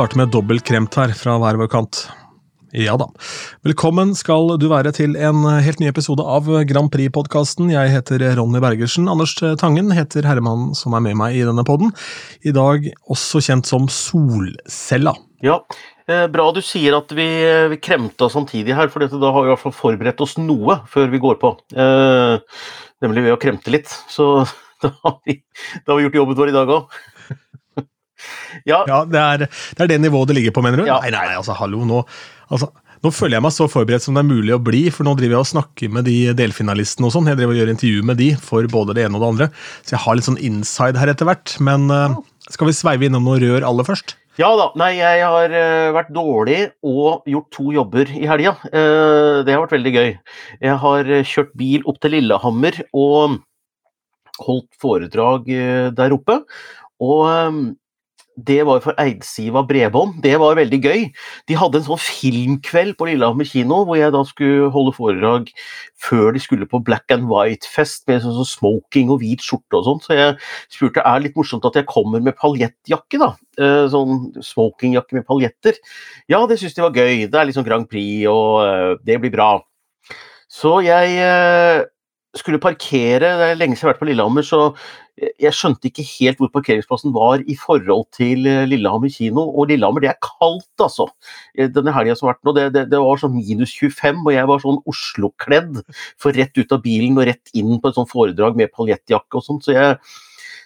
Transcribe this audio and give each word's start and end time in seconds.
Starter 0.00 0.16
med 0.16 0.30
dobbelt 0.32 0.64
kremt 0.64 0.94
her 0.96 1.10
fra 1.12 1.34
hver 1.36 1.58
vår 1.60 1.68
kant. 1.68 1.98
Ja 2.72 2.94
da. 2.96 3.04
Velkommen 3.68 4.14
skal 4.16 4.54
du 4.56 4.64
være 4.70 4.94
til 4.96 5.12
en 5.12 5.42
helt 5.60 5.82
ny 5.82 5.90
episode 5.90 6.24
av 6.24 6.48
Grand 6.70 6.88
Prix-podkasten. 6.88 7.68
Jeg 7.68 7.92
heter 7.92 8.24
Ronny 8.38 8.62
Bergersen. 8.64 9.10
Anders 9.12 9.34
Tangen 9.60 9.92
heter 9.92 10.24
herremannen 10.24 10.72
som 10.78 10.96
er 10.96 11.04
med 11.04 11.18
meg 11.20 11.36
i 11.36 11.44
denne 11.44 11.66
podden. 11.68 11.92
I 12.40 12.54
dag 12.56 12.88
også 13.12 13.42
kjent 13.44 13.68
som 13.68 13.90
Solcella. 13.92 15.12
Ja, 15.44 15.58
eh, 16.08 16.24
bra 16.32 16.48
du 16.56 16.62
sier 16.64 16.96
at 16.96 17.12
vi, 17.12 17.28
vi 17.74 17.80
kremta 17.84 18.32
samtidig 18.32 18.72
her, 18.80 18.88
for 18.88 19.04
da 19.04 19.20
har 19.36 19.44
vi 19.44 19.52
i 19.52 19.52
hvert 19.52 19.66
fall 19.66 19.78
forberedt 19.82 20.24
oss 20.24 20.38
noe 20.40 20.80
før 20.88 21.12
vi 21.12 21.20
går 21.20 21.36
på. 21.44 21.52
Eh, 21.76 22.64
nemlig 23.04 23.28
ved 23.28 23.36
å 23.36 23.42
kremte 23.44 23.76
litt. 23.76 23.92
Så 24.08 24.46
da 24.80 24.96
har 25.04 25.20
vi, 25.28 25.42
da 25.84 25.92
har 25.92 26.00
vi 26.00 26.08
gjort 26.08 26.22
jobben 26.22 26.40
vår 26.40 26.56
i 26.56 26.60
dag 26.62 26.78
òg. 26.80 27.00
Ja, 28.68 28.82
ja 28.88 29.00
det, 29.08 29.24
er, 29.24 29.46
det, 29.46 29.80
er, 29.84 29.90
det 29.94 29.98
nivået 30.02 30.30
det 30.30 30.38
ligger 30.40 30.54
på, 30.56 30.64
mener 30.66 30.82
du? 30.82 30.88
Ja. 30.88 31.00
Nei, 31.04 31.12
nei, 31.14 31.34
altså, 31.38 31.56
hallo, 31.58 31.84
nå 31.88 32.04
Altså, 32.50 32.66
nå 33.00 33.12
føler 33.16 33.38
jeg 33.38 33.44
meg 33.46 33.52
så 33.56 33.66
forberedt 33.70 34.04
som 34.04 34.16
det 34.16 34.20
er 34.20 34.28
mulig 34.28 34.52
å 34.52 34.60
bli, 34.60 34.82
for 34.92 35.08
nå 35.08 35.14
driver 35.16 35.38
jeg 35.38 35.44
og 35.46 35.50
snakker 35.54 35.92
med 35.96 36.04
de 36.04 36.16
delfinalistene 36.36 37.08
og 37.08 37.14
sånn. 37.14 37.30
Jeg 37.30 37.38
driver 37.38 37.54
og 37.54 37.60
gjør 37.62 37.70
intervju 37.72 38.02
med 38.10 38.18
de 38.20 38.30
for 38.44 38.66
både 38.68 38.96
det 38.98 39.06
ene 39.06 39.16
og 39.16 39.22
det 39.24 39.30
andre, 39.30 39.48
så 39.86 39.94
jeg 39.94 40.02
har 40.04 40.18
litt 40.18 40.28
sånn 40.28 40.40
inside 40.50 41.00
her 41.00 41.12
etter 41.12 41.28
hvert. 41.28 41.54
Men 41.64 41.86
uh, 41.88 42.18
skal 42.52 42.68
vi 42.68 42.76
sveive 42.76 43.08
innom 43.08 43.24
noe 43.24 43.40
rør 43.40 43.64
aller 43.64 43.88
først? 43.88 44.18
Ja 44.40 44.50
da. 44.56 44.68
Nei, 44.80 44.90
jeg 44.98 45.24
har 45.24 45.56
uh, 45.56 45.94
vært 45.96 46.12
dårlig 46.12 46.58
og 46.84 47.24
gjort 47.32 47.48
to 47.56 47.70
jobber 47.78 48.12
i 48.12 48.26
helga. 48.28 48.52
Uh, 48.68 49.40
det 49.48 49.56
har 49.56 49.64
vært 49.64 49.78
veldig 49.78 49.94
gøy. 49.96 50.12
Jeg 50.68 50.78
har 50.84 51.14
kjørt 51.32 51.56
bil 51.62 51.88
opp 51.88 52.02
til 52.04 52.18
Lillehammer 52.18 52.82
og 52.92 53.40
holdt 54.44 54.70
foredrag 54.80 55.48
der 55.96 56.12
oppe. 56.16 56.42
Og 57.00 57.72
det 58.46 58.60
var 58.68 58.80
for 58.84 58.96
Eidsiva 59.00 59.62
Bredbånd. 59.66 60.20
Det 60.24 60.32
var 60.40 60.58
veldig 60.58 60.80
gøy. 60.80 61.04
De 61.50 61.58
hadde 61.58 61.80
en 61.80 61.86
sånn 61.86 62.00
filmkveld 62.00 62.96
på 62.98 63.08
Lillehammer 63.08 63.48
kino, 63.48 63.82
hvor 63.88 63.98
jeg 63.98 64.14
da 64.14 64.22
skulle 64.28 64.70
holde 64.74 64.94
foredrag 64.96 65.52
før 66.00 66.32
de 66.36 66.42
skulle 66.42 66.68
på 66.70 66.82
Black 66.86 67.12
and 67.14 67.28
White-fest 67.30 68.06
med 68.10 68.22
sånn, 68.24 68.36
sånn 68.38 68.50
smoking 68.50 69.12
og 69.12 69.20
hvit 69.24 69.44
skjorte 69.44 69.80
og 69.80 69.86
sånn. 69.88 70.02
Så 70.04 70.18
jeg 70.18 70.36
spurte 70.72 71.04
er 71.04 71.20
det 71.20 71.28
litt 71.28 71.38
morsomt 71.40 71.68
at 71.68 71.78
jeg 71.80 71.88
kommer 71.90 72.24
med 72.24 72.38
paljettjakke, 72.40 73.20
da. 73.20 73.32
Eh, 73.60 73.84
sånn 73.92 74.30
smokingjakke 74.44 75.18
med 75.18 75.28
paljetter. 75.28 75.78
Ja, 76.30 76.44
det 76.48 76.60
syns 76.60 76.76
de 76.76 76.86
var 76.86 76.96
gøy. 76.96 77.26
Det 77.30 77.40
er 77.40 77.48
liksom 77.50 77.66
Grand 77.66 77.88
Prix, 77.90 78.26
og 78.30 78.62
eh, 78.64 78.92
det 79.06 79.20
blir 79.22 79.34
bra. 79.34 79.52
Så 80.50 80.80
jeg 80.82 81.18
eh, 81.22 81.84
skulle 82.38 82.62
parkere, 82.62 83.34
det 83.38 83.48
er 83.52 83.58
lenge 83.58 83.76
siden 83.76 83.84
jeg 83.84 83.88
har 83.88 83.94
vært 83.94 84.02
på 84.02 84.08
Lillehammer, 84.10 84.46
så 84.46 84.60
jeg 85.20 85.52
skjønte 85.56 85.90
ikke 85.90 86.04
helt 86.06 86.40
hvor 86.40 86.50
parkeringsplassen 86.54 87.12
var 87.16 87.42
i 87.44 87.56
forhold 87.58 88.06
til 88.16 88.48
eh, 88.48 88.64
Lillehammer 88.68 89.12
kino. 89.12 89.44
Og 89.50 89.68
Lillehammer, 89.70 90.04
det 90.04 90.12
er 90.12 90.20
kaldt, 90.24 90.70
altså. 90.80 91.10
Eh, 91.54 91.68
denne 91.72 91.94
helga 91.96 92.16
som 92.16 92.28
har 92.28 92.36
vært 92.38 92.48
nå, 92.48 92.56
det, 92.56 92.66
det, 92.76 92.86
det, 92.94 93.02
var 93.02 93.20
sånn 93.20 93.36
minus 93.36 93.74
25, 93.76 94.24
og 94.24 94.32
jeg 94.36 94.50
var 94.50 94.64
sånn 94.64 94.80
Oslo-kledd. 94.90 95.82
For 96.20 96.36
rett 96.36 96.56
ut 96.56 96.74
av 96.76 96.82
bilen 96.86 97.20
og 97.20 97.28
rett 97.28 97.54
inn 97.56 97.76
på 97.80 97.90
et 97.90 98.00
sånt 98.00 98.12
foredrag 98.12 98.58
med 98.58 98.72
paljettjakke 98.76 99.40
og 99.40 99.46
sånt. 99.46 99.68
Så 99.68 99.76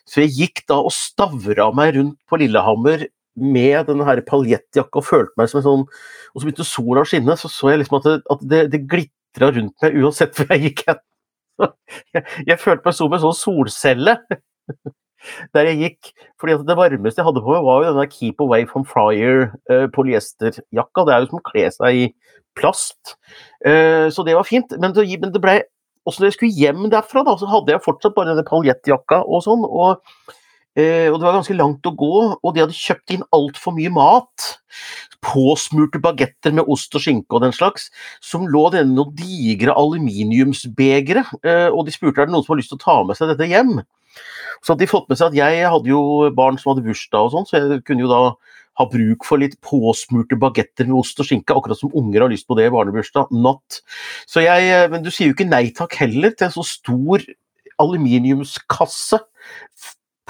så 0.05 0.21
jeg 0.21 0.35
gikk 0.37 0.65
da 0.69 0.83
og 0.85 0.93
stavra 0.93 1.71
meg 1.77 1.95
rundt 1.97 2.19
på 2.29 2.39
Lillehammer 2.41 3.07
med 3.35 3.89
denne 3.89 4.07
her 4.07 4.21
paljettjakka 4.27 5.01
og 5.01 5.07
følte 5.07 5.41
meg 5.41 5.49
som 5.51 5.59
en 5.61 5.67
sånn 5.67 5.87
Og 5.87 6.37
så 6.37 6.45
begynte 6.45 6.67
sola 6.69 7.03
å 7.03 7.09
skinne, 7.09 7.35
så 7.41 7.51
så 7.51 7.73
jeg 7.73 7.81
liksom 7.83 7.99
at 7.99 8.07
det, 8.07 8.19
at 8.31 8.45
det, 8.53 8.61
det 8.75 8.85
glitra 8.91 9.51
rundt 9.55 9.75
meg 9.83 9.97
uansett 10.03 10.37
hvor 10.37 10.53
jeg 10.53 10.69
gikk 10.69 10.85
hen. 10.91 11.01
Jeg, 12.49 12.59
følte 12.61 12.85
meg 12.85 12.97
som 12.97 13.15
en 13.15 13.23
sånn 13.23 13.39
solcelle 13.39 14.19
der 15.57 15.71
jeg 15.71 15.81
gikk. 15.81 16.11
fordi 16.41 16.59
Det 16.69 16.77
varmeste 16.77 17.23
jeg 17.23 17.29
hadde 17.29 17.43
på 17.45 17.55
meg, 17.55 17.65
var 17.65 17.83
jo 17.83 17.93
denne 17.93 18.11
Keep 18.13 18.43
Away 18.45 18.67
from 18.69 18.85
Fryer 18.89 19.47
uh, 19.73 19.87
polyesterjakka. 19.95 21.07
Det 21.07 21.15
er 21.15 21.23
jo 21.23 21.31
som 21.31 21.41
å 21.41 21.47
kle 21.49 21.69
seg 21.73 22.01
i 22.01 22.09
plast. 22.59 23.17
Uh, 23.65 24.11
så 24.13 24.27
det 24.27 24.37
var 24.37 24.49
fint. 24.49 24.75
Men 24.81 24.93
det 24.93 25.41
ble 25.41 25.63
også 26.05 26.21
når 26.21 26.29
jeg 26.29 26.37
skulle 26.37 26.59
hjem 26.59 26.89
derfra, 26.93 27.25
da, 27.25 27.37
så 27.41 27.49
hadde 27.49 27.73
jeg 27.73 27.85
fortsatt 27.85 28.17
bare 28.17 28.35
denne 28.35 28.45
paljettjakka 28.49 29.23
og 29.25 29.45
sånn. 29.47 29.65
og 29.65 30.03
Eh, 30.75 31.07
og 31.07 31.21
det 31.21 31.27
var 31.27 31.37
ganske 31.37 31.55
langt 31.55 31.87
å 31.87 31.95
gå, 31.95 32.15
og 32.35 32.55
de 32.55 32.65
hadde 32.65 32.75
kjøpt 32.75 33.15
inn 33.15 33.27
altfor 33.35 33.77
mye 33.77 33.93
mat. 33.95 34.47
Påsmurte 35.25 36.01
bagetter 36.03 36.55
med 36.57 36.69
ost 36.71 36.95
og 36.99 37.05
skinke 37.05 37.37
og 37.37 37.45
den 37.45 37.55
slags, 37.55 37.89
som 38.25 38.49
lå 38.51 38.67
i 38.75 38.83
noen 38.89 39.15
digre 39.19 39.77
aluminiumsbegre. 39.79 41.25
Eh, 41.47 41.69
og 41.71 41.87
de 41.87 41.95
spurte 41.95 42.25
er 42.25 42.29
det 42.29 42.35
noen 42.35 42.47
som 42.47 42.57
har 42.57 42.63
lyst 42.63 42.75
til 42.75 42.81
å 42.81 42.85
ta 42.85 42.99
med 43.07 43.19
seg 43.19 43.31
dette 43.31 43.51
hjem. 43.51 43.79
Så 44.65 44.73
hadde 44.73 44.83
de 44.83 44.91
fått 44.91 45.09
med 45.11 45.21
seg 45.21 45.31
at 45.31 45.39
jeg 45.39 45.71
hadde 45.71 45.91
jo 45.91 46.03
barn 46.35 46.59
som 46.59 46.73
hadde 46.73 46.87
bursdag 46.87 47.29
og 47.29 47.33
sånn, 47.35 47.49
så 47.49 47.61
jeg 47.61 47.83
kunne 47.87 48.07
jo 48.07 48.11
da 48.11 48.21
ha 48.81 48.87
bruk 48.91 49.27
for 49.27 49.39
litt 49.39 49.55
påsmurte 49.63 50.39
bagetter 50.41 50.89
med 50.89 50.99
ost 50.99 51.21
og 51.23 51.29
skinke, 51.29 51.55
akkurat 51.55 51.79
som 51.79 51.95
unger 51.95 52.25
har 52.25 52.33
lyst 52.33 52.49
på 52.51 52.57
det 52.59 52.67
i 52.67 52.75
barnebursdag. 52.75 53.31
Not. 53.31 53.83
Så 54.27 54.43
jeg, 54.43 54.71
eh, 54.75 54.89
men 54.91 55.05
du 55.05 55.13
sier 55.15 55.31
jo 55.31 55.37
ikke 55.37 55.47
nei 55.47 55.69
takk 55.77 55.95
heller 56.03 56.35
til 56.35 56.49
en 56.49 56.57
så 56.57 56.67
stor 56.67 57.23
aluminiumskasse 57.83 59.21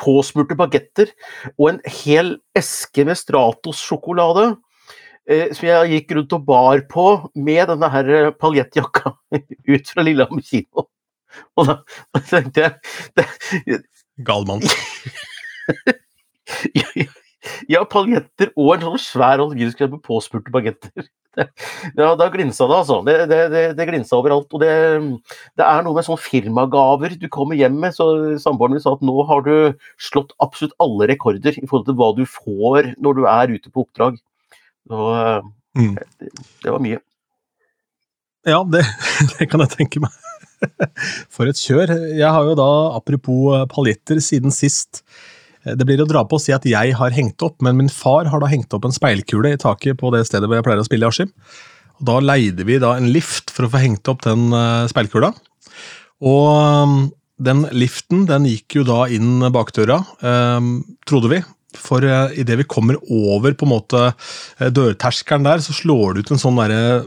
påsmurte 0.00 0.56
bagetter 0.58 1.12
og 1.56 1.68
en 1.70 1.80
hel 2.02 2.28
eske 2.58 3.06
med 3.06 3.16
Stratos-sjokolade. 3.20 4.56
Eh, 5.24 5.54
som 5.56 5.70
jeg 5.70 5.92
gikk 5.94 6.10
rundt 6.18 6.34
og 6.36 6.42
bar 6.44 6.82
på 6.90 7.06
med 7.34 7.70
denne 7.70 7.88
her 7.88 8.30
paljettjakka 8.36 9.14
ut 9.72 9.86
fra 9.88 10.04
Lillehammer 10.04 10.44
kino. 10.44 10.90
Og 11.58 11.66
da, 11.66 11.74
da 12.14 12.20
tenkte 12.28 12.62
jeg 12.62 12.72
det, 13.18 13.24
Gal 14.22 14.44
mann. 14.46 14.62
ja, 16.78 16.86
ja, 16.94 17.08
ja, 17.70 17.84
paljetter 17.88 18.52
og 18.54 18.76
en 18.76 18.88
sånn 18.88 19.02
svær 19.02 19.40
aluminiumskrem 19.40 19.96
med 19.96 20.04
påspurte 20.04 20.52
bagetter. 20.54 21.08
ja, 21.98 22.10
da 22.18 22.28
glinsa 22.32 22.66
det, 22.68 22.76
altså. 22.76 22.98
Det, 23.06 23.16
det, 23.30 23.40
det, 23.52 23.62
det 23.78 23.86
glinsa 23.88 24.18
overalt. 24.18 24.48
Og 24.54 24.62
det, 24.62 24.74
det, 25.58 25.66
er 25.66 25.82
noe 25.84 25.96
med 25.96 26.06
sånn 26.06 26.20
firmagaver 26.20 27.16
du 27.20 27.26
kommer 27.32 27.58
hjem 27.58 27.78
med. 27.82 27.96
så 27.96 28.06
Samboeren 28.42 28.76
min 28.76 28.84
sa 28.84 28.94
at 28.96 29.04
nå 29.06 29.26
har 29.28 29.44
du 29.46 29.54
slått 30.00 30.34
absolutt 30.44 30.76
alle 30.82 31.10
rekorder 31.10 31.58
i 31.58 31.66
forhold 31.66 31.88
til 31.88 31.98
hva 32.00 32.12
du 32.18 32.24
får 32.28 32.94
når 33.02 33.18
du 33.18 33.24
er 33.30 33.56
ute 33.56 33.72
på 33.72 33.86
oppdrag. 33.86 34.20
Så 34.84 35.10
mm. 35.78 35.94
det, 36.28 36.70
var 36.70 36.82
mye. 36.84 37.00
Ja, 38.44 38.60
det, 38.68 38.84
kan 39.50 39.64
jeg 39.64 39.74
tenke 39.78 40.04
meg. 40.04 40.20
For 41.34 41.48
et 41.50 41.60
kjør. 41.60 41.92
Jeg 42.14 42.30
har 42.30 42.46
jo 42.46 42.56
da, 42.58 42.70
apropos 42.96 43.64
paljetter, 43.72 44.20
siden 44.24 44.54
sist 44.54 45.02
det 45.64 45.86
blir 45.88 46.02
å 46.02 46.08
dra 46.08 46.24
på 46.28 46.36
å 46.36 46.42
si 46.42 46.52
at 46.52 46.66
jeg 46.68 46.96
har 46.98 47.14
hengt 47.16 47.40
opp, 47.44 47.56
men 47.64 47.78
min 47.78 47.92
far 47.92 48.28
har 48.28 48.42
da 48.42 48.50
hengt 48.50 48.74
opp 48.76 48.84
en 48.84 48.94
speilkule 48.94 49.54
i 49.54 49.60
taket 49.60 49.96
på 50.00 50.12
det 50.12 50.26
stedet 50.28 50.48
hvor 50.48 50.58
jeg 50.58 50.66
pleier 50.66 50.82
å 50.82 50.86
spille 50.86 51.08
i 51.08 51.10
Askim. 51.10 51.32
Da 52.04 52.18
leide 52.20 52.66
vi 52.66 52.80
da 52.82 52.94
en 52.98 53.10
lift 53.14 53.52
for 53.54 53.66
å 53.66 53.72
få 53.72 53.82
hengt 53.82 54.08
opp 54.10 54.24
den 54.26 54.48
eh, 54.52 54.86
speilkula. 54.90 55.30
Og 56.24 56.48
um, 56.84 56.96
den 57.42 57.64
liften 57.74 58.24
den 58.28 58.46
gikk 58.48 58.78
jo 58.78 58.86
da 58.86 59.04
inn 59.12 59.42
bakdøra, 59.54 60.00
um, 60.22 60.76
trodde 61.08 61.32
vi. 61.32 61.40
For 61.74 62.04
uh, 62.06 62.30
idet 62.38 62.60
vi 62.60 62.68
kommer 62.70 62.98
over 63.10 63.56
på 63.56 63.66
en 63.66 63.74
måte 63.74 64.02
uh, 64.10 64.68
dørterskelen 64.70 65.46
der, 65.46 65.64
så 65.64 65.74
slår 65.76 66.14
det 66.14 66.24
ut 66.24 66.34
en 66.34 66.42
sånn 66.44 66.60
derre 66.60 67.04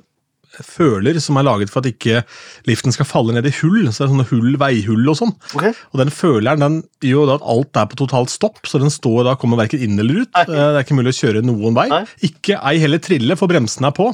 føler 0.65 1.19
som 1.21 1.37
er 1.39 1.45
laget 1.47 1.71
for 1.71 1.83
at 1.83 1.89
ikke 1.91 2.23
liften 2.69 2.93
skal 2.95 3.07
falle 3.09 3.35
ned 3.35 3.45
i 3.49 3.53
hull. 3.59 3.85
så 3.91 4.03
det 4.03 4.07
er 4.07 4.13
sånne 4.13 4.27
hull, 4.31 4.55
Veihull 4.61 5.11
og 5.11 5.19
sånn. 5.19 5.33
Okay. 5.53 5.75
Og 5.93 6.01
Den 6.01 6.13
føleren 6.13 6.63
den 6.63 6.79
gjør 7.05 7.29
da 7.29 7.37
at 7.39 7.45
alt 7.53 7.81
er 7.81 7.91
på 7.91 7.99
totalt 8.01 8.33
stopp, 8.33 8.63
så 8.69 8.81
den 8.81 8.93
står 8.93 9.27
da 9.27 9.35
kommer 9.39 9.61
verken 9.61 9.83
inn 9.83 9.99
eller 9.99 10.23
ut. 10.23 10.31
Nei. 10.33 10.45
Eh, 10.47 10.55
det 10.55 10.81
er 10.81 10.87
ikke 10.87 10.97
mulig 10.99 11.13
å 11.13 11.19
kjøre 11.19 11.45
noen 11.45 11.77
vei. 11.77 11.87
Nei. 11.93 12.03
Ikke 12.29 12.59
ei 12.61 12.77
heller 12.83 13.03
trille, 13.03 13.37
for 13.39 13.51
bremsene 13.51 13.91
er 13.91 13.97
på. 13.97 14.09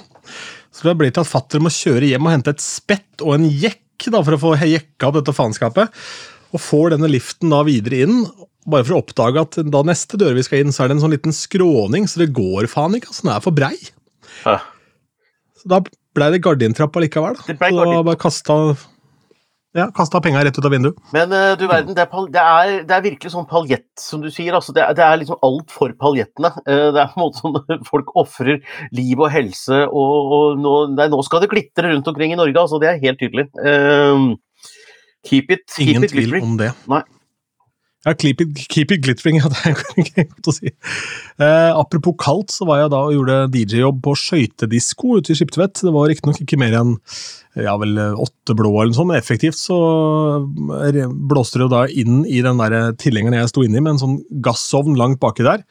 Så 0.74 0.90
det 0.90 0.98
blir 1.00 1.14
til 1.14 1.24
at 1.24 1.30
fatter 1.30 1.62
må 1.62 1.72
kjøre 1.74 2.10
hjem 2.10 2.28
og 2.28 2.34
hente 2.34 2.54
et 2.56 2.64
spett 2.64 3.24
og 3.24 3.38
en 3.38 3.48
jekk 3.48 4.10
da, 4.10 4.20
for 4.20 4.36
å 4.36 4.42
få 4.42 4.56
jekka 4.58 5.10
opp 5.10 5.20
dette 5.20 5.36
faenskapet. 5.38 6.02
Og 6.54 6.62
får 6.62 6.96
denne 6.96 7.10
liften 7.10 7.54
da 7.54 7.62
videre 7.66 8.04
inn, 8.06 8.24
bare 8.70 8.86
for 8.86 8.96
å 8.96 9.02
oppdage 9.04 9.42
at 9.42 9.58
da 9.74 9.82
neste 9.86 10.20
dør 10.20 10.38
vi 10.38 10.46
skal 10.46 10.64
inn, 10.64 10.74
så 10.74 10.84
er 10.84 10.92
det 10.92 10.98
en 10.98 11.04
sånn 11.04 11.16
liten 11.16 11.36
skråning, 11.36 12.08
så 12.08 12.24
det 12.24 12.34
går 12.36 12.70
faen 12.72 12.98
ikke. 12.98 13.12
altså 13.12 13.26
Den 13.26 13.34
er 13.36 13.44
for 13.44 13.56
brei. 13.56 13.76
Ja. 14.44 14.60
Så 15.60 15.72
da 15.72 15.82
blei 16.18 16.32
det 16.34 16.42
gardintrapp 16.46 16.98
allikevel. 17.00 17.38
Det 17.48 17.58
ble 17.60 17.70
gardin. 17.76 18.00
Så 18.00 18.08
bare 18.10 18.22
kasta 18.22 18.58
ja, 19.74 19.88
kasta 19.90 20.20
penga 20.22 20.44
rett 20.46 20.58
ut 20.60 20.66
av 20.68 20.72
vinduet. 20.72 20.98
Men 21.16 21.32
uh, 21.34 21.56
du 21.58 21.66
verden, 21.66 21.96
det 21.98 22.04
er, 22.04 22.28
det, 22.30 22.42
er, 22.42 22.74
det 22.86 22.94
er, 22.94 23.06
virkelig 23.08 23.32
sånn 23.34 23.48
paljett, 23.50 23.90
som 23.98 24.22
du 24.22 24.30
sier. 24.30 24.54
Altså, 24.54 24.76
det, 24.76 24.84
er, 24.86 24.94
det 25.00 25.02
er 25.02 25.18
liksom 25.24 25.40
alt 25.48 25.74
for 25.74 25.96
paljettene. 25.98 26.52
Uh, 26.68 26.92
det 26.94 27.02
er 27.02 27.10
på 27.10 27.18
en 27.18 27.24
måte 27.24 27.42
sånn 27.42 27.88
folk 27.88 28.12
ofrer 28.22 28.62
liv 28.94 29.18
og 29.18 29.34
helse, 29.34 29.82
og, 29.90 30.36
og 30.38 30.62
nå, 30.62 30.76
nei, 30.94 31.10
nå, 31.10 31.24
skal 31.26 31.42
det 31.42 31.50
glitre 31.56 31.90
rundt 31.90 32.12
omkring 32.12 32.36
i 32.36 32.38
Norge. 32.38 32.54
Altså, 32.62 32.78
det 32.84 32.92
er 32.92 33.02
helt 33.02 33.22
tydelig. 33.24 33.48
Uh, 33.58 34.38
keep 35.26 35.50
it, 35.50 35.66
keep 35.74 35.96
Ingen 35.96 36.06
it 36.06 36.14
tvil 36.14 36.38
om 36.44 36.54
det. 36.62 36.70
Nei. 36.94 37.02
Ja, 38.04 38.12
keep 38.20 38.42
it, 38.44 38.58
keep 38.68 38.92
it 38.92 39.04
glittering, 39.06 39.38
ja, 39.42 39.48
det 39.48 39.62
er 39.70 40.28
godt 40.28 40.50
å 40.52 40.54
si. 40.56 40.74
Eh, 41.40 41.70
apropos 41.72 42.18
kaldt, 42.20 42.52
så 42.52 42.68
var 42.68 42.82
jeg 42.82 42.92
da 42.92 43.00
og 43.08 43.16
gjorde 43.16 43.38
DJ-jobb 43.54 44.02
på 44.04 44.16
skøytedisko 44.20 45.20
ute 45.22 45.32
i 45.32 45.38
Skiptvet. 45.40 45.80
Det 45.86 45.94
var 45.96 46.12
riktignok 46.12 46.42
ikke, 46.42 46.50
ikke 46.50 46.62
mer 46.66 46.76
enn 46.82 46.94
ja, 47.56 47.76
vel 47.80 47.96
åtte 48.02 48.56
blå 48.58 48.72
eller 48.74 48.92
noe 48.92 48.98
sånt, 48.98 49.12
men 49.12 49.22
effektivt 49.22 49.60
så 49.60 49.78
blåste 51.30 51.62
det 51.62 51.68
jo 51.68 51.72
da 51.72 51.84
inn 51.88 52.24
i 52.26 52.42
den 52.44 52.60
der 52.60 52.96
tilhengeren 53.00 53.38
jeg 53.38 53.52
sto 53.52 53.64
inni, 53.64 53.80
med 53.80 53.96
en 53.96 54.02
sånn 54.02 54.18
gassovn 54.44 54.98
langt 55.00 55.22
baki 55.24 55.46
der. 55.46 55.64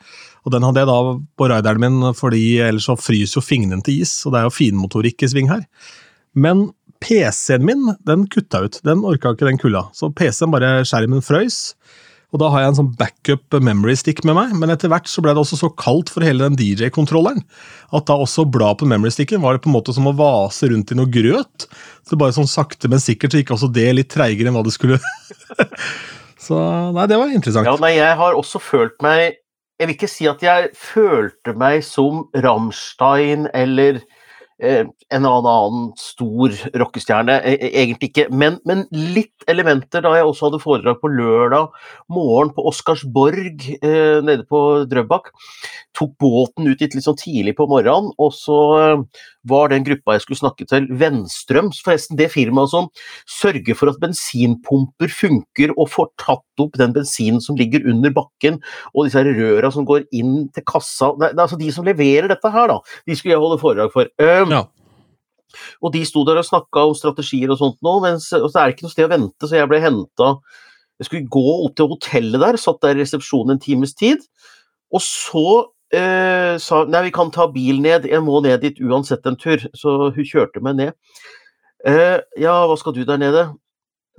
Og 0.46 0.55
den 0.55 0.64
hadde 0.67 0.82
jeg 0.82 0.90
da 0.90 1.00
på 1.38 1.49
rideren 1.50 1.82
min, 1.82 2.12
fordi 2.19 2.44
ellers 2.64 2.87
så 2.88 2.96
fryser 2.99 3.38
jo 3.38 3.44
fingrene 3.44 3.85
til 3.85 4.06
is, 4.06 4.14
og 4.25 4.32
det 4.32 4.40
er 4.40 4.49
jo 4.49 4.55
finmotorikk 4.56 5.26
i 5.26 5.31
sving 5.35 5.50
her. 5.52 5.67
Men 6.32 6.70
PC-en 7.02 7.67
min, 7.67 7.93
den 8.06 8.25
kutta 8.31 8.62
ut. 8.64 8.78
Den 8.87 9.02
orka 9.06 9.35
ikke 9.35 9.49
den 9.49 9.61
kulda. 9.61 9.88
Så 9.96 10.11
PC-en 10.14 10.55
bare 10.55 10.81
skjermen 10.88 11.25
frøys. 11.25 11.75
Og 12.32 12.40
da 12.40 12.49
har 12.49 12.62
jeg 12.62 12.73
en 12.73 12.79
sånn 12.79 12.93
backup 12.96 13.56
memory 13.61 13.94
stick 14.00 14.23
med 14.25 14.37
meg, 14.38 14.55
men 14.56 14.73
etter 14.73 14.88
hvert 14.88 15.08
så 15.11 15.20
ble 15.25 15.34
det 15.37 15.43
også 15.43 15.58
så 15.61 15.69
kaldt 15.76 16.08
for 16.12 16.25
hele 16.25 16.46
den 16.49 16.56
DJ-kontrolleren 16.56 17.43
at 17.93 18.06
da 18.08 18.17
også 18.17 18.46
bla 18.49 18.70
på 18.79 18.88
memory 18.88 19.12
sticken 19.12 19.43
var 19.43 19.56
det 19.56 19.64
på 19.67 19.69
en 19.69 19.76
måte 19.76 19.93
som 19.93 20.08
å 20.08 20.14
vase 20.17 20.70
rundt 20.73 20.94
i 20.94 20.96
noe 20.96 21.12
grøt. 21.12 21.67
Så 22.08 22.17
bare 22.20 22.32
sånn 22.32 22.49
sakte, 22.49 22.88
men 22.88 23.02
sikkert 23.05 23.34
så 23.34 23.43
gikk 23.43 23.52
også 23.52 23.69
det 23.73 23.90
litt 23.99 24.11
treigere 24.14 24.49
enn 24.49 24.56
hva 24.56 24.64
det 24.64 24.73
skulle. 24.73 24.96
så 26.46 26.62
nei, 26.96 27.05
det 27.11 27.20
var 27.20 27.37
interessant. 27.37 27.69
Ja, 27.69 27.76
nei, 27.84 27.94
jeg 27.99 28.17
har 28.23 28.38
også 28.38 28.62
følt 28.62 28.99
meg 29.05 29.38
Jeg 29.81 29.88
vil 29.88 29.96
ikke 29.96 30.08
si 30.11 30.26
at 30.31 30.43
jeg 30.44 30.69
følte 30.78 31.56
meg 31.58 31.81
som 31.82 32.26
Rammstein 32.38 33.49
eller 33.56 33.99
Eh, 34.62 34.87
en 35.11 35.25
annen 35.26 35.88
stor 35.99 36.53
rockestjerne. 36.79 37.41
E, 37.43 37.56
e, 37.56 37.70
egentlig 37.82 38.12
ikke, 38.12 38.29
men, 38.31 38.61
men, 38.69 38.85
litt 38.94 39.43
elementer 39.50 40.05
da 40.05 40.12
jeg 40.14 40.29
også 40.29 40.47
hadde 40.47 40.61
foredrag 40.62 41.00
på 41.03 41.11
lørdag 41.11 41.73
morgen 42.14 42.53
på 42.55 42.62
Oscarsborg 42.70 43.67
eh, 43.81 44.20
nede 44.23 44.47
på 44.47 44.61
Drøbak. 44.87 45.32
Tok 45.99 46.14
båten 46.23 46.70
ut 46.70 46.79
litt, 46.79 46.94
litt 46.94 47.09
sånn 47.09 47.19
tidlig 47.19 47.56
på 47.59 47.67
morgenen, 47.70 48.12
og 48.23 48.31
så 48.38 48.61
eh, 48.79 49.26
var 49.48 49.72
den 49.72 49.84
gruppa 49.86 50.16
jeg 50.16 50.24
skulle 50.24 50.40
snakke 50.40 50.66
til, 50.70 50.86
Vennstrøms, 51.00 51.80
forresten 51.84 52.18
det 52.18 52.30
firmaet 52.32 52.72
som 52.72 52.88
sørger 53.30 53.78
for 53.78 53.92
at 53.92 54.00
bensinpumper 54.02 55.10
funker 55.12 55.74
og 55.76 55.90
får 55.92 56.12
tatt 56.22 56.62
opp 56.62 56.78
den 56.80 56.94
bensinen 56.94 57.42
som 57.42 57.58
ligger 57.58 57.86
under 57.90 58.14
bakken, 58.14 58.60
og 58.94 59.08
disse 59.08 59.24
røra 59.26 59.72
som 59.74 59.88
går 59.88 60.06
inn 60.14 60.46
til 60.54 60.66
kassa. 60.68 61.12
Er 61.18 61.34
altså 61.34 61.58
de 61.60 61.72
som 61.74 61.86
leverer 61.86 62.30
dette 62.30 62.54
her, 62.54 62.70
da. 62.70 62.78
De 63.08 63.18
skulle 63.18 63.34
jeg 63.34 63.42
holde 63.42 63.60
foredrag 63.62 63.92
for. 63.94 64.10
Um, 64.22 64.54
ja. 64.54 64.64
Og 65.84 65.92
de 65.94 66.04
sto 66.08 66.24
der 66.24 66.40
og 66.40 66.48
snakka 66.48 66.86
om 66.88 66.96
strategier 66.96 67.52
og 67.52 67.60
sånt 67.60 67.80
nå, 67.84 67.98
mens 68.04 68.30
og 68.38 68.48
så 68.48 68.62
er 68.62 68.70
det 68.70 68.76
ikke 68.76 68.86
noe 68.86 68.94
sted 68.94 69.08
å 69.08 69.12
vente, 69.12 69.48
så 69.48 69.58
jeg 69.58 69.68
ble 69.70 69.82
henta 69.82 70.36
Jeg 71.00 71.08
skulle 71.08 71.32
gå 71.34 71.46
opp 71.66 71.76
til 71.76 71.88
hotellet 71.90 72.40
der, 72.40 72.56
satt 72.60 72.82
der 72.84 72.94
i 72.94 73.02
resepsjonen 73.02 73.56
en 73.56 73.62
times 73.62 73.96
tid. 73.98 74.22
Og 74.92 75.02
så 75.02 75.71
eh, 75.94 76.58
sa 76.62 76.82
nei, 76.88 77.04
vi 77.08 77.14
kan 77.14 77.32
ta 77.34 77.48
bil 77.52 77.80
ned, 77.84 78.08
jeg 78.10 78.24
må 78.24 78.40
ned 78.44 78.64
dit 78.64 78.80
uansett 78.82 79.26
en 79.28 79.38
tur. 79.40 79.62
Så 79.78 79.96
hun 80.14 80.28
kjørte 80.28 80.62
meg 80.64 80.78
ned. 80.80 80.96
Eh, 81.86 82.18
ja, 82.40 82.56
hva 82.68 82.78
skal 82.80 82.96
du 82.96 83.04
der 83.08 83.20
nede? 83.20 83.48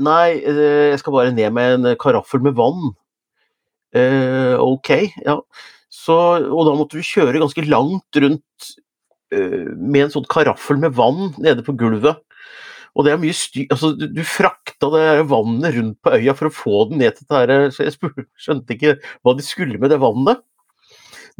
Nei, 0.04 0.40
eh, 0.42 0.92
jeg 0.94 1.02
skal 1.04 1.16
bare 1.16 1.36
ned 1.36 1.54
med 1.54 1.78
en 1.78 1.96
karaffel 2.00 2.44
med 2.44 2.58
vann. 2.58 2.94
Eh, 3.94 4.56
ok, 4.58 4.96
ja. 5.26 5.38
Så, 5.94 6.16
og 6.42 6.66
da 6.66 6.74
måtte 6.76 6.98
vi 6.98 7.06
kjøre 7.06 7.38
ganske 7.40 7.64
langt 7.70 8.18
rundt 8.18 8.74
Eh, 9.34 9.72
med 9.78 10.08
en 10.08 10.14
sånn 10.14 10.30
karaffel 10.30 10.80
med 10.82 10.96
vann 10.98 11.34
nede 11.42 11.66
på 11.66 11.76
gulvet. 11.80 12.22
Og 12.94 13.08
det 13.08 13.14
er 13.14 13.22
mye 13.22 13.34
styr 13.34 13.72
altså, 13.74 13.94
du, 13.98 14.06
du, 14.14 14.22
frakta 14.28 14.90
det 14.94 15.06
vannet 15.32 15.74
rundt 15.78 15.98
på 16.06 16.14
øya 16.14 16.36
for 16.38 16.50
å 16.50 16.54
få 16.54 16.82
den 16.92 17.02
ned 17.02 17.18
til 17.18 17.48
det 17.50 17.58
så 17.74 17.88
jeg 17.88 17.96
spurte, 17.96 18.28
skjønte 18.38 18.76
ikke 18.76 18.98
hva 19.26 19.34
de 19.38 19.46
skulle 19.46 19.80
med 19.82 19.90
det 19.90 19.98
vannet. 20.04 20.44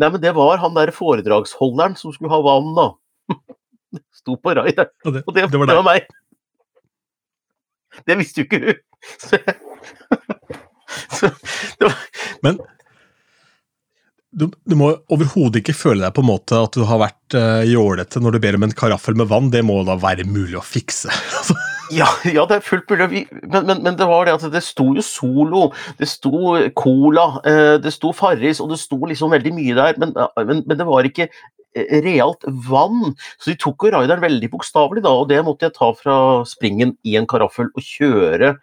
Nei, 0.02 0.10
men 0.10 0.22
det 0.24 0.34
var 0.36 0.62
han 0.62 0.76
der 0.78 0.92
foredragsholderen 0.96 1.98
som 2.00 2.14
skulle 2.16 2.34
ha 2.34 2.42
vann, 2.46 2.72
da. 2.78 2.88
Sto 4.20 4.38
på 4.42 4.56
raideren. 4.58 4.92
Og 5.06 5.16
det, 5.16 5.24
og 5.28 5.36
det, 5.36 5.48
det, 5.52 5.60
var, 5.62 5.70
det 5.70 5.80
var 5.80 5.88
meg. 5.88 6.08
Det 8.08 8.18
visste 8.18 8.42
jo 8.42 8.50
ikke 8.50 8.64
hun. 8.64 8.82
Så, 11.10 11.30
så, 11.80 11.88
var... 11.88 11.94
Men 12.46 12.60
du, 14.30 14.46
du, 14.66 14.76
må 14.78 14.92
overhodet 15.14 15.64
ikke 15.64 15.76
føle 15.78 16.04
deg 16.06 16.14
på 16.14 16.22
en 16.22 16.30
måte 16.30 16.60
at 16.68 16.78
du 16.78 16.86
har 16.86 17.02
vært 17.02 17.38
uh, 17.38 17.66
jålete 17.66 18.22
når 18.22 18.36
du 18.36 18.40
ber 18.44 18.58
om 18.60 18.66
en 18.68 18.76
karaffel 18.78 19.18
med 19.18 19.30
vann. 19.32 19.50
Det 19.54 19.64
må 19.66 19.80
da 19.88 19.98
være 20.02 20.28
mulig 20.30 20.60
å 20.60 20.66
fikse? 20.66 21.14
ja, 21.94 22.10
ja, 22.28 22.46
det 22.50 22.58
er 22.58 22.66
fullt 22.66 22.92
mulig. 22.92 23.26
Men, 23.42 23.66
men, 23.68 23.82
men, 23.86 23.98
det 24.00 24.08
var 24.10 24.28
det 24.28 24.36
at 24.38 24.46
det 24.54 24.64
sto 24.66 24.90
jo 24.98 25.04
Solo, 25.06 25.66
det 26.00 26.10
sto 26.12 26.56
Cola, 26.80 27.28
uh, 27.46 27.76
det 27.82 27.94
sto 27.96 28.14
Farris, 28.16 28.62
og 28.64 28.72
det 28.74 28.80
sto 28.82 29.00
liksom 29.10 29.34
veldig 29.36 29.54
mye 29.56 29.78
der. 29.78 30.00
Men, 30.02 30.16
uh, 30.18 30.44
men, 30.48 30.66
det 30.70 30.88
var 30.88 31.08
ikke 31.08 31.30
eh, 31.30 32.00
realt 32.06 32.46
vann. 32.70 33.14
Så 33.38 33.54
de 33.54 33.60
tok 33.62 33.88
jo 33.88 33.94
raideren 33.96 34.24
veldig 34.24 34.52
bokstavelig, 34.54 35.06
da, 35.06 35.14
og 35.14 35.30
det 35.32 35.44
måtte 35.46 35.70
jeg 35.70 35.78
ta 35.78 35.94
fra 35.98 36.18
springen 36.50 36.98
i 37.08 37.18
en 37.20 37.30
karaffel 37.30 37.72
og 37.74 37.90
kjøre 37.94 38.56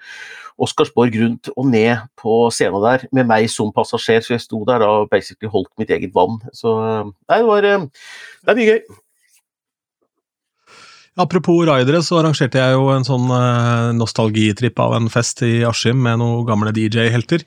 Oscarsborg 0.60 1.14
rundt 1.16 1.48
og 1.56 1.68
ned 1.72 2.02
på 2.20 2.34
scenen 2.52 2.84
der 2.84 3.06
med 3.16 3.28
meg 3.30 3.48
som 3.52 3.72
passasjer, 3.72 4.20
så 4.24 4.34
jeg 4.34 4.44
sto 4.44 4.60
der 4.68 4.84
og 4.84 5.08
basically 5.12 5.48
holdt 5.52 5.72
mitt 5.80 5.92
eget 5.94 6.12
vann. 6.16 6.40
Så 6.52 6.74
nei, 6.76 7.38
det 7.38 7.46
var 7.48 7.68
eh, 7.68 7.86
Det 8.44 8.52
er 8.52 8.60
mye 8.60 8.74
gøy. 8.74 8.98
Apropos 11.18 11.64
ridere, 11.66 11.98
så 12.06 12.20
arrangerte 12.20 12.60
jeg 12.60 12.76
jo 12.76 12.84
en 12.94 13.04
sånn 13.04 13.26
uh, 13.32 13.90
nostalgitripp 13.98 14.78
av 14.78 14.94
en 15.00 15.08
fest 15.10 15.42
i 15.42 15.64
Askim 15.66 15.98
med 16.04 16.20
noen 16.22 16.46
gamle 16.46 16.70
DJ-helter. 16.76 17.42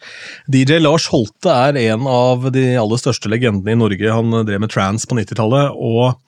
DJ 0.52 0.82
Lars 0.82 1.08
Holte 1.14 1.54
er 1.70 1.80
en 1.86 2.04
av 2.10 2.50
de 2.54 2.66
aller 2.82 3.00
største 3.00 3.32
legendene 3.32 3.72
i 3.74 3.80
Norge. 3.80 4.12
Han 4.12 4.36
drev 4.44 4.66
med 4.66 4.74
trans 4.74 5.08
på 5.08 5.18
90-tallet. 5.18 5.72
og 5.74 6.20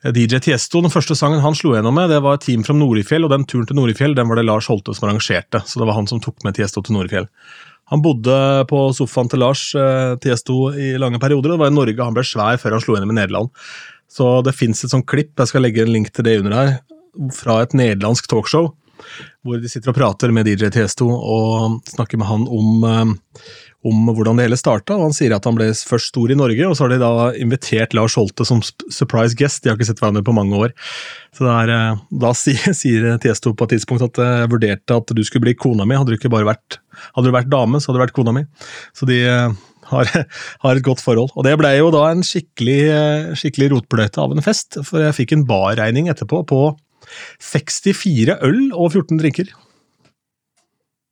DJ 0.00 0.38
Tiesto, 0.40 0.80
den 0.80 0.92
første 0.92 1.12
sangen 1.12 1.42
han 1.44 1.52
slo 1.52 1.74
gjennom 1.74 1.92
med, 1.92 2.08
det 2.08 2.22
var 2.24 2.38
Team 2.40 2.62
from 2.64 2.78
Norifjell, 2.80 3.26
og 3.26 3.34
den 3.34 3.44
turen 3.44 3.66
til 3.68 3.76
Norifjell 3.76 4.16
den 4.16 4.30
var 4.30 4.40
det 4.40 4.46
Lars 4.48 4.70
Holte 4.72 4.94
som 4.96 5.10
arrangerte. 5.10 5.60
Så 5.68 5.82
det 5.82 5.84
var 5.84 5.98
han 5.98 6.08
som 6.08 6.22
tok 6.24 6.40
med 6.46 6.56
Tiesto 6.56 6.80
til 6.80 6.96
Norifjell. 6.96 7.28
Han 7.92 8.00
bodde 8.00 8.34
på 8.70 8.84
sofaen 8.96 9.28
til 9.28 9.42
Lars 9.42 9.66
eh, 9.76 10.14
Tiesto 10.22 10.70
i 10.72 10.94
lange 11.00 11.20
perioder, 11.20 11.52
og 11.52 11.58
det 11.58 11.60
var 11.60 11.72
i 11.72 11.76
Norge 11.76 12.06
han 12.06 12.16
ble 12.16 12.24
svær 12.24 12.60
før 12.62 12.78
han 12.78 12.84
slo 12.84 12.96
gjennom 12.96 13.12
i 13.12 13.18
Nederland. 13.18 13.52
Så 14.10 14.28
det 14.46 14.56
fins 14.58 14.84
et 14.84 14.92
sånt 14.92 15.08
klipp, 15.10 15.32
jeg 15.38 15.52
skal 15.52 15.64
legge 15.64 15.84
en 15.84 15.94
link 15.94 16.10
til 16.14 16.26
det 16.26 16.40
under 16.42 16.56
her, 16.56 16.76
fra 17.36 17.60
et 17.64 17.74
nederlandsk 17.78 18.28
talkshow. 18.30 18.72
Hvor 19.46 19.60
de 19.62 19.70
sitter 19.70 19.92
og 19.92 19.96
prater 19.96 20.32
med 20.34 20.44
DJ 20.44 20.68
Tiesto 20.74 21.06
og 21.08 21.78
snakker 21.88 22.20
med 22.20 22.28
han 22.28 22.42
om 22.50 22.84
eh, 22.84 23.14
om 23.86 24.10
hvordan 24.12 24.36
det 24.36 24.44
hele 24.44 24.58
starta. 24.60 24.96
Han 25.00 25.14
sier 25.16 25.32
at 25.32 25.46
han 25.48 25.56
ble 25.56 25.70
først 25.72 26.12
stor 26.12 26.32
i 26.32 26.36
Norge, 26.36 26.66
og 26.68 26.76
så 26.76 26.84
har 26.84 26.92
de 26.92 26.98
da 27.00 27.30
invitert 27.40 27.96
Lars 27.96 28.16
Holte 28.18 28.44
som 28.44 28.60
surprise 28.92 29.36
guest. 29.38 29.62
De 29.62 29.70
har 29.70 29.78
ikke 29.78 29.88
sett 29.88 30.02
hverandre 30.02 30.24
på 30.26 30.34
mange 30.36 30.58
år. 30.58 30.74
Så 31.36 31.48
er, 31.48 31.72
eh, 31.72 32.02
Da 32.20 32.34
sier 32.36 33.16
Tiesto 33.22 33.54
på 33.54 33.68
et 33.68 33.76
tidspunkt 33.78 34.04
at 34.04 34.20
jeg 34.20 34.52
vurderte 34.52 35.00
at 35.00 35.16
du 35.16 35.24
skulle 35.24 35.48
bli 35.48 35.56
kona 35.56 35.88
mi. 35.88 35.96
Hadde 35.96 36.12
du 36.12 36.20
ikke 36.20 36.32
bare 36.32 36.48
vært, 36.52 36.80
hadde 37.16 37.30
du 37.30 37.36
vært 37.36 37.52
dame, 37.52 37.80
så 37.80 37.90
hadde 37.90 38.00
du 38.00 38.04
vært 38.04 38.16
kona 38.16 38.36
mi. 38.36 38.44
Så 38.96 39.08
de 39.08 39.22
eh, 39.24 39.48
har, 39.90 40.10
har, 40.64 40.76
et 40.76 40.86
godt 40.86 41.02
forhold. 41.04 41.32
Og 41.36 41.46
det 41.46 41.56
ble 41.60 41.72
jo 41.76 41.90
da 41.94 42.06
en 42.10 42.24
skikkelig, 42.26 42.80
eh, 42.94 43.32
skikkelig 43.38 43.72
rotbløyte 43.74 44.22
av 44.22 44.34
en 44.34 44.44
fest, 44.44 44.80
for 44.86 45.02
jeg 45.04 45.16
fikk 45.18 45.36
en 45.36 45.46
barregning 45.48 46.10
etterpå 46.12 46.42
på 46.50 46.62
64 47.42 48.38
øl 48.46 48.60
og 48.70 48.92
14 48.92 49.20
drinker. 49.20 49.50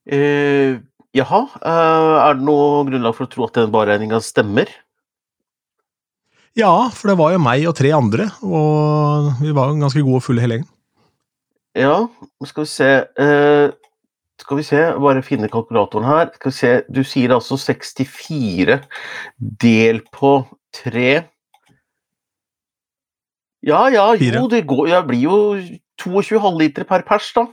Uh, 0.08 0.78
Jaha, 1.16 1.40
Uh, 1.58 2.16
er 2.23 2.37
det 2.38 2.44
noe 2.47 2.85
grunnlag 2.88 3.16
for 3.16 3.26
å 3.26 3.32
tro 3.32 3.47
at 3.49 3.56
den 3.58 3.73
barregninga 3.73 4.20
stemmer? 4.25 4.70
Ja, 6.58 6.88
for 6.94 7.11
det 7.11 7.18
var 7.20 7.35
jo 7.35 7.42
meg 7.42 7.66
og 7.70 7.76
tre 7.78 7.92
andre, 7.94 8.28
og 8.42 9.35
vi 9.42 9.52
var 9.54 9.76
ganske 9.78 10.02
gode 10.02 10.20
og 10.20 10.25
fulle 10.25 10.42
hele 10.42 10.58
gjengen. 10.58 10.70
Ja, 11.78 12.08
skal 12.49 12.64
vi 12.64 12.70
se 12.73 12.88
uh, 13.20 13.75
Skal 14.38 14.61
vi 14.61 14.62
se, 14.66 14.80
bare 15.02 15.23
finne 15.26 15.49
kalkulatoren 15.50 16.07
her. 16.07 16.30
Skal 16.38 16.52
vi 16.52 16.57
se, 16.59 16.71
Du 16.95 17.02
sier 17.07 17.35
altså 17.35 17.59
64 17.59 18.78
del 19.64 20.00
på 20.14 20.33
3 20.78 21.09
Ja 23.66 23.88
ja, 23.90 24.04
jo, 24.14 24.47
det, 24.50 24.62
går, 24.71 24.88
ja, 24.92 25.00
blir 25.02 25.25
jo 25.26 25.38
22 25.99 26.38
halvliter 26.45 26.87
per 26.87 27.02
pers, 27.09 27.33
da. 27.35 27.49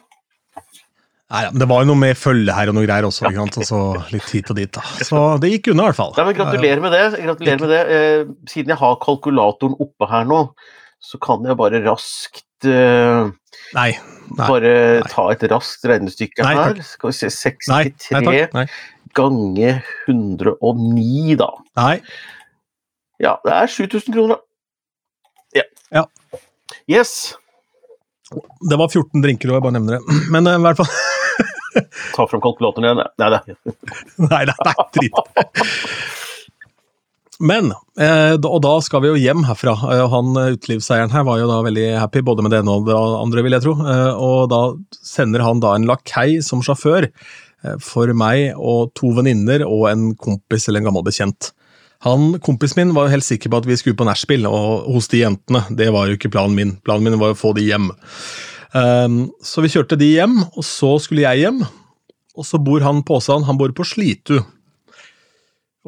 Nei, 1.33 1.41
men 1.49 1.57
Det 1.57 1.67
var 1.71 1.81
jo 1.81 1.89
noe 1.89 1.97
med 1.97 2.19
følge 2.21 2.53
her 2.53 2.69
og 2.69 2.75
noe 2.77 2.85
greier 2.85 3.07
også. 3.07 3.25
ikke 3.25 3.39
sant? 3.41 3.57
Altså, 3.63 3.79
litt 4.13 4.29
hit 4.29 4.51
og 4.53 4.59
dit. 4.59 4.69
da. 4.77 4.83
Så 5.01 5.23
det 5.41 5.49
gikk 5.55 5.71
unna, 5.73 5.87
i 5.87 5.89
hvert 5.89 5.97
fall. 5.97 6.13
Nei, 6.19 6.27
men 6.29 6.37
Gratulerer 6.37 6.83
med 6.83 6.93
det. 6.93 7.03
gratulerer 7.25 7.63
med 7.65 7.73
det. 7.73 7.81
Eh, 7.95 8.33
siden 8.51 8.75
jeg 8.75 8.77
har 8.83 8.99
kalkulatoren 9.01 9.73
oppe 9.81 10.11
her 10.11 10.29
nå, 10.29 10.43
så 11.01 11.17
kan 11.25 11.41
jeg 11.49 11.57
bare 11.57 11.81
raskt 11.87 12.44
eh, 12.63 13.27
nei, 13.75 13.91
nei, 13.91 14.47
Bare 14.47 14.73
nei. 15.01 15.09
ta 15.11 15.27
et 15.33 15.43
raskt 15.51 15.85
regnestykke 15.89 16.47
her. 16.47 16.79
Skal 16.85 17.11
vi 17.11 17.17
se 17.17 17.31
63 17.33 18.67
ganger 19.15 19.81
109, 20.07 21.35
da. 21.39 21.49
Nei. 21.79 21.95
Ja, 23.23 23.37
det 23.45 23.55
er 23.55 23.71
7000 23.71 24.15
kroner. 24.15 24.41
Ja. 25.55 25.63
ja. 25.95 26.05
Yes. 26.91 27.35
Det 28.69 28.79
var 28.79 28.89
14 28.89 29.23
drinker, 29.23 29.51
og 29.51 29.59
jeg 29.59 29.65
bare 29.67 29.77
nevner 29.77 29.99
det. 29.99 30.21
Men 30.33 30.49
uh, 30.49 30.57
i 30.57 30.63
hvert 30.65 30.81
fall 30.81 30.91
Ta 32.15 32.23
fram 32.31 32.39
kalkulatoren 32.39 32.87
igjen. 32.87 33.01
Nei, 33.19 33.29
nei. 34.31 34.43
det 34.47 34.55
er 34.55 34.85
drit. 34.95 35.17
Men, 37.43 37.73
eh, 37.99 38.35
og 38.37 38.61
da 38.63 38.77
skal 38.83 39.01
vi 39.03 39.09
jo 39.11 39.19
hjem 39.19 39.43
herfra. 39.47 39.73
Eh, 39.91 40.03
han 40.11 40.37
eh, 40.39 40.53
utelivseieren 40.55 41.11
her 41.11 41.25
var 41.27 41.41
jo 41.41 41.49
da 41.49 41.59
veldig 41.65 41.87
happy 41.99 42.23
både 42.23 42.45
med 42.45 42.53
det 42.53 42.61
ene 42.63 42.77
og 42.77 42.87
det 42.87 42.95
andre, 42.95 43.43
vil 43.43 43.57
jeg 43.57 43.65
tro. 43.65 43.75
Og 43.75 44.47
da 44.51 44.61
sender 45.03 45.43
han 45.43 45.59
da 45.63 45.73
en 45.75 45.87
lakei 45.89 46.39
som 46.45 46.63
sjåfør 46.63 47.09
for 47.81 48.11
meg 48.13 48.53
og 48.61 48.91
to 48.93 49.09
venninner 49.17 49.63
og 49.65 49.87
en 49.89 50.09
kompis 50.21 50.67
eller 50.69 50.83
en 50.83 50.91
gammel 50.91 51.05
bekjent. 51.07 51.49
Han, 52.05 52.35
Kompisen 52.45 52.77
min 52.77 52.91
var 52.93 53.07
jo 53.07 53.15
helt 53.15 53.25
sikker 53.25 53.49
på 53.49 53.57
at 53.63 53.65
vi 53.65 53.77
skulle 53.79 53.97
på 53.97 54.05
nachspiel 54.05 54.45
hos 54.45 55.07
de 55.09 55.23
jentene. 55.23 55.63
Det 55.73 55.87
var 55.95 56.05
jo 56.05 56.19
ikke 56.19 56.29
planen 56.35 56.53
min. 56.53 56.75
Planen 56.85 57.07
min 57.07 57.17
var 57.17 57.33
å 57.33 57.39
få 57.39 57.55
de 57.57 57.63
hjem. 57.65 57.87
Så 59.41 59.63
vi 59.65 59.71
kjørte 59.73 59.97
de 59.97 60.11
hjem, 60.11 60.35
og 60.43 60.67
så 60.67 60.91
skulle 61.01 61.25
jeg 61.25 61.47
hjem. 61.47 61.63
Og 62.37 62.45
så 62.45 62.59
bor 62.61 62.83
han 62.85 63.01
på 63.07 63.17
Åsan. 63.17 63.47
han 63.47 63.57
bor 63.57 63.73
på 63.73 63.87
Slitu. 63.87 64.37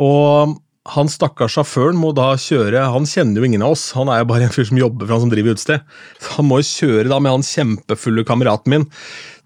Og 0.02 0.58
han 0.94 1.10
stakkars 1.12 1.58
sjåføren 1.58 1.98
må 2.00 2.14
da 2.16 2.30
kjøre 2.40 2.86
Han 2.94 3.08
kjenner 3.10 3.42
jo 3.42 3.48
ingen 3.48 3.64
av 3.66 3.74
oss, 3.76 3.90
han 3.98 4.12
er 4.12 4.22
jo 4.22 4.30
bare 4.30 4.48
en 4.48 4.54
fyr 4.54 4.68
som 4.70 4.80
jobber 4.80 5.08
for 5.08 5.16
han 5.16 5.26
som 5.26 5.32
driver 5.34 5.58
utested. 5.58 5.84
Så 6.24 6.38
han 6.38 6.48
må 6.48 6.62
jo 6.62 6.70
kjøre 6.70 7.10
da 7.12 7.18
med 7.24 7.36
han 7.36 7.46
kjempefulle 7.46 8.26
kameraten 8.28 8.74
min 8.74 8.88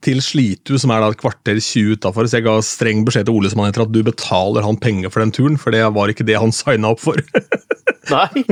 til 0.01 0.21
Slitu, 0.25 0.75
som 0.81 0.93
er 0.93 1.03
da 1.03 1.11
et 1.13 1.21
kvarter 1.21 1.59
20 1.61 1.97
utafor. 1.97 2.27
Så 2.27 2.39
jeg 2.39 2.47
ga 2.47 2.55
streng 2.65 3.03
beskjed 3.05 3.27
til 3.27 3.37
Ole 3.37 3.51
som 3.51 3.61
han 3.61 3.69
heter, 3.69 3.85
at 3.85 3.93
du 3.93 4.01
betaler 4.05 4.65
han 4.65 4.79
penger 4.81 5.13
for 5.13 5.23
den 5.23 5.33
turen, 5.35 5.59
for 5.61 5.73
det 5.73 5.83
var 5.93 6.13
ikke 6.13 6.25
det 6.27 6.39
han 6.41 6.53
signa 6.55 6.93
opp 6.95 7.03
for. 7.03 7.21
Nei. 8.13 8.45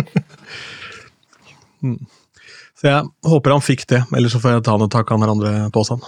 så 2.77 2.89
jeg 2.89 3.31
håper 3.31 3.55
han 3.55 3.65
fikk 3.65 3.88
det, 3.89 4.03
ellers 4.13 4.36
så 4.36 4.41
får 4.43 4.58
jeg 4.58 4.65
ta 4.67 4.77
han 4.77 4.86
og 4.86 4.93
takke 4.93 5.17
han 5.17 5.34
andre 5.38 5.53
på 5.74 5.86
seg. 5.88 6.05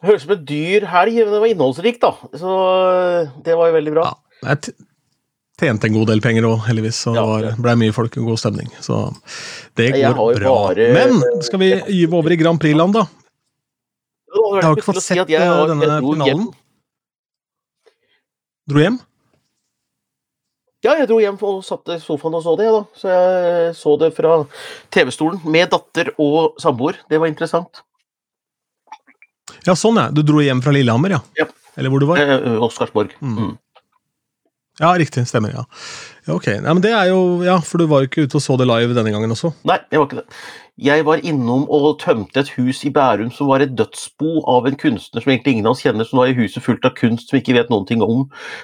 Høres 0.00 0.22
ut 0.22 0.28
som 0.28 0.36
en 0.36 0.46
dyr 0.48 0.86
helg, 0.90 1.18
men 1.24 1.34
det 1.34 1.42
var 1.42 1.50
innholdsrikt, 1.50 2.06
da. 2.06 2.30
Så 2.38 2.54
det 3.44 3.58
var 3.58 3.70
jo 3.70 3.76
veldig 3.76 3.98
bra. 3.98 4.06
Ja, 4.06 4.54
jeg 4.54 4.78
tjente 5.60 5.88
en 5.88 5.96
god 5.96 6.10
del 6.10 6.22
penger 6.24 6.48
òg, 6.48 6.62
heldigvis. 6.66 7.02
Så 7.06 7.14
ja, 7.16 7.24
det 7.44 7.54
ble 7.62 7.76
mye 7.82 7.94
folk 7.96 8.16
og 8.20 8.32
god 8.32 8.40
stemning. 8.42 8.70
Så 8.82 9.02
det 9.78 9.92
går 9.94 10.40
bra. 10.40 10.54
Bare... 10.70 10.88
Men 10.96 11.44
skal 11.46 11.62
vi 11.62 11.70
gyve 11.76 12.18
over 12.18 12.34
i 12.34 12.40
Grand 12.40 12.60
Prix-land, 12.62 12.96
da? 12.96 13.06
Jeg 14.30 14.64
har 14.64 14.74
ikke 14.76 14.86
fått 14.86 15.02
sett 15.02 15.30
si 15.30 15.36
eh, 15.36 15.62
denne 15.70 16.00
finalen. 16.02 16.50
Dro 18.70 18.82
hjem? 18.82 18.98
Ja, 20.80 20.94
jeg 20.96 21.10
dro 21.10 21.18
hjem 21.20 21.36
og 21.44 21.60
satt 21.66 21.90
i 21.92 21.98
sofaen 22.00 22.38
og 22.38 22.44
så 22.44 22.54
det, 22.56 22.68
da. 22.72 22.82
Så 22.96 23.10
jeg 23.12 23.72
så 23.76 23.94
det 24.00 24.12
fra 24.16 24.36
TV-stolen 24.94 25.42
med 25.44 25.72
datter 25.74 26.12
og 26.16 26.60
samboer. 26.62 27.02
Det 27.10 27.20
var 27.20 27.28
interessant. 27.28 27.82
Ja, 29.66 29.74
sånn 29.76 29.98
ja. 30.00 30.06
Du 30.14 30.22
dro 30.24 30.40
hjem 30.40 30.62
fra 30.64 30.72
Lillehammer, 30.72 31.18
ja? 31.18 31.20
ja. 31.42 31.48
Eller 31.76 31.92
hvor 31.92 32.00
du 32.00 32.08
var? 32.08 32.22
Eh, 32.22 32.62
Oscarsborg. 32.64 33.12
Mm. 33.20 33.36
Mm. 33.36 33.52
Ja, 34.80 34.94
riktig. 34.96 35.26
Stemmer, 35.28 35.52
ja. 35.52 35.66
ja 36.26 36.34
ok. 36.34 36.46
Nei, 36.64 36.72
men 36.72 36.80
det 36.84 36.94
er 36.96 37.10
jo, 37.10 37.20
ja, 37.44 37.58
For 37.64 37.82
du 37.82 37.88
var 37.90 38.02
jo 38.02 38.08
ikke 38.08 38.24
ute 38.24 38.38
og 38.38 38.44
så 38.44 38.56
det 38.56 38.68
live 38.70 38.96
denne 38.96 39.12
gangen 39.12 39.34
også? 39.34 39.52
Nei, 39.68 39.76
jeg 39.92 40.00
var 40.00 40.08
ikke 40.08 40.22
det. 40.22 40.42
Jeg 40.80 41.04
var 41.04 41.20
innom 41.28 41.66
og 41.68 41.98
tømte 42.00 42.40
et 42.40 42.52
hus 42.56 42.78
i 42.88 42.92
Bærum 42.94 43.28
som 43.36 43.50
var 43.50 43.60
et 43.60 43.74
dødsbo 43.76 44.40
av 44.48 44.64
en 44.70 44.78
kunstner 44.80 45.20
som 45.20 45.32
egentlig 45.32 45.58
ingen 45.58 45.68
av 45.68 45.74
oss 45.74 45.82
kjenner, 45.84 46.08
som 46.08 46.22
var 46.22 46.30
i 46.30 46.36
huset 46.38 46.64
fullt 46.64 46.88
av 46.88 46.94
kunst 46.96 47.28
som 47.28 47.36
vi 47.36 47.42
ikke 47.42 47.58
vet 47.58 47.68
noen 47.68 47.84
ting 47.90 48.00
om, 48.00 48.22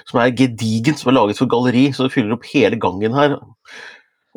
som 0.09 0.23
er 0.23 0.33
gedigent, 0.33 0.97
som 0.97 1.11
er 1.11 1.19
laget 1.19 1.37
for 1.37 1.51
galleri, 1.51 1.91
så 1.93 2.07
det 2.07 2.15
fyller 2.15 2.33
opp 2.33 2.49
hele 2.49 2.79
gangen 2.81 3.13
her 3.13 3.37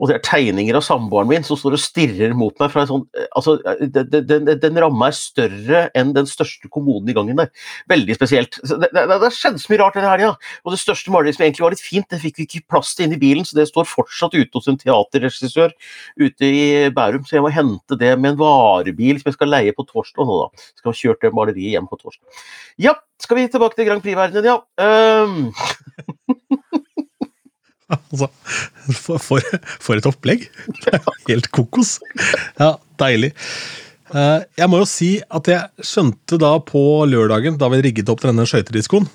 og 0.00 0.08
det 0.08 0.16
er 0.16 0.22
tegninger 0.24 0.76
av 0.78 0.84
samboeren 0.84 1.28
min 1.28 1.44
som 1.44 1.58
står 1.60 1.76
og 1.76 1.82
stirrer 1.82 2.32
mot 2.36 2.54
meg 2.60 2.72
fra 2.72 2.84
en 2.84 2.88
sånn 2.88 3.02
eh, 3.12 3.28
altså, 3.36 3.58
eh, 3.68 3.82
Den, 3.92 4.24
den, 4.28 4.48
den 4.62 4.80
ramma 4.80 5.10
er 5.10 5.16
større 5.16 5.82
enn 5.98 6.14
den 6.16 6.28
største 6.28 6.70
kommoden 6.72 7.10
i 7.12 7.16
gangen 7.16 7.36
der. 7.38 7.50
Veldig 7.90 8.16
spesielt. 8.16 8.56
Det, 8.64 8.88
det, 8.96 9.04
det 9.20 9.32
skjedde 9.36 9.60
så 9.60 9.72
mye 9.72 9.80
rart 9.82 9.98
denne 9.98 10.12
helga. 10.12 10.32
Og 10.64 10.74
det 10.74 10.80
største 10.80 11.12
maleriet 11.12 11.36
som 11.36 11.44
egentlig 11.44 11.66
var 11.66 11.76
litt 11.76 11.84
fint, 11.84 12.08
det 12.10 12.22
fikk 12.22 12.40
vi 12.40 12.48
ikke 12.48 12.64
plass 12.72 12.94
til 12.96 13.06
inn 13.06 13.16
i 13.16 13.20
bilen, 13.20 13.44
så 13.46 13.58
det 13.58 13.68
står 13.68 13.88
fortsatt 13.90 14.36
ute 14.38 14.56
hos 14.56 14.70
en 14.70 14.80
teaterregissør 14.80 15.76
ute 16.20 16.48
i 16.48 16.64
Bærum. 16.96 17.26
Så 17.28 17.36
jeg 17.36 17.44
må 17.44 17.52
hente 17.54 18.00
det 18.00 18.14
med 18.16 18.34
en 18.34 18.40
varebil 18.40 19.20
som 19.20 19.30
jeg 19.30 19.36
skal 19.36 19.52
leie 19.52 19.76
på 19.76 19.84
torsdag 19.90 20.28
nå, 20.28 20.40
da. 20.46 20.66
Skal 20.80 20.94
ha 20.94 21.00
kjørt 21.02 21.26
det 21.26 21.34
maleriet 21.36 21.76
hjem 21.76 21.90
på 21.90 22.00
torsdag. 22.00 22.42
Ja, 22.80 22.96
skal 23.20 23.36
vi 23.36 23.50
tilbake 23.52 23.76
til 23.76 23.90
Grand 23.90 24.04
Prix-verdenen, 24.04 24.48
ja. 24.48 24.56
Um. 24.80 25.50
Altså, 27.90 28.28
for, 28.94 29.18
for, 29.18 29.46
for, 29.82 29.98
et 29.98 30.06
opplegg! 30.08 30.48
Helt 31.28 31.50
kokos. 31.54 31.96
Ja, 32.60 32.76
deilig. 33.02 33.32
Eh, 34.10 34.42
jeg 34.58 34.70
må 34.70 34.80
jo 34.80 34.88
si 34.88 35.10
at 35.22 35.50
jeg 35.50 35.86
skjønte 35.86 36.38
da 36.40 36.56
på 36.66 36.82
lørdagen, 37.10 37.58
da 37.60 37.70
vi 37.72 37.82
rigget 37.86 38.10
opp 38.12 38.22
denne 38.24 38.46
skøytediskoen, 38.48 39.06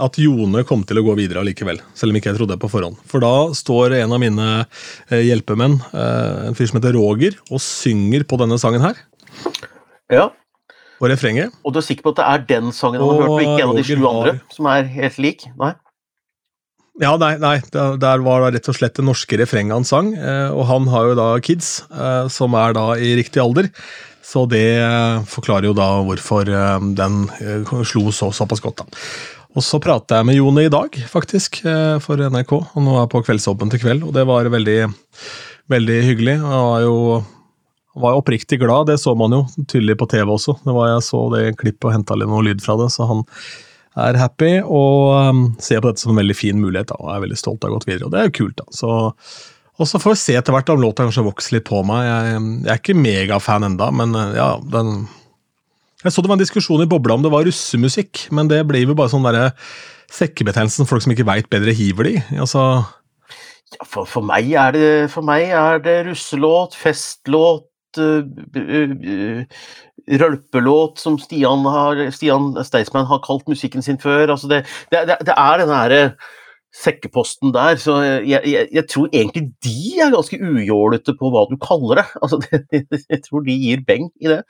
at 0.00 0.16
Jone 0.20 0.62
kom 0.66 0.82
til 0.86 1.00
å 1.00 1.04
gå 1.04 1.14
videre 1.18 1.42
allikevel. 1.42 1.80
Selv 1.98 2.14
om 2.14 2.18
ikke 2.18 2.30
jeg 2.32 2.38
trodde 2.38 2.56
det 2.56 2.62
på 2.62 2.70
forhånd. 2.72 2.98
For 3.10 3.22
da 3.22 3.50
står 3.56 3.98
en 4.00 4.14
av 4.16 4.22
mine 4.22 4.48
eh, 4.62 5.22
hjelpemenn, 5.26 5.78
eh, 5.90 6.48
en 6.48 6.58
fyr 6.58 6.70
som 6.70 6.80
heter 6.80 6.96
Roger, 6.96 7.36
og 7.50 7.62
synger 7.64 8.24
på 8.28 8.38
denne 8.40 8.58
sangen 8.62 8.84
her. 8.84 8.98
Ja. 10.10 10.30
Og 11.00 11.08
refrenget. 11.12 11.54
Og 11.64 11.74
du 11.74 11.80
er 11.80 11.86
sikker 11.86 12.06
på 12.06 12.14
at 12.14 12.20
det 12.20 12.26
er 12.30 12.48
den 12.56 12.74
sangen 12.76 13.00
han 13.02 13.12
har 13.12 13.22
hørt, 13.22 13.36
og 13.36 13.44
ikke 13.44 13.62
en 13.62 13.72
av 13.72 13.78
de 13.78 13.86
sju 13.86 14.08
andre 14.10 14.34
som 14.52 14.68
er 14.72 14.90
helt 14.98 15.22
lik? 15.22 15.46
Nei? 15.60 15.74
Ja, 16.98 17.14
nei, 17.20 17.36
nei, 17.40 17.56
der 17.70 18.22
var 18.24 18.42
det 18.42 18.58
rett 18.58 18.68
og 18.72 18.76
slett 18.76 18.96
det 18.98 19.06
norske 19.06 19.38
refrenget 19.38 19.76
han 19.76 19.86
sang. 19.86 20.10
Eh, 20.18 20.50
og 20.50 20.66
han 20.68 20.88
har 20.90 21.10
jo 21.10 21.18
da 21.18 21.28
kids, 21.44 21.84
eh, 21.94 22.26
som 22.32 22.56
er 22.58 22.74
da 22.76 22.92
i 22.98 23.14
riktig 23.20 23.40
alder. 23.42 23.70
Så 24.26 24.44
det 24.50 24.80
eh, 24.82 25.22
forklarer 25.30 25.70
jo 25.70 25.76
da 25.76 25.88
hvorfor 26.06 26.50
den 26.98 27.22
slo 27.88 28.10
så 28.14 28.32
såpass 28.34 28.62
godt, 28.64 28.82
da. 28.82 29.04
Og 29.58 29.64
så 29.66 29.80
pratet 29.82 30.14
jeg 30.14 30.26
med 30.28 30.36
Jone 30.38 30.66
i 30.68 30.70
dag, 30.70 30.94
faktisk, 31.10 31.56
for 32.04 32.20
NRK. 32.22 32.52
Og 32.54 32.84
nå 32.84 32.92
er 32.94 33.00
jeg 33.00 33.10
på 33.10 33.22
Kveldsåpen 33.26 33.72
til 33.72 33.80
kveld, 33.82 34.04
og 34.06 34.12
det 34.14 34.22
var 34.28 34.46
veldig, 34.46 34.76
veldig 35.72 35.96
hyggelig. 36.06 36.36
Jeg 36.38 36.60
var 36.68 36.84
jo 36.84 36.94
var 37.98 38.14
oppriktig 38.14 38.60
glad, 38.60 38.86
det 38.86 39.00
så 39.02 39.16
man 39.18 39.34
jo 39.34 39.40
tydelig 39.64 39.96
på 39.98 40.06
TV 40.12 40.30
også. 40.30 40.54
Det 40.62 40.76
var 40.76 40.92
Jeg 40.92 41.02
så 41.08 41.24
det 41.34 41.42
klippet 41.58 41.88
og 41.88 41.96
henta 41.96 42.14
litt 42.14 42.30
noe 42.30 42.44
lyd 42.46 42.62
fra 42.62 42.78
det, 42.78 42.86
så 42.94 43.08
han 43.10 43.24
er 43.98 44.18
happy 44.20 44.52
og 44.62 45.30
um, 45.30 45.46
ser 45.62 45.80
på 45.82 45.90
dette 45.90 46.04
som 46.04 46.12
en 46.14 46.20
veldig 46.20 46.36
fin 46.36 46.58
mulighet. 46.60 46.92
Da, 46.92 46.98
og 47.00 47.14
er 47.14 47.24
veldig 47.24 47.38
stolt 47.38 47.64
av 47.64 47.70
å 47.70 47.72
ha 47.72 47.78
gått 47.78 47.88
videre, 47.88 48.08
og 48.08 48.14
det 48.14 48.20
er 48.20 48.28
jo 48.28 48.36
kult. 48.42 48.60
da. 48.60 48.66
Så, 48.74 48.90
og 49.80 49.88
så 49.88 50.00
får 50.02 50.14
vi 50.14 50.22
se 50.22 50.36
etter 50.38 50.54
hvert 50.54 50.70
om 50.72 50.82
låta 50.82 51.06
kanskje 51.06 51.26
vokser 51.26 51.58
litt 51.58 51.68
på 51.68 51.82
meg. 51.88 52.04
Jeg, 52.06 52.42
jeg 52.66 52.74
er 52.74 52.82
ikke 52.82 52.98
megafan 52.98 53.66
enda, 53.70 53.90
men 53.94 54.14
uh, 54.16 54.28
ja, 54.36 54.50
den 54.76 55.08
Jeg 56.04 56.14
så 56.14 56.22
det 56.22 56.30
var 56.30 56.38
en 56.38 56.44
diskusjon 56.44 56.84
i 56.84 56.88
bobla 56.88 57.18
om 57.18 57.24
det 57.24 57.32
var 57.32 57.44
russemusikk, 57.44 58.28
men 58.32 58.48
det 58.48 58.62
blir 58.68 58.86
jo 58.86 58.96
bare 58.96 59.12
sånn 59.12 59.26
derre 59.26 59.50
sekkebetegnelsen 60.10 60.88
folk 60.88 61.04
som 61.04 61.12
ikke 61.14 61.28
veit 61.28 61.50
bedre, 61.52 61.74
hiver 61.76 62.08
de 62.08 62.14
altså 62.40 62.62
ja, 63.76 63.84
for, 63.86 64.08
for, 64.08 64.24
meg 64.26 64.48
er 64.58 64.72
det, 64.74 64.86
for 65.12 65.22
meg 65.26 65.52
er 65.54 65.78
det 65.84 66.00
russelåt, 66.08 66.74
festlåt, 66.78 67.68
uh, 68.00 68.24
uh, 68.56 69.44
rølpelåt 70.18 71.00
som 71.02 71.18
Stian, 71.20 71.64
har, 71.68 72.02
Stian 72.14 72.52
Staysman 72.66 73.08
har 73.10 73.22
kalt 73.24 73.48
musikken 73.50 73.84
sin 73.84 74.00
før. 74.00 74.32
Altså 74.34 74.50
det, 74.50 74.64
det, 74.92 75.06
det, 75.08 75.34
er 75.36 75.60
den 75.62 75.74
herre 75.74 76.02
sekkeposten 76.70 77.50
der, 77.54 77.74
så 77.82 77.96
jeg, 78.22 78.42
jeg, 78.46 78.68
jeg, 78.70 78.84
tror 78.90 79.08
egentlig 79.10 79.48
de 79.66 79.96
er 79.98 80.12
ganske 80.14 80.38
ujålete 80.38 81.16
på 81.18 81.30
hva 81.34 81.42
du 81.50 81.56
kaller 81.62 81.98
det. 81.98 82.06
Altså 82.22 82.38
det, 82.46 83.00
jeg 83.10 83.22
tror 83.24 83.42
de 83.46 83.56
gir 83.58 83.82
beng 83.86 84.10
i 84.22 84.30
det. 84.30 84.42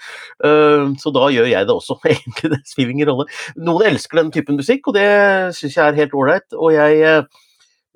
Uh, 0.45 0.93
så 1.00 1.12
da 1.17 1.31
gjør 1.33 1.49
jeg 1.49 1.69
det 1.69 1.76
også, 1.76 1.97
egentlig. 2.12 2.52
Det 2.57 2.61
spiller 2.69 2.97
ingen 2.97 3.12
rolle. 3.12 3.29
Noen 3.57 3.93
elsker 3.93 4.21
den 4.21 4.35
typen 4.35 4.61
musikk, 4.61 4.90
og 4.90 4.99
det 4.99 5.09
syns 5.57 5.79
jeg 5.79 5.87
er 5.87 6.02
helt 6.02 6.17
ålreit. 6.17 6.49
Og 6.57 6.75
jeg 6.76 7.00
uh, 7.09 7.40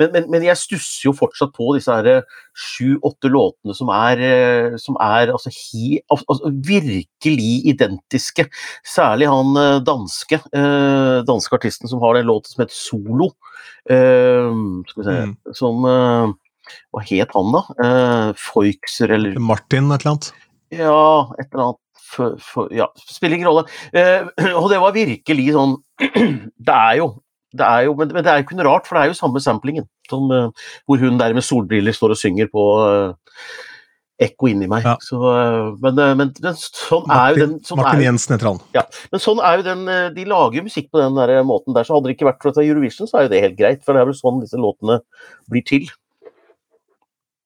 men, 0.01 0.11
men, 0.11 0.27
men, 0.33 0.45
jeg 0.49 0.59
stusser 0.59 1.09
jo 1.09 1.15
fortsatt 1.17 1.53
på 1.55 1.75
disse 1.77 1.95
sju-åtte 2.59 3.31
låtene 3.31 3.77
som 3.77 3.91
er, 3.95 4.23
eh, 4.27 4.77
som 4.81 4.99
er 5.03 5.31
altså, 5.35 5.53
he, 5.55 6.01
altså, 6.11 6.51
virkelig 6.67 7.53
identiske. 7.71 8.49
Særlig 8.95 9.31
han 9.31 9.55
eh, 9.61 9.83
danske, 9.87 10.41
eh, 10.51 11.19
danske 11.29 11.59
artisten 11.61 11.91
som 11.91 12.03
har 12.03 12.19
den 12.19 12.29
låten 12.31 12.51
som 12.51 12.65
heter 12.65 12.79
Solo. 12.79 13.31
Eh, 13.91 14.51
skal 14.91 15.03
vi 15.03 15.07
se 15.07 15.17
mm. 15.21 15.33
Som 15.55 15.87
eh, 15.89 16.35
Hva 16.95 17.07
het 17.11 17.35
han, 17.37 17.55
da? 17.55 17.65
Eh, 17.85 18.29
Foixer, 18.41 19.15
eller 19.15 19.39
Martin 19.39 19.93
et 19.93 20.03
eller 20.03 20.17
annet? 20.17 20.31
Ja, 20.75 21.09
et 21.39 21.51
eller 21.53 21.69
annet. 21.69 21.81
For, 22.15 22.37
for, 22.39 22.69
ja, 22.71 22.87
spiller 23.11 23.39
ingen 23.39 23.49
rolle. 23.49 23.65
og 24.61 24.69
det 24.71 24.79
var 24.83 24.95
virkelig 24.95 25.49
sånn 25.55 25.79
Det 26.67 26.75
er 26.75 26.99
jo 27.01 27.09
det 27.54 27.66
er 27.66 27.87
jo, 27.88 27.94
men, 27.99 28.11
men, 28.14 28.25
det 28.25 28.32
er 28.32 28.40
jo 28.40 28.46
ikke 28.49 28.56
noe 28.58 28.66
rart, 28.66 28.88
for 28.88 28.99
det 28.99 29.04
er 29.04 29.12
jo 29.12 29.20
samme 29.20 29.42
samplingen. 29.42 29.87
Som, 30.11 30.26
uh, 30.32 30.73
hvor 30.88 31.00
hun 31.00 31.20
der 31.20 31.37
med 31.37 31.46
solbriller 31.46 31.94
står 31.96 32.14
og 32.14 32.20
synger 32.20 32.50
på 32.52 32.64
uh, 32.82 33.14
ekko 34.25 34.50
inni 34.50 34.68
meg. 34.70 34.87
Ja. 34.87 34.96
Så, 35.02 35.18
uh, 35.23 35.75
men, 35.82 36.00
men, 36.18 36.32
men, 36.34 36.54
sånn 36.58 37.06
Martin, 37.06 37.16
er 37.16 37.34
jo 37.34 37.42
den 37.44 37.56
sånn 37.66 37.82
Martin 37.82 38.06
Jensen 38.08 38.37
heter 38.37 38.50
han. 38.50 38.62
Ja, 38.76 38.87
men 39.12 39.23
sånn 39.23 39.42
er 39.42 39.61
jo 39.61 39.66
den 39.66 39.84
De 40.16 40.28
lager 40.28 40.61
jo 40.61 40.68
musikk 40.68 40.90
på 40.90 41.02
den 41.02 41.18
der 41.18 41.37
måten 41.46 41.76
der, 41.76 41.87
så 41.87 41.96
hadde 41.96 42.11
det 42.11 42.16
ikke 42.18 42.30
vært 42.32 42.42
for 42.42 42.54
at 42.54 42.62
Eurovision, 42.64 43.11
så 43.11 43.20
er 43.20 43.28
jo 43.28 43.34
det 43.34 43.44
helt 43.44 43.61
greit. 43.61 43.84
For 43.84 43.94
det 43.94 44.02
er 44.02 44.11
vel 44.11 44.18
sånn 44.18 44.42
disse 44.42 44.61
låtene 44.61 45.02
blir 45.50 45.66
til. 45.68 45.87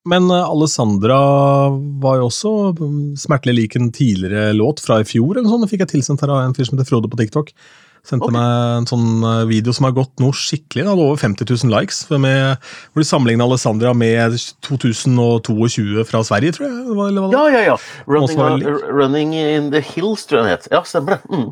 Men 0.09 0.31
Alessandra 0.33 1.19
var 2.01 2.17
jo 2.17 2.31
også 2.31 2.53
mm, 2.79 3.01
smertelig 3.21 3.55
lik 3.59 3.75
en 3.77 3.91
tidligere 3.93 4.55
låt 4.57 4.81
fra 4.81 5.03
i 5.03 5.05
fjor, 5.05 5.35
eller 5.37 5.51
sånn. 5.51 5.67
Det 5.67 5.69
fikk 5.75 5.85
jeg 5.85 5.93
tilsendt 5.93 6.25
her 6.25 6.33
av 6.33 6.47
en 6.47 6.57
fyr 6.57 6.65
som 6.65 6.79
heter 6.79 6.89
Frode 6.89 7.11
på 7.13 7.19
TikTok. 7.21 7.53
Sendte 8.09 8.25
okay. 8.31 8.39
meg 8.39 8.79
en 8.79 8.87
sånn 8.89 9.09
eh, 9.21 9.43
video 9.51 9.73
som 9.77 9.85
har 9.85 9.95
gått 9.99 10.15
nå 10.23 10.31
skikkelig. 10.33 10.81
Det 10.81 10.89
hadde 10.89 11.05
over 11.05 11.19
50 11.21 11.49
000 11.51 11.73
likes. 11.75 12.01
Med, 12.09 12.69
hvor 12.93 13.05
de 13.05 13.09
sammenligna 13.09 13.45
Alessandra 13.45 13.93
med 13.93 14.39
2022 14.65 16.07
fra 16.09 16.23
Sverige, 16.25 16.57
tror 16.57 16.71
jeg. 16.71 16.79
Eller, 16.87 17.11
eller, 17.13 17.35
ja, 17.37 17.43
ja, 17.53 17.65
ja. 17.67 17.75
Running, 18.09 18.41
uh, 18.41 18.87
running, 18.89 19.35
in 19.37 19.69
the 19.75 19.83
Hills, 19.85 20.25
tror 20.25 20.41
jeg 20.41 20.47
den 20.47 20.55
het. 20.55 20.71
Ja, 20.73 20.81
stemmer 20.89 21.19
det. 21.19 21.21
Mm. 21.29 21.51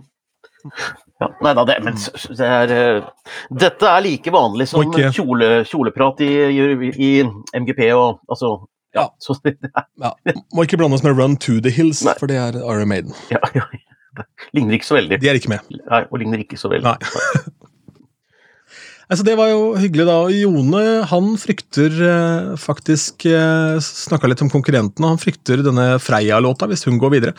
Ja, 1.20 1.28
nei 1.44 1.52
da, 1.56 1.64
det, 1.68 1.76
men 1.84 1.98
det 2.36 2.46
er, 2.46 2.72
uh, 2.72 3.36
dette 3.60 3.88
er 3.88 4.02
like 4.04 4.32
vanlig 4.32 4.66
som 4.68 4.82
okay. 4.84 5.12
kjole, 5.16 5.62
kjoleprat 5.68 6.20
i, 6.24 6.30
i, 6.52 6.90
i, 6.92 7.10
MGP 7.56 7.84
og 7.92 8.22
altså 8.32 8.56
Ja. 8.96 9.10
Så, 9.20 9.36
ja. 9.44 10.14
Må 10.56 10.64
ikke 10.64 10.80
blandes 10.80 11.04
med 11.04 11.20
Run 11.20 11.36
to 11.36 11.60
the 11.60 11.72
Hills, 11.72 12.00
nei. 12.04 12.16
for 12.16 12.32
det 12.32 12.40
er 12.40 12.56
Iron 12.64 12.88
Maiden. 12.88 13.12
Ja, 13.32 13.44
ja, 13.52 13.68
Ligner 14.56 14.78
ikke 14.78 14.88
så 14.88 14.96
veldig. 14.98 15.20
De 15.22 15.30
er 15.30 15.38
ikke 15.38 15.52
med. 15.52 15.76
Nei, 15.82 16.02
og 16.10 16.18
ligner 16.22 16.42
ikke 16.42 16.58
så 16.60 16.70
veldig. 16.72 16.94
Nei. 16.94 17.46
Altså, 19.06 19.22
det 19.22 19.36
var 19.38 19.52
jo 19.52 19.76
hyggelig, 19.78 20.02
da. 20.08 20.16
Jone 20.34 20.80
han 21.06 21.26
frykter 21.38 21.92
eh, 22.02 22.46
faktisk 22.58 23.22
eh, 23.30 23.76
Snakka 23.78 24.26
litt 24.26 24.40
om 24.42 24.50
konkurrentene. 24.50 25.12
Han 25.12 25.20
frykter 25.22 25.62
denne 25.62 25.84
Freia-låta 26.02 26.66
hvis 26.66 26.82
hun 26.88 26.98
går 26.98 27.12
videre. 27.14 27.34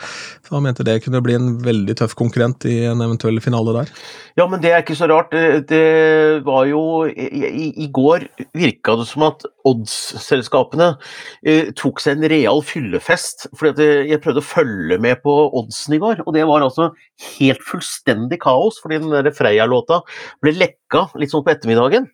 Så 0.46 0.56
Han 0.56 0.64
mente 0.64 0.86
det 0.86 1.02
kunne 1.04 1.20
bli 1.24 1.36
en 1.36 1.50
veldig 1.60 1.98
tøff 2.00 2.14
konkurrent 2.16 2.64
i 2.64 2.78
en 2.88 3.04
eventuell 3.04 3.36
finale 3.44 3.74
der. 3.76 3.92
Ja, 4.40 4.46
men 4.48 4.62
det 4.64 4.72
er 4.72 4.80
ikke 4.80 4.96
så 4.96 5.10
rart. 5.10 5.36
Det, 5.68 5.82
var 6.46 6.64
jo 6.70 6.80
i, 7.04 7.68
i, 7.68 7.90
går 7.92 8.24
virka 8.56 8.96
det 8.96 9.08
som 9.10 9.26
at 9.28 9.44
odds-selskapene 9.68 10.94
eh, 11.44 11.68
tok 11.76 12.00
seg 12.00 12.16
en 12.16 12.30
real 12.32 12.64
fyllefest. 12.64 13.50
fordi 13.60 13.90
jeg 14.08 14.22
prøvde 14.24 14.40
å 14.40 14.48
følge 14.54 15.00
med 15.04 15.20
på 15.20 15.36
oddsen 15.60 15.98
i 15.98 16.00
går, 16.00 16.24
og 16.24 16.32
det 16.32 16.48
var 16.48 16.64
altså 16.64 16.94
helt 17.36 17.60
fullstendig 17.60 18.40
kaos. 18.40 18.80
Fordi 18.80 19.02
den 19.04 19.32
Freia-låta 19.36 20.00
ble 20.40 20.56
lekka 20.88 21.18
litt 21.18 21.32
sånn 21.32 21.44
på 21.44 21.52
ettermiddagen. 21.52 22.08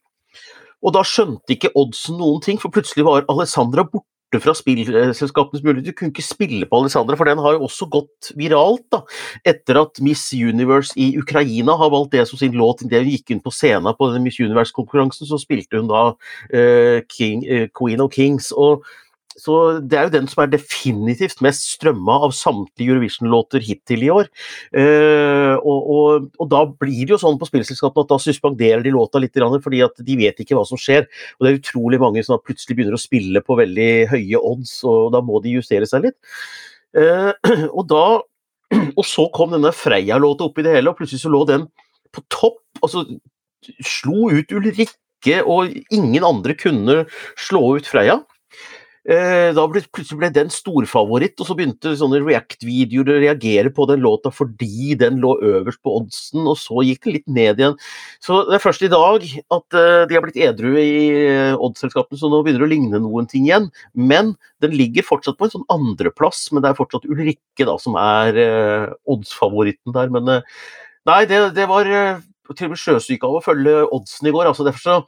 Og 0.85 0.93
da 0.93 1.05
skjønte 1.05 1.55
ikke 1.55 1.73
oddsen 1.75 2.19
noen 2.19 2.43
ting, 2.43 2.59
for 2.59 2.71
plutselig 2.71 3.05
var 3.07 3.25
Alessandra 3.29 3.85
borte 3.85 4.41
fra 4.43 4.53
spillselskapenes 4.53 5.63
mulighet. 5.63 5.87
Du 5.87 5.95
kunne 5.95 6.11
ikke 6.11 6.25
spille 6.27 6.67
på 6.67 6.81
Alessandra, 6.83 7.17
for 7.17 7.25
den 7.25 7.39
har 7.39 7.55
jo 7.55 7.65
også 7.65 7.89
gått 7.89 8.33
viralt. 8.37 8.85
da, 8.93 9.03
Etter 9.47 9.81
at 9.81 10.01
Miss 10.03 10.33
Universe 10.35 10.93
i 10.99 11.17
Ukraina 11.17 11.77
har 11.79 11.91
valgt 11.91 12.13
det 12.13 12.27
som 12.29 12.39
sin 12.39 12.53
låt. 12.53 12.83
idet 12.83 13.05
hun 13.05 13.15
gikk 13.15 13.31
inn 13.31 13.41
på 13.41 13.55
scenen 13.55 13.95
på 13.95 14.11
denne 14.11 14.25
Miss 14.25 14.41
Universe-konkurransen, 14.41 15.27
så 15.27 15.39
spilte 15.39 15.79
hun 15.79 15.89
da 15.89 16.13
uh, 16.53 17.01
King, 17.09 17.47
uh, 17.49 17.69
Queen 17.73 18.01
of 18.01 18.13
Kings. 18.13 18.53
og 18.53 18.85
så 19.45 19.57
det 19.85 19.99
er 19.99 20.07
jo 20.09 20.15
den 20.15 20.29
som 20.31 20.43
er 20.45 20.53
definitivt 20.55 21.43
mest 21.45 21.67
strømma 21.75 22.17
av 22.27 22.33
samtlige 22.37 22.95
Eurovision-låter 22.95 23.65
hittil 23.65 24.07
i 24.07 24.11
år. 24.15 24.31
Uh, 24.73 25.55
og, 25.61 25.91
og, 25.97 26.29
og, 26.39 26.47
da 26.53 26.63
blir 26.71 27.03
det 27.03 27.17
jo 27.17 27.21
sånn 27.21 27.37
på 27.41 27.49
spillselskapene 27.51 28.07
at 28.07 28.15
da 28.15 28.21
suspenderer 28.23 28.85
de 28.85 28.95
låta 28.95 29.21
litt, 29.21 29.37
fordi 29.37 29.83
at 29.85 30.01
de 30.07 30.17
vet 30.21 30.41
ikke 30.41 30.57
hva 30.57 30.65
som 30.69 30.81
skjer. 30.81 31.09
Og 31.37 31.45
det 31.45 31.53
er 31.53 31.61
utrolig 31.61 32.01
mange 32.01 32.25
som 32.25 32.41
plutselig 32.41 32.79
begynner 32.79 32.97
å 32.97 33.03
spille 33.03 33.45
på 33.45 33.59
veldig 33.61 33.91
høye 34.15 34.41
odds, 34.41 34.79
og 34.89 35.13
da 35.13 35.21
må 35.25 35.43
de 35.45 35.59
justere 35.59 35.89
seg 35.91 36.09
litt. 36.09 36.19
Uh, 36.97 37.33
og 37.77 37.85
da 37.93 38.05
og 38.99 39.05
så 39.07 39.29
kom 39.35 39.53
denne 39.55 39.75
Freia-låta 39.77 40.49
oppi 40.49 40.65
det 40.65 40.79
hele, 40.79 40.93
og 40.93 40.99
plutselig 40.99 41.25
så 41.25 41.33
lå 41.33 41.45
den 41.51 41.69
på 42.15 42.25
topp. 42.33 42.63
Altså 42.81 43.05
slo 43.85 44.31
ut 44.33 44.53
Ulrikke, 44.53 45.41
og 45.45 45.73
ingen 45.93 46.25
andre 46.27 46.57
kunne 46.59 47.05
slå 47.41 47.77
ut 47.79 47.89
Freia. 47.89 48.23
Eh, 49.05 49.51
da 49.53 49.65
ble, 49.69 49.83
plutselig 49.93 50.17
ble 50.17 50.31
den 50.33 50.49
storfavoritt, 50.49 51.37
og 51.37 51.49
så 51.49 51.55
begynte 51.59 51.91
sånne 52.01 52.23
React-videoer 52.23 53.11
å 53.13 53.17
reagere 53.21 53.73
på 53.77 53.85
den 53.91 54.01
låta 54.01 54.31
fordi 54.33 54.95
den 54.97 55.19
lå 55.21 55.35
øverst 55.45 55.83
på 55.85 55.93
oddsen, 55.99 56.47
og 56.49 56.57
så 56.57 56.81
gikk 56.87 57.05
den 57.05 57.17
litt 57.19 57.27
ned 57.29 57.61
igjen. 57.61 57.77
Så 58.25 58.41
det 58.49 58.57
er 58.57 58.65
først 58.65 58.87
i 58.87 58.91
dag 58.93 59.27
at 59.27 59.77
uh, 59.77 60.07
de 60.09 60.17
har 60.17 60.25
blitt 60.25 60.41
edru 60.41 60.71
i 60.81 60.95
uh, 61.21 61.61
oddselskapene, 61.61 62.17
så 62.21 62.33
nå 62.33 62.41
begynner 62.47 62.65
det 62.65 62.71
å 62.71 62.73
ligne 62.73 63.03
noen 63.05 63.29
ting 63.29 63.45
igjen. 63.45 63.69
Men 63.93 64.33
den 64.65 64.73
ligger 64.79 65.05
fortsatt 65.05 65.37
på 65.37 65.51
en 65.51 65.55
sånn 65.59 65.69
andreplass, 65.75 66.47
men 66.55 66.65
det 66.65 66.73
er 66.73 66.81
fortsatt 66.81 67.05
Ulrikke 67.05 67.69
da 67.69 67.77
som 67.83 68.01
er 68.01 68.41
uh, 68.41 68.89
oddsfavoritten 69.13 69.93
der. 69.99 70.17
Men 70.17 70.33
nei, 70.33 71.21
det, 71.29 71.45
det 71.61 71.69
var 71.69 71.93
til 71.93 72.71
og 72.71 72.73
med 72.73 72.81
sjøsyk 72.81 73.29
av 73.29 73.37
å 73.37 73.45
følge 73.45 73.83
oddsen 73.85 74.33
i 74.33 74.33
går. 74.33 74.49
altså 74.49 74.65
Derfor 74.65 74.87
så 74.89 75.01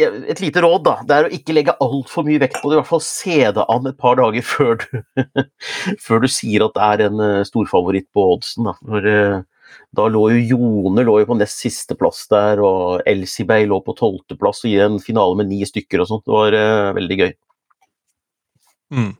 et 0.00 0.40
lite 0.40 0.62
råd, 0.64 0.82
da. 0.86 0.94
Det 1.04 1.16
er 1.16 1.26
å 1.26 1.32
ikke 1.36 1.54
legge 1.56 1.76
altfor 1.84 2.24
mye 2.24 2.40
vekt 2.40 2.60
på 2.60 2.70
det. 2.70 2.76
I 2.76 2.80
hvert 2.80 2.88
fall 2.88 3.04
se 3.04 3.38
det 3.58 3.64
an 3.74 3.88
et 3.90 3.98
par 4.00 4.16
dager 4.20 4.44
før 4.46 4.78
du, 4.80 5.02
før 6.06 6.22
du 6.24 6.28
sier 6.32 6.64
at 6.64 6.76
det 6.76 6.86
er 6.86 7.06
en 7.08 7.20
uh, 7.20 7.44
storfavoritt 7.48 8.08
på 8.14 8.24
oddsen. 8.34 8.70
Da. 8.70 8.76
For, 8.80 9.08
uh, 9.08 9.78
da 9.96 10.08
lå 10.08 10.26
jo 10.32 10.42
Jone 10.54 11.04
lå 11.04 11.18
jo 11.20 11.28
på 11.28 11.36
nest 11.36 11.60
siste 11.60 11.96
plass 11.98 12.24
der, 12.32 12.62
og 12.64 13.04
Elsibey 13.08 13.68
lå 13.68 13.82
på 13.84 13.96
tolvteplass 13.98 14.64
og 14.64 14.72
i 14.72 14.78
en 14.84 15.00
finale 15.02 15.36
med 15.40 15.52
ni 15.52 15.60
stykker 15.68 16.04
og 16.04 16.08
sånt. 16.08 16.24
Det 16.24 16.36
var 16.36 16.56
uh, 16.56 16.92
veldig 16.96 17.20
gøy. 17.20 17.32
Mm. 18.92 19.12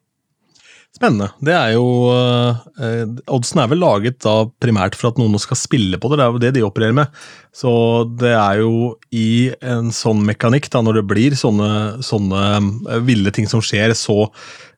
Spennende. 0.93 1.31
Det 1.41 1.55
er 1.57 1.71
jo 1.73 1.87
eh, 2.13 3.07
Oddsen 3.33 3.63
er 3.63 3.71
vel 3.71 3.81
laget 3.81 4.19
da 4.21 4.43
primært 4.61 4.97
for 4.99 5.09
at 5.09 5.21
noen 5.21 5.41
skal 5.41 5.57
spille 5.57 5.97
på 5.97 6.11
det, 6.13 6.19
det 6.21 6.27
er 6.27 6.35
jo 6.35 6.43
det 6.43 6.51
de 6.59 6.65
opererer 6.67 6.97
med. 6.99 7.23
Så 7.57 7.73
det 8.21 8.35
er 8.37 8.61
jo 8.61 8.93
i 9.09 9.49
en 9.65 9.89
sånn 9.97 10.21
mekanikk, 10.29 10.69
da 10.73 10.83
når 10.85 11.01
det 11.01 11.07
blir 11.09 11.39
sånne, 11.39 11.71
sånne 12.05 12.43
eh, 12.93 13.01
ville 13.09 13.33
ting 13.33 13.49
som 13.49 13.65
skjer, 13.65 13.97
så 13.97 14.29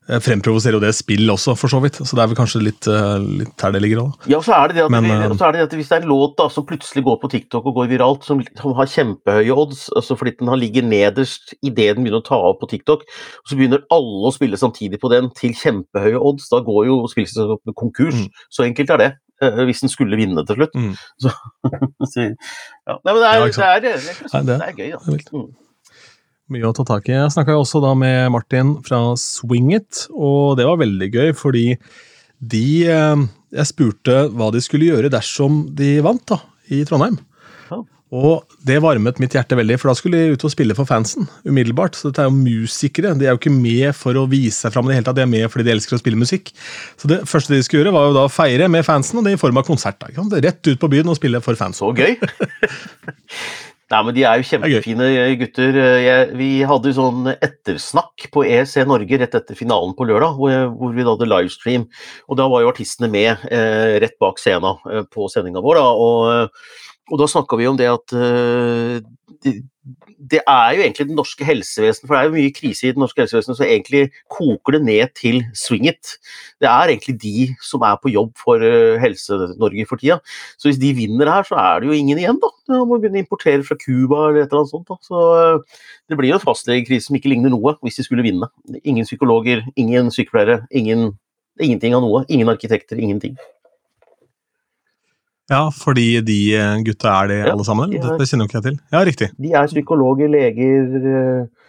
fremprovoserer 0.05 0.77
jo 0.77 0.83
det 0.83 0.93
spill 0.97 1.31
også, 1.33 1.55
for 1.57 1.73
så 1.73 1.81
vidt. 1.81 1.97
Så 2.03 2.17
det 2.17 2.25
er 2.25 2.31
vel 2.31 2.39
kanskje 2.39 2.61
litt, 2.61 2.89
eh, 2.91 3.25
litt 3.41 3.65
her 3.65 3.73
det 3.73 3.81
ligger 3.85 4.03
òg. 4.03 4.29
Ja, 4.29 4.39
og 4.39 4.45
så 4.45 4.53
er 4.59 4.69
det 4.69 4.77
det 4.77 4.85
at, 4.85 4.93
Men, 4.93 5.09
det, 5.09 5.39
så 5.41 5.49
er 5.49 5.57
det 5.57 5.65
at 5.65 5.77
hvis 5.79 5.89
det 5.89 5.97
er 5.97 6.05
en 6.05 6.13
låt 6.13 6.37
da, 6.37 6.49
som 6.53 6.67
plutselig 6.69 7.05
går 7.07 7.19
på 7.23 7.31
TikTok 7.33 7.71
og 7.71 7.79
går 7.81 7.91
viralt, 7.95 8.27
som, 8.29 8.43
som 8.61 8.77
har 8.77 8.91
kjempehøye 8.93 9.57
odds, 9.65 9.89
altså 9.97 10.19
fordi 10.21 10.37
den 10.41 10.53
har 10.53 10.61
ligget 10.61 10.85
nederst 10.85 11.57
idet 11.63 11.97
den 11.97 12.05
begynner 12.05 12.21
å 12.21 12.29
ta 12.29 12.37
av 12.37 12.59
på 12.61 12.69
TikTok, 12.75 13.05
og 13.09 13.51
så 13.51 13.57
begynner 13.59 13.87
alle 13.95 14.29
å 14.29 14.35
spille 14.35 14.61
samtidig 14.61 15.01
på 15.01 15.13
den 15.13 15.33
til 15.39 15.57
kjempehøye 15.57 16.21
odds, 16.21 16.51
da 16.53 16.61
går 16.65 16.89
jo 16.91 17.01
spillselskapet 17.09 17.77
konkurs. 17.79 18.25
Mm. 18.27 18.49
Så 18.53 18.69
enkelt 18.69 18.93
er 18.93 19.01
det. 19.01 19.13
Eh, 19.43 19.65
hvis 19.67 19.83
den 19.83 19.91
skulle 19.91 20.17
vinne 20.17 20.45
til 20.47 20.61
slutt. 20.61 20.77
Mm. 20.79 20.95
Så, 21.21 21.33
ja. 22.21 22.95
Nei, 23.03 23.13
men 23.13 23.21
det 23.21 23.29
er, 23.29 23.41
ja, 23.41 23.47
det 23.51 23.65
er, 23.65 23.81
det 23.81 23.95
er, 23.97 24.43
det 24.47 24.61
er, 24.61 24.75
gøy, 24.79 24.93
da. 24.95 25.23
Mm. 25.33 25.49
Mye 26.53 26.69
å 26.69 26.75
ta 26.77 26.85
tak 26.85 27.07
i. 27.09 27.15
Jeg 27.17 27.33
snakka 27.33 27.57
også 27.57 27.81
da 27.81 27.95
med 27.97 28.33
Martin 28.35 28.75
fra 28.85 29.01
Swingit, 29.21 30.07
og 30.13 30.59
det 30.61 30.67
var 30.69 30.83
veldig 30.83 31.09
gøy, 31.09 31.31
fordi 31.39 31.69
de 32.45 32.67
eh, 32.91 33.23
Jeg 33.55 33.71
spurte 33.71 34.25
hva 34.35 34.51
de 34.53 34.61
skulle 34.61 34.91
gjøre 34.91 35.13
dersom 35.15 35.63
de 35.79 35.97
vant 36.05 36.25
da, 36.29 36.41
i 36.75 36.83
Trondheim. 36.85 37.21
Og 38.15 38.45
det 38.63 38.77
varmet 38.85 39.19
mitt 39.19 39.35
hjerte 39.35 39.57
veldig, 39.59 39.77
for 39.81 39.91
da 39.91 39.97
skulle 39.99 40.21
de 40.21 40.37
ut 40.37 40.45
og 40.47 40.53
spille 40.53 40.77
for 40.79 40.87
fansen 40.87 41.27
umiddelbart. 41.49 41.97
Så 41.99 42.11
dette 42.11 42.23
er 42.23 42.29
jo 42.29 42.37
musikere. 42.37 43.15
De 43.19 43.27
er 43.27 43.35
jo 43.35 43.41
ikke 43.41 43.51
med 43.55 43.91
for 43.99 44.15
å 44.21 44.27
vise 44.31 44.61
seg 44.61 44.75
fram, 44.75 44.87
de 44.87 45.01
er 45.01 45.31
med 45.31 45.49
fordi 45.51 45.67
de 45.67 45.75
elsker 45.75 45.97
å 45.97 46.03
spille 46.03 46.21
musikk. 46.21 46.53
Så 47.01 47.11
det 47.11 47.25
første 47.31 47.57
de 47.57 47.63
skulle 47.65 47.83
gjøre, 47.83 47.95
var 47.97 48.09
jo 48.11 48.17
da 48.19 48.27
å 48.29 48.33
feire 48.33 48.71
med 48.71 48.87
fansen, 48.87 49.19
og 49.19 49.27
det 49.27 49.35
i 49.35 49.41
form 49.41 49.59
av 49.59 49.67
konsert. 49.67 49.99
Da, 49.99 50.43
Rett 50.47 50.71
ut 50.71 50.81
på 50.81 50.93
byen 50.93 51.11
og 51.11 51.19
spille 51.19 51.43
for 51.43 51.59
fans. 51.59 51.83
Så 51.83 51.91
gøy! 51.97 52.15
Nei, 53.95 54.01
men 54.03 54.17
De 54.17 54.25
er 54.27 54.41
jo 54.41 54.47
kjempefine 54.49 55.09
gutter. 55.39 55.77
Jeg, 56.03 56.31
vi 56.39 56.49
hadde 56.67 56.91
jo 56.91 56.97
sånn 56.97 57.29
ettersnakk 57.35 58.27
på 58.35 58.43
EC 58.49 58.81
Norge 58.91 59.21
rett 59.21 59.37
etter 59.39 59.59
finalen 59.59 59.95
på 59.95 60.07
lørdag, 60.09 60.35
hvor, 60.41 60.55
hvor 60.81 60.97
vi 60.97 61.07
hadde 61.07 61.29
livestream. 61.31 61.85
og 62.27 62.41
Da 62.41 62.49
var 62.51 62.65
jo 62.65 62.73
artistene 62.73 63.11
med 63.13 63.45
eh, 63.55 63.95
rett 64.03 64.17
bak 64.23 64.43
scenen 64.43 64.83
eh, 64.91 65.07
på 65.07 65.29
sendinga 65.31 65.63
vår. 65.63 65.79
Da, 65.79 65.87
og, 65.95 66.65
og 67.13 67.23
da 67.23 67.31
snakka 67.31 67.61
vi 67.61 67.71
om 67.71 67.79
det 67.79 67.93
at 67.93 68.17
eh, 68.19 68.99
de, 69.47 69.55
det 70.31 70.41
er 70.49 70.75
jo 70.77 70.83
egentlig 70.85 71.07
det 71.09 71.17
norske 71.17 71.45
helsevesenet, 71.45 72.07
for 72.07 72.15
det 72.15 72.21
er 72.21 72.29
jo 72.29 72.35
mye 72.35 72.53
krise 72.55 72.87
i 72.87 72.93
det 72.95 73.01
norske 73.01 73.21
helsevesenet, 73.21 73.59
så 73.59 73.67
egentlig 73.67 74.03
koker 74.33 74.77
det 74.77 74.81
ned 74.87 75.13
til 75.19 75.41
swing 75.59 75.89
it. 75.91 76.15
Det 76.63 76.69
er 76.71 76.93
egentlig 76.93 77.17
de 77.23 77.49
som 77.65 77.85
er 77.85 77.99
på 78.01 78.13
jobb 78.13 78.33
for 78.41 78.63
uh, 78.63 78.97
Helse-Norge 79.03 79.87
for 79.91 80.01
tida. 80.01 80.21
Så 80.57 80.71
hvis 80.71 80.81
de 80.81 80.95
vinner 80.97 81.31
her, 81.31 81.45
så 81.49 81.59
er 81.61 81.83
det 81.83 81.91
jo 81.91 81.99
ingen 81.99 82.21
igjen, 82.21 82.41
da. 82.43 82.53
Da 82.71 82.81
må 82.89 82.99
begynne 83.01 83.21
å 83.21 83.25
importere 83.27 83.67
fra 83.67 83.77
Cuba 83.81 84.29
eller 84.31 84.45
et 84.45 84.53
eller 84.53 84.63
annet 84.63 84.73
sånt. 84.73 84.89
Da. 84.89 84.99
Så 85.05 85.25
uh, 85.35 85.83
det 86.09 86.21
blir 86.21 86.33
jo 86.33 86.39
en 86.39 86.47
fastlegekrise 86.47 87.11
som 87.11 87.19
ikke 87.19 87.33
ligner 87.35 87.53
noe, 87.53 87.77
hvis 87.85 88.01
de 88.01 88.07
skulle 88.07 88.25
vinne. 88.25 88.49
Ingen 88.83 89.09
psykologer, 89.09 89.67
ingen 89.77 90.09
sykepleiere, 90.15 90.63
ingen, 90.73 91.11
ingenting 91.61 91.99
av 91.99 92.07
noe. 92.07 92.25
Ingen 92.33 92.53
arkitekter, 92.55 93.01
ingenting. 93.01 93.37
Ja, 95.53 95.67
fordi 95.77 96.23
de 96.25 96.39
eh, 96.57 96.79
gutta 96.87 97.11
er 97.19 97.29
det 97.29 97.37
ja, 97.43 97.51
alle 97.53 97.67
sammen? 97.67 97.93
De 97.93 98.01
er, 98.01 98.17
det 98.17 98.29
kjenner 98.31 98.49
ikke 98.49 98.61
jeg 98.61 98.67
til. 98.71 98.79
Ja, 98.95 99.03
riktig. 99.05 99.29
De 99.37 99.53
er 99.53 99.69
psykologer, 99.69 100.31
leger 100.33 101.11
eh, 101.11 101.69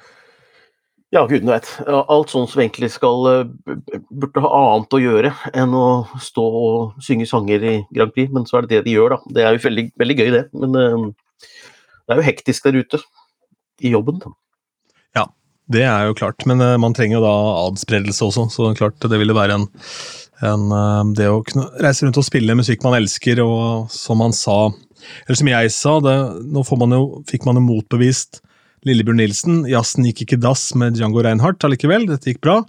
Ja, 1.15 1.25
gudene 1.27 1.57
vet. 1.57 1.67
Alt 1.91 2.31
sånt 2.31 2.53
som 2.53 2.63
egentlig 2.63 2.93
skal 2.93 3.27
eh, 3.33 3.75
burde 4.07 4.43
ha 4.45 4.53
annet 4.61 4.95
å 4.95 5.01
gjøre 5.03 5.33
enn 5.51 5.75
å 5.75 5.87
stå 6.23 6.47
og 6.61 7.03
synge 7.03 7.27
sanger 7.27 7.67
i 7.67 7.75
Grand 7.91 8.15
Prix, 8.15 8.31
men 8.31 8.47
så 8.47 8.61
er 8.61 8.65
det 8.65 8.77
det 8.77 8.87
de 8.87 8.95
gjør, 8.95 9.17
da. 9.17 9.35
Det 9.35 9.43
er 9.43 9.57
jo 9.57 9.65
veldig, 9.67 9.85
veldig 9.99 10.19
gøy, 10.21 10.31
det. 10.37 10.45
Men 10.55 10.79
det 10.79 12.15
er 12.15 12.21
jo 12.21 12.27
hektisk 12.29 12.69
der 12.69 12.79
ute 12.79 13.03
i 13.83 13.91
jobben. 13.91 14.23
da. 14.23 14.31
Ja, 15.19 15.25
det 15.75 15.83
er 15.83 16.07
jo 16.07 16.15
klart. 16.15 16.47
Men 16.47 16.63
man 16.79 16.95
trenger 16.95 17.19
jo 17.19 17.25
da 17.27 17.35
adspredelse 17.65 18.29
også, 18.29 18.47
så 18.55 18.71
klart 18.79 19.03
det 19.03 19.19
ville 19.19 19.35
være 19.35 19.59
en 19.59 19.67
enn 20.43 20.71
eh, 20.75 21.03
det 21.17 21.29
å 21.31 21.43
kunne 21.47 21.69
reise 21.83 22.05
rundt 22.05 22.19
og 22.19 22.27
spille 22.27 22.57
musikk 22.57 22.83
man 22.85 22.97
elsker, 22.99 23.41
og 23.43 23.91
som 23.93 24.23
han 24.23 24.35
sa 24.35 24.73
Eller 25.27 25.37
som 25.37 25.51
jeg 25.51 25.71
sa, 25.71 25.99
det, 26.01 26.17
nå 26.49 26.63
man 26.81 26.97
jo, 26.97 27.05
fikk 27.29 27.45
man 27.45 27.59
jo 27.59 27.67
motbevist 27.67 28.41
Lillebjørn 28.85 29.19
Nilsen. 29.21 29.59
Jazzen 29.69 30.05
gikk 30.05 30.23
ikke 30.25 30.41
dass 30.41 30.67
med 30.77 30.97
Django 30.97 31.23
Reinhardt 31.25 31.63
allikevel, 31.65 32.07
dette 32.09 32.31
gikk 32.31 32.41
bra. 32.45 32.59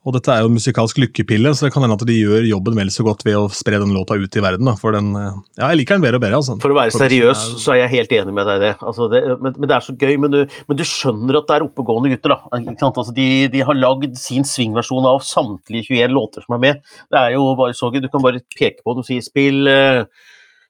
Og 0.00 0.14
dette 0.16 0.32
er 0.32 0.40
jo 0.40 0.48
en 0.48 0.56
musikalsk 0.56 0.96
lykkepille, 1.02 1.50
så 1.52 1.66
det 1.66 1.74
kan 1.74 1.84
hende 1.84 1.96
at 1.98 2.02
de 2.08 2.14
gjør 2.16 2.46
jobben 2.48 2.78
vel 2.78 2.88
så 2.92 3.04
godt 3.04 3.20
ved 3.26 3.36
å 3.36 3.50
spre 3.52 3.76
den 3.82 3.92
låta 3.92 4.16
ut 4.16 4.36
i 4.38 4.40
verden. 4.40 4.64
Da. 4.70 4.72
For 4.80 4.96
den, 4.96 5.10
eh, 5.12 5.34
ja, 5.58 5.68
jeg 5.68 5.82
liker 5.82 5.98
den 5.98 6.06
bedre 6.06 6.16
og 6.16 6.22
bedre. 6.24 6.38
Altså. 6.40 6.56
For 6.62 6.72
å 6.72 6.78
være 6.78 6.94
seriøs, 6.94 7.42
så 7.60 7.74
er 7.74 7.82
jeg 7.82 7.92
helt 7.98 8.14
enig 8.16 8.32
med 8.38 8.48
deg 8.48 8.62
i 8.62 8.62
det. 8.64 8.70
Altså 8.80 9.10
det 9.12 9.20
men, 9.28 9.52
men, 9.58 9.66
det 9.68 9.74
er 9.76 9.84
så 9.84 9.92
gøy. 9.92 10.14
Men 10.22 10.32
du, 10.32 10.38
men 10.70 10.78
du, 10.78 10.84
skjønner 10.88 11.40
at 11.42 11.50
det 11.50 11.58
er 11.58 11.66
oppegående 11.66 12.14
gutter, 12.14 12.32
da. 12.32 12.86
Altså 12.88 13.12
de, 13.16 13.28
de, 13.52 13.60
har 13.68 13.76
lagd 13.76 14.16
sin 14.16 14.48
swingversjon 14.48 15.08
av 15.10 15.20
samtlige 15.26 15.90
21 15.90 16.16
låter 16.16 16.46
som 16.46 16.56
er 16.56 16.62
med. 16.64 16.80
Det 17.12 17.20
er 17.20 17.34
jo 17.36 17.50
bare 17.60 17.76
så 17.76 17.92
gøy. 17.92 18.00
Du 18.00 18.08
kan 18.08 18.24
bare 18.24 18.40
peke 18.56 18.80
på 18.80 18.96
det 18.96 19.04
og 19.04 19.08
si 19.08 19.20
spill 19.24 19.68
uh, 19.68 20.04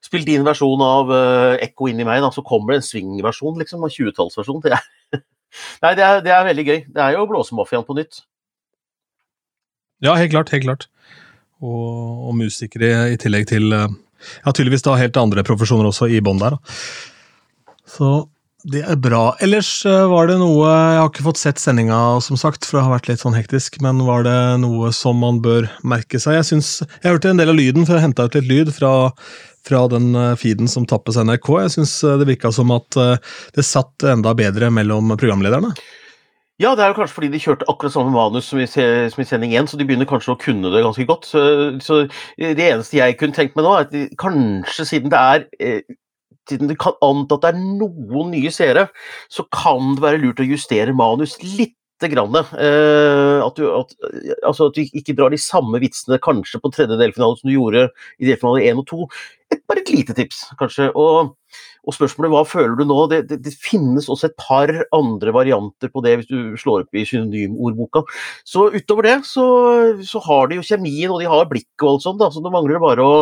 Spill 0.01 0.23
din 0.25 0.41
versjon 0.41 0.81
av 0.81 1.11
uh, 1.13 1.61
Ekko 1.61 1.85
inni 1.91 2.01
meg, 2.07 2.23
da, 2.23 2.31
så 2.33 2.41
kommer 2.41 2.73
det 2.73 2.79
en 2.81 2.87
swingversjon, 2.87 3.59
liksom. 3.61 3.85
En 3.85 3.93
20-tallsversjon. 3.93 4.63
Det, 4.65 4.81
Nei, 5.83 5.93
det 5.95 6.03
er, 6.03 6.23
det 6.25 6.33
er 6.33 6.47
veldig 6.47 6.65
gøy. 6.65 6.79
Det 6.89 7.03
er 7.05 7.15
jo 7.15 7.27
Blåsemafiaen 7.29 7.85
på 7.85 7.95
nytt. 7.99 8.23
Ja, 10.01 10.15
helt 10.17 10.33
klart. 10.33 10.51
Helt 10.53 10.65
klart. 10.65 10.87
Og, 11.61 12.27
og 12.29 12.35
musikere 12.39 13.11
i 13.13 13.17
tillegg 13.21 13.47
til 13.51 13.71
eh, 13.77 13.89
Ja, 14.43 14.51
tydeligvis 14.53 14.85
da 14.85 14.97
helt 14.97 15.17
andre 15.17 15.45
profesjoner 15.45 15.89
også 15.89 16.09
i 16.09 16.21
bånn 16.25 16.41
der. 16.41 16.57
Så 17.89 18.25
det 18.69 18.81
er 18.85 18.97
bra. 19.01 19.35
Ellers 19.41 19.69
eh, 19.89 20.03
var 20.09 20.29
det 20.29 20.37
noe 20.41 20.65
Jeg 20.69 20.97
har 20.99 21.07
ikke 21.09 21.25
fått 21.25 21.41
sett 21.41 21.61
sendinga, 21.61 21.99
som 22.21 22.37
sagt, 22.37 22.65
for 22.65 22.77
det 22.77 22.83
har 22.85 22.95
vært 22.95 23.11
litt 23.11 23.23
sånn 23.23 23.37
hektisk, 23.37 23.79
men 23.85 24.03
var 24.05 24.25
det 24.25 24.37
noe 24.61 24.91
som 24.93 25.21
man 25.21 25.39
bør 25.41 25.69
merke 25.85 26.21
seg? 26.21 26.39
Jeg 26.39 26.49
synes, 26.51 26.73
jeg 27.01 27.15
hørte 27.15 27.31
en 27.31 27.41
del 27.41 27.53
av 27.53 27.57
lyden, 27.57 27.87
for 27.87 27.97
jeg 27.97 28.07
henta 28.09 28.27
ut 28.29 28.37
litt 28.37 28.49
lyd 28.49 28.73
fra, 28.73 28.91
fra 29.65 29.85
den 29.93 30.11
eh, 30.17 30.35
feeden 30.41 30.69
som 30.69 30.85
tappes 30.89 31.17
NRK. 31.21 31.49
Jeg 31.65 31.77
syns 31.77 31.95
det 32.21 32.29
virka 32.29 32.53
som 32.53 32.73
at 32.73 33.01
det 33.53 33.65
satt 33.65 34.09
enda 34.13 34.33
bedre 34.37 34.73
mellom 34.73 35.13
programlederne. 35.13 35.73
Ja, 36.61 36.75
det 36.77 36.83
er 36.83 36.91
jo 36.91 36.99
kanskje 36.99 37.15
fordi 37.15 37.31
de 37.33 37.39
kjørte 37.41 37.65
akkurat 37.71 37.93
samme 37.95 38.11
manus 38.13 38.51
som 38.51 38.59
i, 38.61 38.67
som 38.69 39.21
i 39.23 39.25
sending 39.25 39.55
1, 39.57 39.71
så 39.71 39.79
de 39.79 39.87
begynner 39.87 40.09
kanskje 40.09 40.35
å 40.35 40.41
kunne 40.41 40.69
det 40.69 40.83
ganske 40.85 41.07
godt. 41.09 41.25
Så, 41.25 41.41
så 41.81 42.03
det 42.37 42.67
eneste 42.67 42.99
jeg 42.99 43.17
kunne 43.17 43.33
tenkt 43.33 43.57
meg 43.57 43.65
nå, 43.65 43.73
er 43.73 43.87
at 43.87 43.95
de, 43.95 44.03
kanskje 44.21 44.85
siden 44.91 45.13
det 45.13 45.21
er 45.21 45.47
eh, 45.57 45.95
siden 46.49 46.69
det 46.69 46.77
kan 46.81 46.97
anta 47.05 47.37
at 47.37 47.47
det 47.47 47.51
er 47.53 47.61
noen 47.81 48.31
nye 48.35 48.51
seere, 48.53 48.87
så 49.31 49.47
kan 49.53 49.95
det 49.95 50.05
være 50.05 50.21
lurt 50.21 50.41
å 50.43 50.49
justere 50.51 50.93
manus 50.93 51.37
litt 51.41 51.77
grann. 52.11 52.37
Eh, 52.37 53.41
at, 53.41 53.57
du, 53.57 53.65
at, 53.77 53.93
altså 54.45 54.69
at, 54.69 54.77
du, 54.77 54.97
ikke 54.97 55.17
drar 55.17 55.33
de 55.33 55.41
samme 55.41 55.81
vitsene 55.81 56.21
kanskje 56.21 56.61
på 56.61 56.73
tredje 56.73 56.97
delfinale 57.01 57.37
som 57.37 57.49
du 57.49 57.55
gjorde 57.55 57.87
i 58.17 58.29
delfinale 58.29 58.65
1 58.69 58.81
og 58.81 58.89
2. 58.89 59.11
Et, 59.53 59.61
bare 59.69 59.81
et 59.83 59.93
lite 59.93 60.17
tips, 60.17 60.47
kanskje. 60.61 60.89
Og 60.93 61.35
og 61.81 61.95
spørsmålet 61.95 62.33
hva 62.33 62.41
føler 62.47 62.75
du 62.77 62.85
nå? 62.87 62.97
Det, 63.11 63.21
det, 63.29 63.39
det, 63.45 63.53
finnes 63.57 64.09
også 64.11 64.29
et 64.29 64.37
par 64.39 64.71
andre 64.95 65.33
varianter 65.35 65.91
på 65.91 66.03
det 66.05 66.15
hvis 66.19 66.31
du 66.31 66.57
slår 66.61 66.85
opp 66.85 66.97
i 66.97 67.05
synonymordboka. 67.07 68.03
Så 68.47 68.69
utover 68.75 69.09
det 69.09 69.17
så, 69.29 69.45
så 70.07 70.21
har 70.27 70.51
de 70.51 70.59
jo 70.59 70.65
kjemien 70.65 71.13
og 71.13 71.21
de 71.23 71.29
har 71.31 71.49
blikket 71.49 71.85
og 71.85 71.95
alt 71.95 72.05
sånt, 72.07 72.21
da, 72.21 72.29
så 72.33 72.43
det 72.43 72.53
mangler 72.53 72.81
bare 72.83 73.05
å 73.05 73.15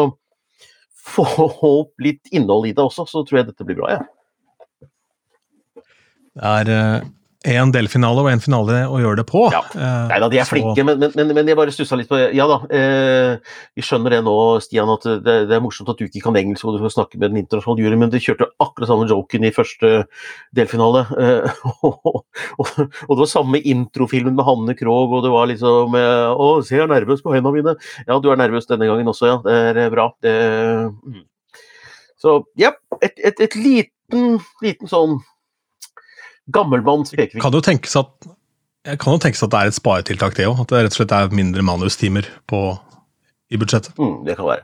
få 1.09 1.25
opp 1.73 1.93
litt 2.03 2.33
innhold 2.35 2.69
i 2.69 2.75
det 2.75 2.83
også, 2.83 3.07
så 3.09 3.23
tror 3.25 3.41
jeg 3.41 3.51
dette 3.51 3.67
blir 3.67 3.79
bra. 3.79 3.95
Ja. 3.97 4.01
Det 6.39 6.49
er 6.69 7.09
eh, 7.45 7.57
en 7.59 7.71
delfinale 7.73 8.23
og 8.23 8.29
en 8.31 8.41
finale 8.43 8.81
å 8.89 8.99
gjøre 9.01 9.21
det 9.21 9.25
på. 9.29 9.45
Ja. 9.53 9.61
Eh, 9.75 10.07
Nei 10.11 10.19
da, 10.23 10.29
de 10.31 10.39
er 10.41 10.47
så... 10.47 10.55
flinke, 10.55 10.85
men, 10.87 10.99
men, 11.01 11.33
men, 11.35 11.49
jeg 11.49 11.57
bare 11.59 11.73
stussa 11.73 11.97
litt 11.99 12.09
på 12.09 12.19
Ja 12.35 12.47
da, 12.49 12.59
eh, 12.75 13.55
vi 13.77 13.85
skjønner 13.85 14.15
det 14.15 14.21
nå, 14.25 14.35
Stian, 14.63 14.91
at 14.93 15.07
det, 15.07 15.35
det, 15.49 15.55
er 15.55 15.63
morsomt 15.63 15.91
at 15.93 16.01
du 16.01 16.07
ikke 16.07 16.23
kan 16.27 16.39
engelsk 16.39 16.67
og 16.67 16.77
du 16.77 16.83
får 16.83 16.95
snakke 16.97 17.19
med 17.21 17.33
den 17.33 17.41
internasjonale 17.43 17.85
juryen, 17.85 18.03
men 18.03 18.13
de 18.13 18.21
kjørte 18.23 18.49
akkurat 18.63 18.91
samme 18.91 19.07
joken 19.09 19.47
i 19.47 19.53
første 19.55 19.93
delfinale. 20.55 21.05
Eh, 21.15 21.63
og, 21.87 21.99
og, 22.05 22.69
og, 22.75 23.13
det 23.13 23.21
var 23.23 23.31
samme 23.31 23.63
introfilmen 23.63 24.37
med 24.37 24.47
Hanne 24.47 24.77
Krogh, 24.79 25.17
og 25.17 25.25
det 25.25 25.33
var 25.33 25.49
liksom 25.51 25.97
eh, 25.99 26.27
Å, 26.29 26.51
se, 26.65 26.77
jeg 26.77 26.85
er 26.85 26.93
nervøs 26.93 27.23
på 27.25 27.35
hendene 27.35 27.55
mine. 27.55 27.75
Ja, 28.05 28.19
du 28.19 28.31
er 28.31 28.39
nervøs 28.39 28.69
denne 28.69 28.87
gangen 28.89 29.09
også, 29.11 29.33
ja. 29.33 29.41
Det 29.45 29.87
er 29.87 29.93
bra. 29.93 30.11
Det, 30.23 30.35
mm. 31.07 31.25
Så 32.19 32.41
ja, 32.59 32.73
et, 32.99 33.15
et, 33.23 33.39
et 33.39 33.55
liten, 33.55 34.39
liten 34.63 34.91
sånn 34.91 35.21
Gammelmanns 36.55 37.13
pekefinger. 37.15 37.43
Kan 37.45 37.57
jo 37.57 37.63
tenkes 37.65 37.95
at 37.99 38.29
kan 38.97 39.13
jo 39.13 39.19
tenkes 39.21 39.43
at 39.43 39.51
det 39.51 39.59
er 39.59 39.69
et 39.69 39.75
sparetiltak, 39.77 40.37
det 40.37 40.47
òg. 40.47 40.63
At 40.63 40.71
det 40.71 40.85
rett 40.85 40.95
og 40.95 41.01
slett 41.01 41.15
er 41.15 41.35
mindre 41.35 41.65
manustimer 41.67 42.27
på, 42.49 42.61
i 43.51 43.59
budsjettet. 43.59 43.97
Mm, 43.99 44.21
det 44.25 44.37
kan 44.39 44.47
være. 44.47 44.63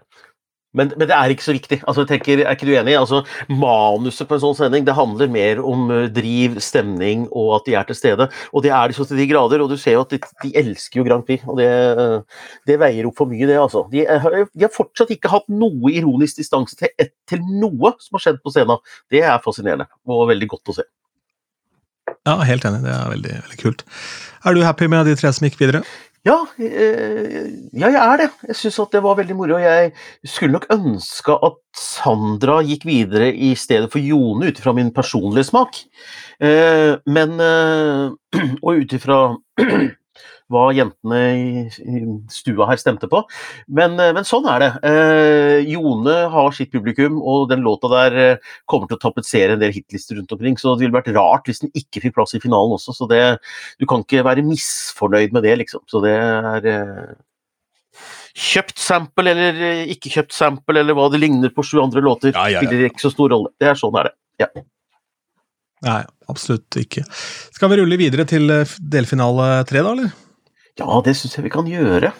Men, 0.76 0.92
men, 1.00 1.08
det 1.08 1.16
er 1.16 1.32
ikke 1.32 1.46
så 1.46 1.56
viktig. 1.56 1.78
Altså, 1.88 2.04
jeg 2.04 2.10
tenker, 2.10 2.42
Er 2.44 2.56
ikke 2.56 2.68
du 2.68 2.74
enig? 2.76 2.98
Altså, 3.00 3.22
Manuset 3.48 4.28
på 4.28 4.36
en 4.36 4.42
sånn 4.44 4.58
sending 4.58 4.88
det 4.88 4.96
handler 4.98 5.32
mer 5.32 5.62
om 5.64 5.86
uh, 5.92 6.08
driv, 6.12 6.58
stemning 6.64 7.26
og 7.32 7.54
at 7.60 7.70
de 7.70 7.78
er 7.80 7.88
til 7.88 8.00
stede. 8.00 8.28
Og 8.52 8.66
det 8.66 8.74
er 8.76 8.92
de 8.92 8.98
så 8.98 9.08
til 9.08 9.22
de 9.22 9.30
grader. 9.30 9.64
Og 9.64 9.72
du 9.72 9.78
ser 9.80 9.96
jo 9.96 10.04
at 10.04 10.12
de, 10.12 10.20
de 10.44 10.52
elsker 10.64 11.00
jo 11.00 11.08
Grand 11.08 11.24
Prix, 11.28 11.46
og 11.48 11.62
det, 11.62 11.70
uh, 11.96 12.50
det, 12.68 12.80
veier 12.82 13.08
opp 13.08 13.20
for 13.22 13.32
mye, 13.32 13.48
det. 13.48 13.56
altså. 13.62 13.86
De, 13.94 14.04
uh, 14.04 14.44
de, 14.52 14.66
har 14.66 14.76
fortsatt 14.76 15.16
ikke 15.16 15.32
hatt 15.32 15.48
noe 15.48 15.94
ironisk 15.96 16.44
distanse 16.44 16.76
til, 16.80 16.92
til 17.30 17.48
noe 17.64 17.96
som 18.04 18.20
har 18.20 18.28
skjedd 18.28 18.44
på 18.44 18.56
scenen. 18.56 18.84
Det 19.12 19.24
er 19.24 19.40
fascinerende 19.44 19.88
og 20.12 20.28
veldig 20.34 20.52
godt 20.58 20.76
å 20.76 20.80
se. 20.82 20.90
Ja, 22.26 22.40
helt 22.42 22.66
enig. 22.66 22.82
Det 22.86 22.92
er 22.94 23.14
veldig, 23.14 23.38
veldig 23.46 23.62
kult. 23.62 23.86
Er 24.46 24.56
du 24.56 24.66
happy 24.66 24.90
med 24.90 25.06
de 25.06 25.16
tre 25.18 25.32
som 25.34 25.46
gikk 25.46 25.60
videre? 25.62 25.84
Ja, 26.26 26.40
eh, 26.58 27.52
ja 27.78 27.92
jeg 27.94 28.02
er 28.02 28.22
det. 28.24 28.30
Jeg 28.50 28.58
syns 28.58 28.80
det 28.92 29.02
var 29.06 29.18
veldig 29.20 29.36
moro. 29.38 29.60
Jeg 29.62 29.92
skulle 30.26 30.56
nok 30.56 30.66
ønska 30.74 31.38
at 31.46 31.60
Sandra 31.78 32.62
gikk 32.66 32.88
videre 32.90 33.30
i 33.30 33.52
stedet 33.60 33.92
for 33.94 34.02
Jone, 34.02 34.50
ut 34.50 34.62
ifra 34.62 34.74
min 34.74 34.90
personlige 34.94 35.52
smak. 35.52 35.78
Eh, 36.42 36.98
men 37.06 37.38
eh, 37.40 38.10
Og 38.66 38.82
ut 38.82 38.98
ifra 38.98 39.20
hva 40.54 40.68
jentene 40.76 41.20
i, 41.34 41.64
stua 42.32 42.68
her 42.70 42.80
stemte 42.82 43.10
på. 43.12 43.24
Men, 43.68 43.98
eh, 44.00 44.14
men 44.16 44.28
sånn 44.28 44.46
er 44.52 44.62
det. 44.62 44.72
Eh, 44.86 45.72
Jone 45.74 46.16
har 46.32 46.56
sitt 46.56 46.72
publikum, 46.74 47.18
og 47.22 47.50
den 47.50 47.66
låta 47.66 47.90
der 47.92 48.18
eh, 48.22 48.52
kommer 48.70 48.90
til 48.90 49.00
å 49.00 49.04
tapetsere 49.08 49.56
en 49.56 49.64
del 49.64 49.74
hitlister 49.76 50.20
rundt 50.20 50.34
omkring. 50.36 50.58
Så 50.62 50.76
det 50.76 50.86
ville 50.86 50.98
vært 50.98 51.14
rart 51.16 51.50
hvis 51.50 51.64
den 51.64 51.74
ikke 51.74 52.04
fikk 52.04 52.18
plass 52.18 52.36
i 52.38 52.44
finalen 52.44 52.78
også. 52.78 52.94
Så 52.96 53.10
det, 53.10 53.24
du 53.82 53.88
kan 53.90 54.06
ikke 54.06 54.26
være 54.28 54.46
misfornøyd 54.46 55.34
med 55.36 55.48
det, 55.48 55.56
liksom. 55.64 55.86
Så 55.90 56.04
det 56.06 56.18
er 56.18 56.70
eh, 56.72 57.16
Kjøpt 58.36 58.82
sample 58.84 59.32
eller 59.32 59.60
eh, 59.64 59.92
ikke 59.94 60.10
kjøpt 60.12 60.34
sample, 60.36 60.82
eller 60.82 60.96
hva 60.98 61.06
det 61.14 61.22
ligner 61.22 61.54
på 61.56 61.64
sju 61.64 61.78
andre 61.80 62.02
låter, 62.04 62.34
ja, 62.36 62.50
ja, 62.52 62.60
ja. 62.60 62.64
spiller 62.66 62.90
ikke 62.90 63.06
så 63.06 63.12
stor 63.14 63.32
rolle. 63.32 63.54
Det 63.56 63.70
er 63.72 63.80
sånn 63.80 63.96
er 63.96 64.10
det. 64.10 64.16
Ja. 64.44 64.50
Nei, 65.86 66.02
absolutt 66.28 66.76
ikke. 66.82 67.06
Skal 67.56 67.72
vi 67.72 67.80
rulle 67.80 68.00
videre 68.02 68.26
til 68.28 68.52
delfinale 68.92 69.48
tre, 69.70 69.80
da, 69.86 69.96
eller? 69.96 70.25
Ja, 70.80 71.02
det 71.06 71.16
syns 71.16 71.38
jeg 71.38 71.46
vi 71.46 71.54
kan 71.54 71.68
gjøre. 71.70 72.12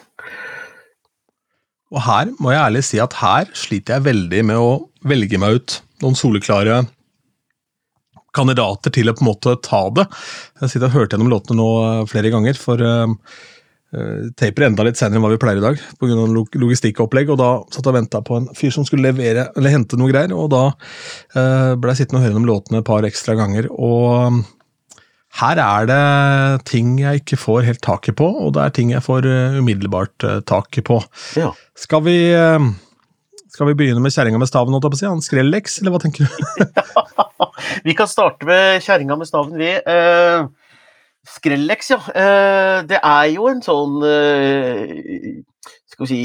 Og 1.94 2.02
her 2.02 2.30
må 2.42 2.52
jeg 2.52 2.62
ærlig 2.62 2.84
si 2.86 3.00
at 3.02 3.18
her 3.20 3.50
sliter 3.56 3.98
jeg 3.98 4.08
veldig 4.08 4.44
med 4.48 4.58
å 4.60 4.70
velge 5.06 5.38
meg 5.38 5.60
ut 5.60 5.80
noen 6.02 6.16
soleklare 6.18 6.84
kandidater 8.36 8.92
til 8.92 9.08
å 9.08 9.14
på 9.16 9.24
en 9.24 9.30
måte 9.30 9.58
ta 9.64 9.86
det. 9.96 10.06
Jeg 10.62 10.72
sitter 10.72 10.90
og 10.90 10.96
hørte 10.96 11.16
gjennom 11.16 11.30
låtene 11.32 11.60
nå 11.60 11.68
eh, 11.84 12.00
flere 12.10 12.32
ganger, 12.34 12.58
for 12.60 12.82
uh, 12.82 13.06
taper 14.36 14.66
enda 14.66 14.84
litt 14.84 14.98
senere 14.98 15.16
enn 15.16 15.24
hva 15.24 15.30
vi 15.32 15.38
pleier 15.40 15.60
i 15.60 15.64
dag 15.64 15.78
pga. 16.00 16.26
logistikkopplegg. 16.60 17.30
og 17.32 17.40
Da 17.40 17.50
satt 17.70 17.84
jeg 17.84 17.92
og 17.94 17.96
venta 18.00 18.20
på 18.26 18.40
en 18.40 18.50
fyr 18.56 18.74
som 18.74 18.84
skulle 18.88 19.06
levere, 19.06 19.48
eller 19.56 19.72
hente 19.72 20.00
noe 20.00 20.12
greier. 20.12 20.34
og 20.36 20.50
Da 20.52 20.64
uh, 20.72 21.72
ble 21.78 21.94
jeg 21.94 22.02
sittende 22.02 22.20
og 22.20 22.26
høre 22.26 22.34
gjennom 22.34 22.50
låtene 22.50 22.82
et 22.82 22.88
par 22.88 23.08
ekstra 23.08 23.38
ganger. 23.38 23.70
og 23.72 24.42
her 25.36 25.60
er 25.60 25.86
det 25.90 26.64
ting 26.68 26.96
jeg 27.02 27.22
ikke 27.22 27.38
får 27.40 27.66
helt 27.66 27.82
taket 27.84 28.16
på, 28.18 28.26
og 28.26 28.54
det 28.56 28.62
er 28.62 28.74
ting 28.76 28.92
jeg 28.94 29.04
får 29.04 29.28
uh, 29.28 29.58
umiddelbart 29.60 30.24
uh, 30.24 30.40
taket 30.48 30.86
på. 30.88 31.00
Ja. 31.36 31.50
Skal, 31.76 32.04
vi, 32.06 32.16
uh, 32.32 32.64
skal 33.52 33.70
vi 33.70 33.76
begynne 33.78 34.02
med 34.04 34.14
kjerringa 34.14 34.40
med 34.40 34.50
staven, 34.50 34.72
holdt 34.72 34.88
jeg 34.88 34.94
på 34.94 34.98
å 34.98 35.02
si? 35.02 35.10
Han 35.10 35.24
Skrellex, 35.24 35.80
eller 35.82 35.94
hva 35.94 36.00
tenker 36.02 36.24
du? 36.24 36.30
vi 37.88 37.96
kan 37.98 38.08
starte 38.10 38.48
med 38.48 38.80
kjerringa 38.86 39.18
med 39.20 39.28
staven, 39.28 39.60
vi. 39.60 39.72
Skrellex, 41.26 41.90
ja. 41.90 42.00
det 42.86 43.00
er 43.02 43.30
jo 43.32 43.48
en 43.50 43.58
sånn 43.64 43.96
Skal 45.90 46.04
vi 46.04 46.10
si 46.12 46.20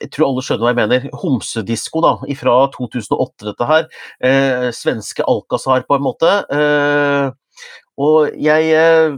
jeg 0.00 0.12
tror 0.14 0.30
alle 0.30 0.42
skjønner 0.44 0.64
hva 0.64 0.70
jeg 0.72 0.78
mener. 0.78 1.02
Homsedisko 1.20 2.00
da, 2.04 2.14
fra 2.40 2.54
2008, 2.72 3.50
dette 3.50 3.66
her. 3.68 3.82
Eh, 4.24 4.68
svenske 4.72 5.26
Alcazar, 5.28 5.84
på 5.84 5.98
en 5.98 6.06
måte. 6.06 6.30
Eh, 6.56 7.26
og 8.00 8.30
jeg 8.40 8.70
eh, 8.76 9.16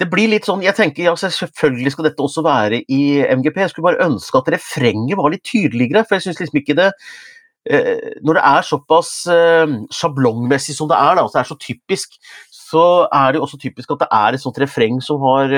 det 0.00 0.08
blir 0.10 0.26
litt 0.32 0.46
sånn, 0.46 0.64
jeg 0.64 0.74
tenker 0.74 1.06
ja, 1.06 1.14
Selvfølgelig 1.14 1.94
skal 1.94 2.08
dette 2.08 2.24
også 2.24 2.42
være 2.42 2.82
i 2.90 3.02
MGP. 3.38 3.60
Jeg 3.62 3.70
skulle 3.70 3.92
bare 3.92 4.08
ønske 4.08 4.40
at 4.40 4.50
refrenget 4.56 5.18
var 5.20 5.30
litt 5.30 5.44
tydeligere. 5.46 6.02
For 6.02 6.18
jeg 6.18 6.26
syns 6.26 6.40
liksom 6.42 6.60
ikke 6.60 6.76
det 6.80 6.88
eh, 7.70 8.18
Når 8.26 8.40
det 8.40 8.44
er 8.50 8.66
såpass 8.66 9.12
eh, 9.30 9.76
sjablongmessig 9.94 10.74
som 10.74 10.90
det 10.90 10.98
er, 10.98 11.20
da, 11.20 11.28
så 11.28 11.38
det 11.38 11.42
er 11.44 11.50
så 11.52 11.58
typisk, 11.62 12.18
så 12.50 12.86
er 13.06 13.30
det 13.30 13.38
jo 13.38 13.46
også 13.46 13.60
typisk 13.62 13.94
at 13.94 14.02
det 14.02 14.10
er 14.18 14.34
et 14.34 14.42
sånt 14.42 14.58
refreng 14.58 14.98
som 15.04 15.22
har 15.22 15.54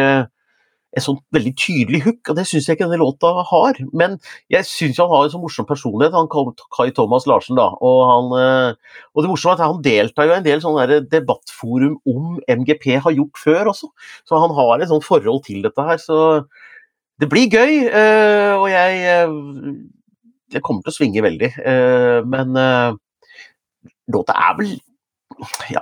en 0.96 1.04
sånn 1.04 1.18
veldig 1.34 1.52
tydelig 1.60 2.00
hook, 2.06 2.30
og 2.30 2.38
det 2.38 2.46
syns 2.48 2.68
jeg 2.68 2.78
ikke 2.78 2.86
denne 2.86 3.00
låta 3.02 3.32
har. 3.50 3.80
Men 3.96 4.16
jeg 4.52 4.68
syns 4.68 5.00
han 5.02 5.10
har 5.10 5.26
en 5.26 5.32
så 5.34 5.40
morsom 5.42 5.68
personlighet, 5.68 6.16
han 6.16 6.30
Kai 6.72 6.88
Thomas 6.96 7.26
Larsen, 7.28 7.58
da. 7.58 7.68
Og, 7.84 7.98
han, 8.10 8.32
eh, 8.40 9.00
og 9.12 9.24
det 9.24 9.32
morsomme 9.32 9.56
er 9.56 9.60
at 9.60 9.66
han 9.66 9.82
deltar 9.84 10.28
jo 10.28 10.34
i 10.34 10.38
en 10.38 10.46
del 10.46 10.62
sånne 10.64 11.02
debattforum 11.12 11.98
om 12.08 12.38
MGP 12.48 12.88
har 13.04 13.16
gjort 13.18 13.42
før 13.42 13.72
også, 13.74 13.90
så 14.28 14.40
han 14.40 14.56
har 14.56 14.80
et 14.80 14.92
sånt 14.92 15.06
forhold 15.06 15.44
til 15.46 15.62
dette 15.66 15.88
her. 15.90 16.00
så 16.02 16.46
det 17.16 17.30
blir 17.32 17.48
gøy, 17.48 17.86
eh, 17.88 18.52
og 18.56 18.66
jeg, 18.68 19.20
jeg 20.52 20.64
kommer 20.64 20.84
til 20.84 20.92
å 20.92 20.96
svinge 20.98 21.22
veldig. 21.24 21.48
Men 22.28 22.58
låta 24.12 24.36
er 24.36 24.58
vel 24.58 24.74
ja, 25.72 25.80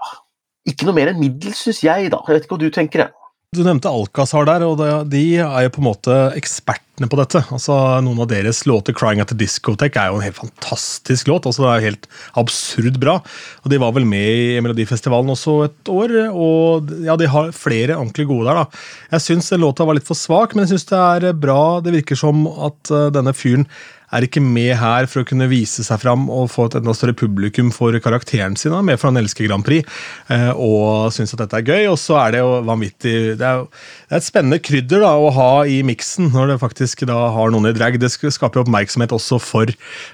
ikke 0.71 0.87
noe 0.87 0.97
mer 0.97 1.11
enn 1.11 1.19
middels, 1.21 1.65
syns 1.67 1.83
jeg, 1.85 2.11
da. 2.15 2.23
Jeg 2.27 2.39
vet 2.39 2.47
ikke 2.47 2.57
hva 2.57 2.63
du 2.63 2.71
tenker. 2.75 3.05
Jeg. 3.05 3.24
Du 3.55 3.63
nevnte 3.63 3.91
Alcazar 3.91 4.49
der, 4.49 4.65
og 4.67 4.81
de 5.11 5.23
er 5.39 5.67
jo 5.67 5.73
på 5.77 5.83
en 5.83 5.87
måte 5.87 6.15
ekspertene 6.35 7.07
på 7.11 7.19
dette. 7.21 7.43
Altså, 7.55 7.75
Noen 8.03 8.25
av 8.25 8.29
deres 8.33 8.65
låter, 8.67 8.93
'Crying 8.93 9.21
at 9.23 9.31
the 9.31 9.39
Discotheque', 9.39 10.01
er 10.01 10.11
jo 10.11 10.19
en 10.19 10.27
helt 10.27 10.41
fantastisk 10.41 11.29
låt. 11.31 11.47
altså 11.47 11.63
Det 11.63 11.71
er 11.71 11.91
helt 11.91 12.07
absurd 12.35 12.99
bra. 12.99 13.23
Og 13.63 13.71
De 13.71 13.79
var 13.79 13.93
vel 13.93 14.07
med 14.07 14.27
i 14.27 14.61
Melodifestivalen 14.61 15.31
også 15.31 15.65
et 15.67 15.89
år, 15.89 16.35
og 16.35 16.91
ja, 17.05 17.17
de 17.17 17.29
har 17.29 17.53
flere 17.53 17.95
ordentlig 17.95 18.27
gode 18.27 18.47
der. 18.47 18.55
da. 18.55 18.67
Jeg 19.13 19.21
syns 19.21 19.51
låta 19.53 19.87
var 19.87 19.95
litt 19.95 20.07
for 20.07 20.19
svak, 20.19 20.55
men 20.55 20.67
jeg 20.67 20.75
syns 20.75 20.91
det 20.91 21.27
er 21.29 21.33
bra. 21.33 21.81
Det 21.81 21.95
virker 21.95 22.17
som 22.17 22.47
at 22.47 22.91
uh, 22.91 23.11
denne 23.11 23.35
fyren 23.35 23.67
er 24.15 24.27
ikke 24.27 24.43
med 24.43 24.73
her 24.81 25.09
for 25.11 25.23
å 25.23 25.29
kunne 25.29 25.49
vise 25.51 25.85
seg 25.87 26.01
fram 26.03 26.29
og 26.33 26.51
få 26.53 26.69
et 26.69 26.79
enda 26.79 26.95
større 26.97 27.17
publikum 27.19 27.71
for 27.75 27.97
karakteren 28.05 28.57
sin. 28.59 28.73
Han 28.75 28.85
er 28.85 28.93
med 28.93 29.01
for 29.01 29.11
han 29.11 29.21
elsker 29.21 29.49
Grand 29.49 29.65
Prix 29.67 29.83
eh, 30.33 30.51
og 30.53 31.11
syns 31.15 31.35
at 31.35 31.43
dette 31.45 31.61
er 31.61 31.67
gøy. 31.67 31.89
Og 31.93 31.99
så 32.01 32.19
er 32.21 32.35
det 32.35 32.43
jo 32.43 32.51
vanvittig 32.69 33.15
Det 33.41 33.49
er, 33.49 33.65
det 33.65 34.15
er 34.15 34.21
et 34.21 34.27
spennende 34.27 34.61
krydder 34.63 35.05
da, 35.05 35.15
å 35.19 35.33
ha 35.35 35.51
i 35.71 35.81
miksen 35.87 36.31
når 36.35 36.55
det 36.55 36.59
faktisk 36.63 37.07
da 37.11 37.19
har 37.35 37.55
noen 37.55 37.71
i 37.71 37.75
drag. 37.77 37.99
Det 38.03 38.13
skaper 38.13 38.63
oppmerksomhet 38.63 39.15
også 39.15 39.41
for, 39.43 39.73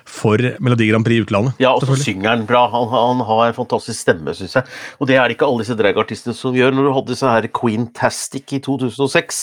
for 0.09 0.41
Melodi 0.63 0.91
Grand 0.91 1.07
Prix 1.07 1.21
i 1.21 1.27
utlandet. 1.27 1.61
Ja, 1.63 1.75
og 1.75 1.85
så 1.85 1.99
synger 2.01 2.33
han 2.33 2.47
bra. 2.49 2.65
Han, 2.73 2.89
han 2.93 3.25
har 3.29 3.45
en 3.49 3.59
fantastisk 3.59 4.01
stemme, 4.01 4.35
syns 4.37 4.57
jeg. 4.59 4.69
Og 5.01 5.11
det 5.11 5.19
er 5.19 5.29
det 5.29 5.37
ikke 5.37 5.49
alle 5.51 5.65
disse 5.65 5.79
dragartistene 5.79 6.37
som 6.37 6.57
gjør. 6.57 6.75
Når 6.77 6.89
du 6.89 6.95
hadde 6.97 7.15
disse 7.15 7.35
her 7.35 7.51
Queen-tastic 7.61 8.57
i 8.57 8.63
2006, 8.65 9.43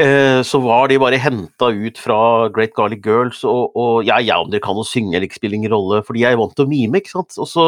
eh, 0.00 0.40
så 0.46 0.62
var 0.62 0.90
de 0.90 1.00
bare 1.00 1.20
henta 1.20 1.72
ut 1.74 2.00
fra 2.00 2.20
Great 2.54 2.76
Garlic 2.76 3.02
Girls 3.06 3.42
og 3.48 3.79
og 3.79 3.79
ja, 4.06 4.18
ja, 4.24 4.38
om 4.42 4.50
dere 4.52 4.62
kan 4.64 4.78
jo 4.78 4.84
synge 4.86 5.16
eller 5.16 5.26
ikke 5.26 5.38
spiller 5.40 5.58
ingen 5.58 5.72
rolle, 5.72 6.00
fordi 6.06 6.24
jeg 6.24 6.36
er 6.36 6.40
vant 6.40 6.54
til 6.56 6.66
å 6.66 6.70
mime, 6.70 7.00
ikke 7.00 7.12
sant. 7.12 7.36
Og 7.40 7.48
så, 7.50 7.66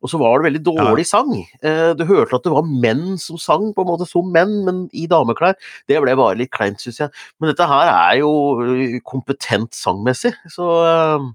og 0.00 0.12
så 0.12 0.20
var 0.20 0.38
det 0.38 0.48
veldig 0.48 0.62
dårlig 0.66 1.06
ja. 1.06 1.10
sang. 1.12 1.32
Eh, 1.62 1.90
du 1.98 2.04
hørte 2.08 2.38
at 2.38 2.46
det 2.46 2.54
var 2.54 2.68
menn 2.68 3.18
som 3.22 3.40
sang, 3.40 3.70
på 3.76 3.84
en 3.84 3.90
måte 3.92 4.08
som 4.08 4.28
menn, 4.34 4.56
men 4.66 4.82
i 4.96 5.06
dameklær. 5.10 5.58
Det 5.90 6.00
ble 6.02 6.16
bare 6.18 6.38
litt 6.40 6.52
kleint, 6.54 6.82
syns 6.82 7.02
jeg. 7.04 7.14
Men 7.40 7.52
dette 7.52 7.68
her 7.70 7.92
er 7.92 8.20
jo 8.22 8.32
eh, 8.66 8.98
kompetent 9.06 9.76
sangmessig, 9.76 10.34
så 10.52 10.72
eh, 10.86 11.30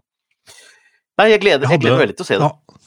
Nei, 1.16 1.30
jeg 1.32 1.40
gleder, 1.46 1.72
jeg 1.72 1.80
gleder 1.80 1.96
meg 1.96 2.02
veldig 2.10 2.16
til 2.20 2.26
å 2.26 2.28
se 2.28 2.38
det. 2.42 2.48
Ja. 2.50 2.82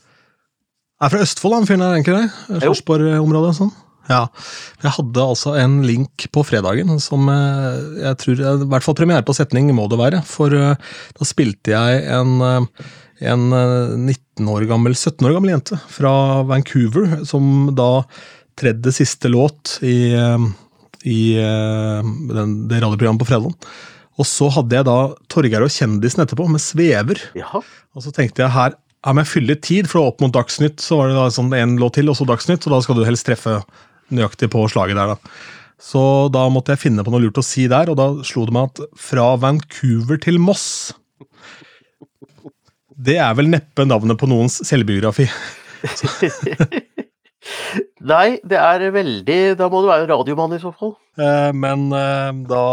Er 1.01 1.13
fra 1.15 1.21
Østfold, 1.25 1.55
han 1.57 1.69
fyren 1.69 1.81
her, 1.81 1.95
er 1.97 2.03
ikke 2.03 2.17
det? 2.19 2.61
Sarpsborg-området? 2.61 3.55
sånn? 3.57 3.71
Ja. 4.09 4.23
Jeg 4.83 4.95
hadde 4.97 5.25
altså 5.25 5.53
en 5.61 5.81
link 5.87 6.29
på 6.33 6.45
fredagen 6.47 6.97
som 7.03 7.29
eh, 7.33 7.83
jeg 8.07 8.21
tror 8.23 8.41
I 8.41 8.69
hvert 8.71 8.87
fall 8.87 8.97
premiere 8.99 9.27
på 9.27 9.37
setning 9.37 9.69
må 9.77 9.85
det 9.93 10.01
være. 10.01 10.23
For 10.29 10.55
eh, 10.55 10.97
da 11.19 11.29
spilte 11.29 11.75
jeg 11.75 12.07
en, 12.17 12.39
eh, 12.45 12.89
en 13.29 13.45
19 13.53 14.49
år 14.49 14.69
gammel, 14.71 14.97
17 14.97 15.29
år 15.29 15.37
gammel 15.37 15.55
jente 15.57 15.81
fra 15.93 16.15
Vancouver 16.49 17.21
som 17.29 17.69
da 17.77 17.93
tredje 18.59 18.97
siste 18.97 19.31
låt 19.31 19.77
i, 19.87 20.11
i 21.07 21.21
den, 21.39 22.55
det 22.67 22.81
radioprogrammet 22.83 23.23
på 23.23 23.29
fredagen. 23.29 23.55
Og 24.19 24.27
så 24.27 24.49
hadde 24.51 24.75
jeg 24.75 24.87
da 24.89 24.97
Torgeir 25.31 25.63
og 25.63 25.71
kjendisen 25.71 26.25
etterpå, 26.25 26.49
med 26.51 26.63
svever. 26.63 27.23
Ja. 27.39 27.61
Og 27.95 28.03
så 28.03 28.11
tenkte 28.15 28.43
jeg 28.43 28.51
her 28.57 28.75
her 29.07 29.15
må 29.15 29.23
jeg 29.23 29.31
fylle 29.31 29.55
tid, 29.63 29.89
for 29.91 30.09
opp 30.09 30.23
mot 30.23 30.33
Dagsnytt 30.35 30.83
så 30.83 30.99
var 30.99 31.11
det 31.11 31.19
da 31.19 31.29
sånn 31.31 31.53
en 31.55 31.77
låt 31.79 31.99
til, 31.99 32.11
og 32.11 32.19
så 32.19 32.27
Dagsnytt, 32.27 32.65
så 32.65 32.73
da 32.73 32.81
skal 32.83 32.99
du 32.99 33.05
helst 33.07 33.29
treffe 33.29 33.61
nøyaktig 34.15 34.51
på 34.53 34.65
slaget 34.73 34.99
der, 34.99 35.15
da. 35.15 35.33
Så 35.79 36.01
da 36.35 36.43
måtte 36.51 36.75
jeg 36.75 36.83
finne 36.83 37.05
på 37.07 37.13
noe 37.15 37.23
lurt 37.23 37.39
å 37.39 37.47
si 37.47 37.69
der, 37.71 37.91
og 37.93 37.99
da 38.01 38.09
slo 38.27 38.47
det 38.49 38.55
meg 38.57 38.73
at 38.73 38.99
fra 38.99 39.31
Vancouver 39.39 40.19
til 40.19 40.41
Moss 40.43 40.67
Det 42.99 43.15
er 43.23 43.37
vel 43.39 43.53
neppe 43.53 43.87
navnet 43.87 44.19
på 44.19 44.27
noens 44.27 44.59
selvbiografi. 44.67 45.29
Nei, 48.09 48.39
det 48.47 48.59
er 48.61 48.85
veldig 48.95 49.39
Da 49.59 49.67
må 49.71 49.83
du 49.83 49.89
være 49.91 50.09
radiomann 50.11 50.55
i 50.57 50.61
så 50.63 50.73
fall. 50.77 50.95
Eh, 51.19 51.51
men 51.57 51.89
eh, 51.97 52.31
da 52.49 52.65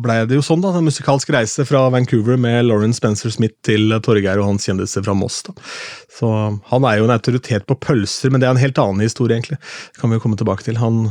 ble 0.00 0.18
det 0.28 0.38
jo 0.38 0.44
sånn, 0.44 0.62
da. 0.64 0.72
En 0.76 0.86
musikalsk 0.86 1.32
reise 1.34 1.66
fra 1.68 1.84
Vancouver 1.92 2.40
med 2.40 2.64
Lauren 2.68 2.94
Spencer 2.96 3.32
Smith 3.34 3.58
til 3.66 3.92
Torgeir 4.04 4.40
og 4.40 4.48
hans 4.48 4.68
kjendiser 4.68 5.04
fra 5.06 5.16
Moss. 5.16 5.42
da. 5.46 5.56
Så 6.16 6.30
han 6.72 6.86
er 6.88 7.00
jo 7.00 7.08
en 7.08 7.16
autoritet 7.16 7.66
på 7.68 7.78
pølser, 7.80 8.32
men 8.32 8.42
det 8.42 8.48
er 8.48 8.56
en 8.56 8.62
helt 8.62 8.80
annen 8.80 9.04
historie, 9.04 9.36
egentlig. 9.36 9.60
Det 9.92 10.00
kan 10.00 10.12
vi 10.12 10.18
jo 10.18 10.24
komme 10.24 10.40
tilbake 10.40 10.66
til. 10.66 10.80
Han 10.80 11.10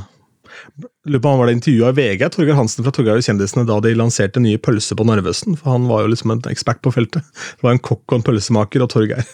lurer 1.08 1.22
på 1.22 1.30
han 1.30 1.40
var 1.40 1.50
det 1.50 1.58
intervjua 1.60 1.92
i 1.94 1.98
VG, 2.00 2.24
Torgeir 2.34 2.58
Hansen 2.58 2.86
fra 2.86 2.94
Torgeir 2.96 3.20
og 3.20 3.26
kjendisene, 3.26 3.68
da 3.70 3.78
de 3.84 3.94
lanserte 3.98 4.42
nye 4.44 4.62
pølser 4.62 4.98
på 5.00 5.06
Narvesen. 5.08 5.58
For 5.60 5.76
han 5.76 5.88
var 5.92 6.04
jo 6.04 6.14
liksom 6.14 6.34
en 6.34 6.42
ekspert 6.52 6.82
på 6.86 6.94
feltet. 6.96 7.26
Det 7.30 7.66
var 7.66 7.76
en 7.76 7.84
kokk 7.84 8.04
og 8.10 8.20
en 8.20 8.26
pølsemaker 8.26 8.86
og 8.86 8.92
Torgeir. 8.94 9.28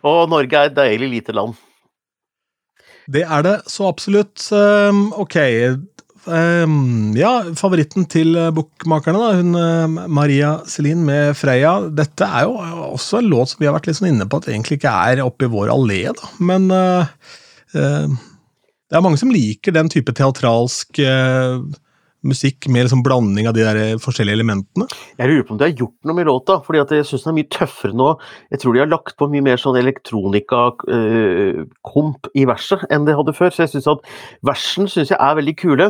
Og 0.00 0.30
Norge 0.32 0.58
er 0.58 0.70
et 0.70 0.78
deilig 0.78 1.10
lite 1.18 1.36
land. 1.36 1.54
Det 3.12 3.24
er 3.26 3.42
det 3.44 3.56
så 3.70 3.88
absolutt. 3.90 4.44
Ehm, 4.54 5.10
ok, 5.18 5.38
Um, 6.22 7.16
ja, 7.18 7.40
favoritten 7.58 8.04
til 8.06 8.36
bokmakerne, 8.54 9.18
da, 9.18 9.30
hun 9.40 9.56
uh, 9.58 10.04
Maria 10.06 10.52
Celine 10.70 11.02
med 11.02 11.32
Freya. 11.34 11.88
Dette 11.90 12.22
er 12.22 12.44
jo 12.46 12.60
også 12.92 13.18
en 13.18 13.30
låt 13.32 13.50
som 13.50 13.58
vi 13.58 13.66
har 13.66 13.74
vært 13.74 13.88
litt 13.90 13.98
sånn 13.98 14.12
inne 14.12 14.28
på 14.30 14.38
at 14.38 14.46
egentlig 14.46 14.78
ikke 14.78 14.92
er 15.10 15.24
oppe 15.24 15.48
i 15.48 15.50
vår 15.50 15.72
allé, 15.74 16.04
da. 16.14 16.30
Men 16.38 16.70
uh, 16.70 17.10
det 17.74 18.94
er 18.94 19.02
mange 19.02 19.18
som 19.18 19.34
liker 19.34 19.74
den 19.74 19.90
type 19.90 20.14
teatralsk 20.14 21.02
musikk 22.26 22.66
med 22.70 22.84
liksom 22.86 23.02
blanding 23.04 23.46
av 23.48 23.54
de 23.56 23.62
der 23.66 23.78
forskjellige 24.02 24.36
elementene? 24.38 24.84
Jeg 25.18 25.28
lurer 25.28 25.46
på 25.46 25.52
om 25.54 25.60
de 25.60 25.68
har 25.68 25.80
gjort 25.80 26.00
noe 26.08 26.16
med 26.18 26.28
låta, 26.28 26.54
fordi 26.64 26.76
jeg 26.82 27.06
syns 27.08 27.24
den 27.24 27.32
er 27.32 27.38
mye 27.40 27.54
tøffere 27.56 27.94
nå. 27.98 28.08
Jeg 28.54 28.58
tror 28.62 28.72
de 28.74 28.82
har 28.82 28.92
lagt 28.92 29.14
på 29.18 29.24
mye 29.32 29.46
mer 29.48 29.58
sånn 29.60 29.80
elektronika-komp 29.80 32.20
øh, 32.30 32.34
i 32.38 32.42
verset 32.48 32.80
enn 32.92 33.06
de 33.08 33.18
hadde 33.18 33.38
før. 33.38 33.50
Så 33.54 33.60
jeg 33.64 33.72
syns 33.74 33.92
at 33.94 34.00
versen 34.52 34.84
synes 34.90 35.10
jeg 35.14 35.18
er 35.18 35.38
veldig 35.40 35.56
kule. 35.60 35.86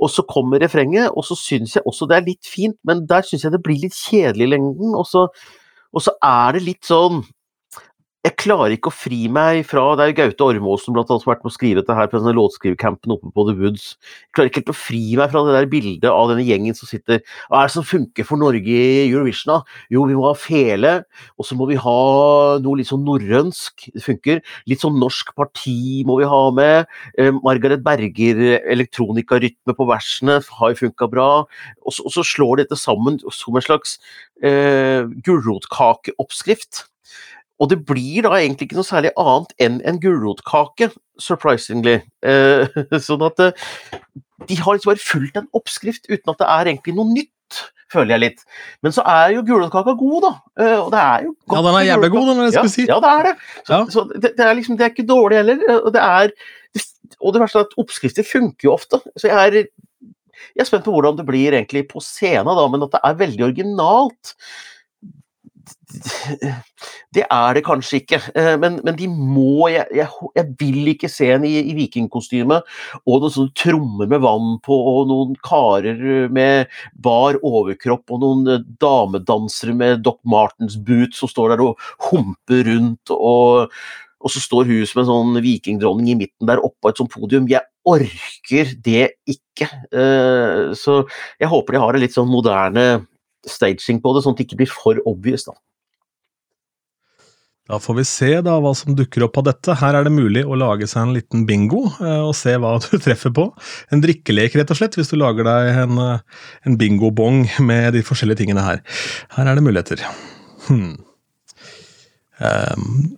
Og 0.00 0.08
så 0.12 0.20
kommer 0.30 0.56
refrenget, 0.62 1.06
og 1.12 1.22
så 1.28 1.34
syns 1.38 1.70
jeg 1.78 1.86
også 1.88 2.04
det 2.10 2.16
er 2.18 2.30
litt 2.30 2.46
fint, 2.48 2.78
men 2.88 2.96
der 3.10 3.22
syns 3.26 3.44
jeg 3.46 3.54
det 3.54 3.64
blir 3.64 3.84
litt 3.84 3.96
kjedelig 3.98 4.44
i 4.48 4.54
lengden. 4.56 4.90
Og 4.98 5.06
så, 5.10 5.20
og 5.92 6.00
så 6.04 6.12
er 6.24 6.48
det 6.56 6.68
litt 6.68 6.84
sånn 6.88 7.16
jeg 8.24 8.38
klarer 8.40 8.72
ikke 8.72 8.88
å 8.88 8.94
fri 8.94 9.26
meg 9.28 9.66
fra 9.68 9.82
Det 9.98 10.04
er 10.04 10.10
jo 10.10 10.16
Gaute 10.16 10.46
Ormåsen 10.46 10.94
blant 10.96 11.10
annet, 11.12 11.20
som 11.20 11.28
har 11.28 11.34
vært 11.34 11.42
med 11.44 11.52
å 11.52 11.54
skrive 11.58 11.82
dette 11.82 11.96
her 11.98 12.08
på 12.08 12.16
denne 12.16 12.32
låtskrivercampen 12.38 13.12
oppe 13.12 13.28
på 13.36 13.44
The 13.50 13.54
Woods. 13.58 13.84
Jeg 14.00 14.36
klarer 14.36 14.48
ikke 14.48 14.62
helt 14.62 14.72
å 14.72 14.76
fri 14.78 15.02
meg 15.20 15.32
fra 15.32 15.42
det 15.44 15.56
der 15.58 15.68
bildet 15.68 16.08
av 16.08 16.30
denne 16.32 16.46
gjengen 16.46 16.76
som 16.78 16.88
sitter 16.88 17.20
Hva 17.50 17.60
er 17.60 17.68
det 17.68 17.74
som 17.74 17.84
funker 17.84 18.24
for 18.24 18.40
Norge 18.40 18.78
i 18.78 19.02
Eurovision, 19.02 19.52
da? 19.52 19.58
Jo, 19.92 20.06
vi 20.08 20.16
må 20.16 20.24
ha 20.30 20.38
fele, 20.40 20.94
og 21.36 21.48
så 21.48 21.58
må 21.58 21.68
vi 21.68 21.76
ha 21.84 21.98
noe 22.64 22.80
litt 22.80 22.88
sånn 22.88 23.04
norrønsk. 23.04 23.90
Det 23.92 24.06
funker. 24.06 24.40
Litt 24.72 24.86
sånn 24.86 24.96
norsk 25.02 25.34
parti 25.36 26.00
må 26.08 26.16
vi 26.22 26.30
ha 26.30 26.40
med. 26.56 26.88
Eh, 27.20 27.28
Margaret 27.44 27.84
Berger, 27.84 28.40
elektronikarytme 28.62 29.76
på 29.76 29.88
versene, 29.92 30.40
har 30.40 30.72
jo 30.72 30.80
funka 30.86 31.10
bra. 31.12 31.28
Og 31.84 31.92
så, 31.92 32.08
og 32.08 32.16
så, 32.16 32.24
slår 32.24 32.64
dette 32.64 32.80
sammen 32.80 33.20
som 33.28 33.60
en 33.60 33.68
slags 33.68 33.98
eh, 34.40 35.04
gulrotkakeoppskrift. 35.28 36.86
Og 37.62 37.70
det 37.70 37.80
blir 37.86 38.24
da 38.26 38.34
egentlig 38.38 38.68
ikke 38.68 38.80
noe 38.80 38.88
særlig 38.88 39.12
annet 39.20 39.54
enn 39.62 39.78
en 39.86 40.00
gulrotkake, 40.02 40.90
surprisingly. 41.22 42.00
Eh, 42.26 42.80
sånn 43.08 43.22
at 43.26 43.44
eh, 43.44 43.68
de 44.48 44.58
har 44.58 44.74
liksom 44.74 44.90
bare 44.90 45.04
fulgt 45.04 45.38
en 45.38 45.48
oppskrift 45.56 46.10
uten 46.10 46.34
at 46.34 46.42
det 46.42 46.50
er 46.50 46.72
egentlig 46.72 46.96
noe 46.98 47.12
nytt, 47.12 47.62
føler 47.92 48.16
jeg 48.16 48.22
litt. 48.24 48.42
Men 48.82 48.96
så 48.96 49.04
er 49.06 49.36
jo 49.36 49.44
gulrotkaka 49.46 49.94
god, 50.00 50.18
da. 50.26 50.32
Eh, 50.64 50.76
og 50.80 50.90
det 50.94 51.04
er 51.04 51.28
jo 51.28 51.32
godt. 51.36 51.54
Ja, 51.54 51.62
den 51.68 51.78
er 51.78 51.88
jævlig 51.92 52.12
god, 52.16 52.26
den, 52.32 52.42
jeg 52.42 52.56
skal 52.56 52.68
ja, 52.68 52.74
si. 52.74 52.88
Ja, 52.90 52.98
det 53.04 53.14
er 53.14 53.28
det. 53.28 53.34
Så, 53.54 53.72
ja. 53.72 53.80
så 53.94 54.06
det, 54.10 54.34
det, 54.34 54.44
er 54.44 54.58
liksom, 54.58 54.80
det 54.80 54.86
er 54.86 54.94
ikke 54.94 55.08
dårlig 55.14 55.42
heller. 55.42 55.64
Og 55.80 55.94
det 55.94 56.04
er 56.04 56.36
og 57.20 57.34
det 57.34 57.42
verste 57.42 57.60
er 57.60 57.68
at 57.68 57.74
oppskrifter 57.80 58.26
funker 58.26 58.68
jo 58.68 58.74
ofte. 58.74 59.00
Så 59.20 59.28
jeg 59.30 59.48
er, 59.48 59.68
jeg 60.54 60.62
er 60.64 60.68
spent 60.68 60.86
på 60.86 60.94
hvordan 60.94 61.18
det 61.18 61.26
blir 61.28 61.54
egentlig 61.56 61.86
på 61.90 62.02
scenen, 62.04 62.50
da, 62.56 62.64
men 62.70 62.86
at 62.86 62.94
det 62.96 63.02
er 63.06 63.20
veldig 63.20 63.46
originalt 63.48 64.34
det 67.14 67.24
er 67.24 67.56
det 67.56 67.62
kanskje 67.66 68.00
ikke, 68.00 68.20
eh, 68.38 68.54
men, 68.60 68.78
men 68.86 68.96
de 68.98 69.08
må 69.08 69.68
jeg, 69.72 69.84
jeg, 69.94 70.30
jeg, 70.36 70.46
vil 70.60 70.90
ikke 70.94 71.10
se 71.12 71.28
en 71.34 71.46
i, 71.46 71.52
i 71.70 71.74
vikingkostyme 71.76 72.60
og 72.60 73.12
noen 73.24 73.34
sånne 73.34 73.54
trommer 73.58 74.10
med 74.10 74.22
vann 74.24 74.56
på, 74.64 74.78
og 74.94 75.10
noen 75.10 75.36
karer 75.44 76.00
med 76.34 76.72
bar 77.06 77.38
overkropp 77.42 78.14
og 78.14 78.24
noen 78.24 78.56
eh, 78.56 78.64
damedansere 78.82 79.76
med 79.76 80.02
Doc 80.06 80.20
Martens 80.28 80.78
boot 80.80 81.16
som 81.16 81.30
står 81.30 81.54
der 81.54 81.64
og 81.68 81.86
humper 82.10 82.64
rundt, 82.70 83.14
og, 83.14 83.70
og 84.24 84.34
så 84.34 84.42
står 84.42 84.70
hun 84.70 84.90
som 84.90 85.04
en 85.04 85.10
sånn 85.10 85.42
vikingdronning 85.44 86.14
i 86.14 86.18
midten 86.24 86.50
der 86.50 86.62
oppå 86.64 86.90
et 86.90 87.00
sånt 87.00 87.12
podium. 87.14 87.48
Jeg 87.50 87.64
orker 87.84 88.70
det 88.84 89.08
ikke. 89.28 89.68
Eh, 89.92 90.72
så 90.78 91.02
jeg 91.40 91.50
håper 91.52 91.76
de 91.76 91.82
har 91.84 91.96
en 91.96 92.02
litt 92.04 92.16
sånn 92.16 92.30
moderne 92.30 93.04
staging 93.48 94.00
på 94.00 94.14
det, 94.14 94.24
sånn 94.24 94.34
at 94.34 94.40
det 94.40 94.48
ikke 94.48 94.62
blir 94.62 94.72
for 94.72 95.00
obvious. 95.08 95.46
da. 95.46 95.56
Da 97.64 97.78
får 97.80 97.94
vi 97.96 98.04
se 98.04 98.28
da 98.44 98.58
hva 98.60 98.74
som 98.76 98.92
dukker 98.96 99.24
opp 99.24 99.38
av 99.40 99.46
dette. 99.46 99.76
Her 99.80 99.96
er 99.96 100.04
det 100.04 100.12
mulig 100.12 100.42
å 100.44 100.56
lage 100.58 100.84
seg 100.90 101.06
en 101.06 101.14
liten 101.16 101.46
bingo 101.48 101.86
eh, 101.94 102.20
og 102.20 102.34
se 102.36 102.52
hva 102.60 102.74
du 102.84 102.98
treffer 103.00 103.32
på. 103.34 103.46
En 103.94 104.04
drikkelek, 104.04 104.58
rett 104.60 104.74
og 104.74 104.80
slett, 104.80 104.98
hvis 105.00 105.12
du 105.12 105.16
lager 105.16 105.48
deg 105.48 105.70
en, 105.86 106.02
eh, 106.02 106.44
en 106.68 106.76
bingobong 106.80 107.46
med 107.64 107.94
de 107.96 108.04
forskjellige 108.04 108.42
tingene 108.42 108.66
her. 108.66 108.84
Her 109.38 109.48
er 109.48 109.56
det 109.56 109.64
muligheter. 109.64 110.04
Hmm. 110.68 110.98
Um, 112.42 113.14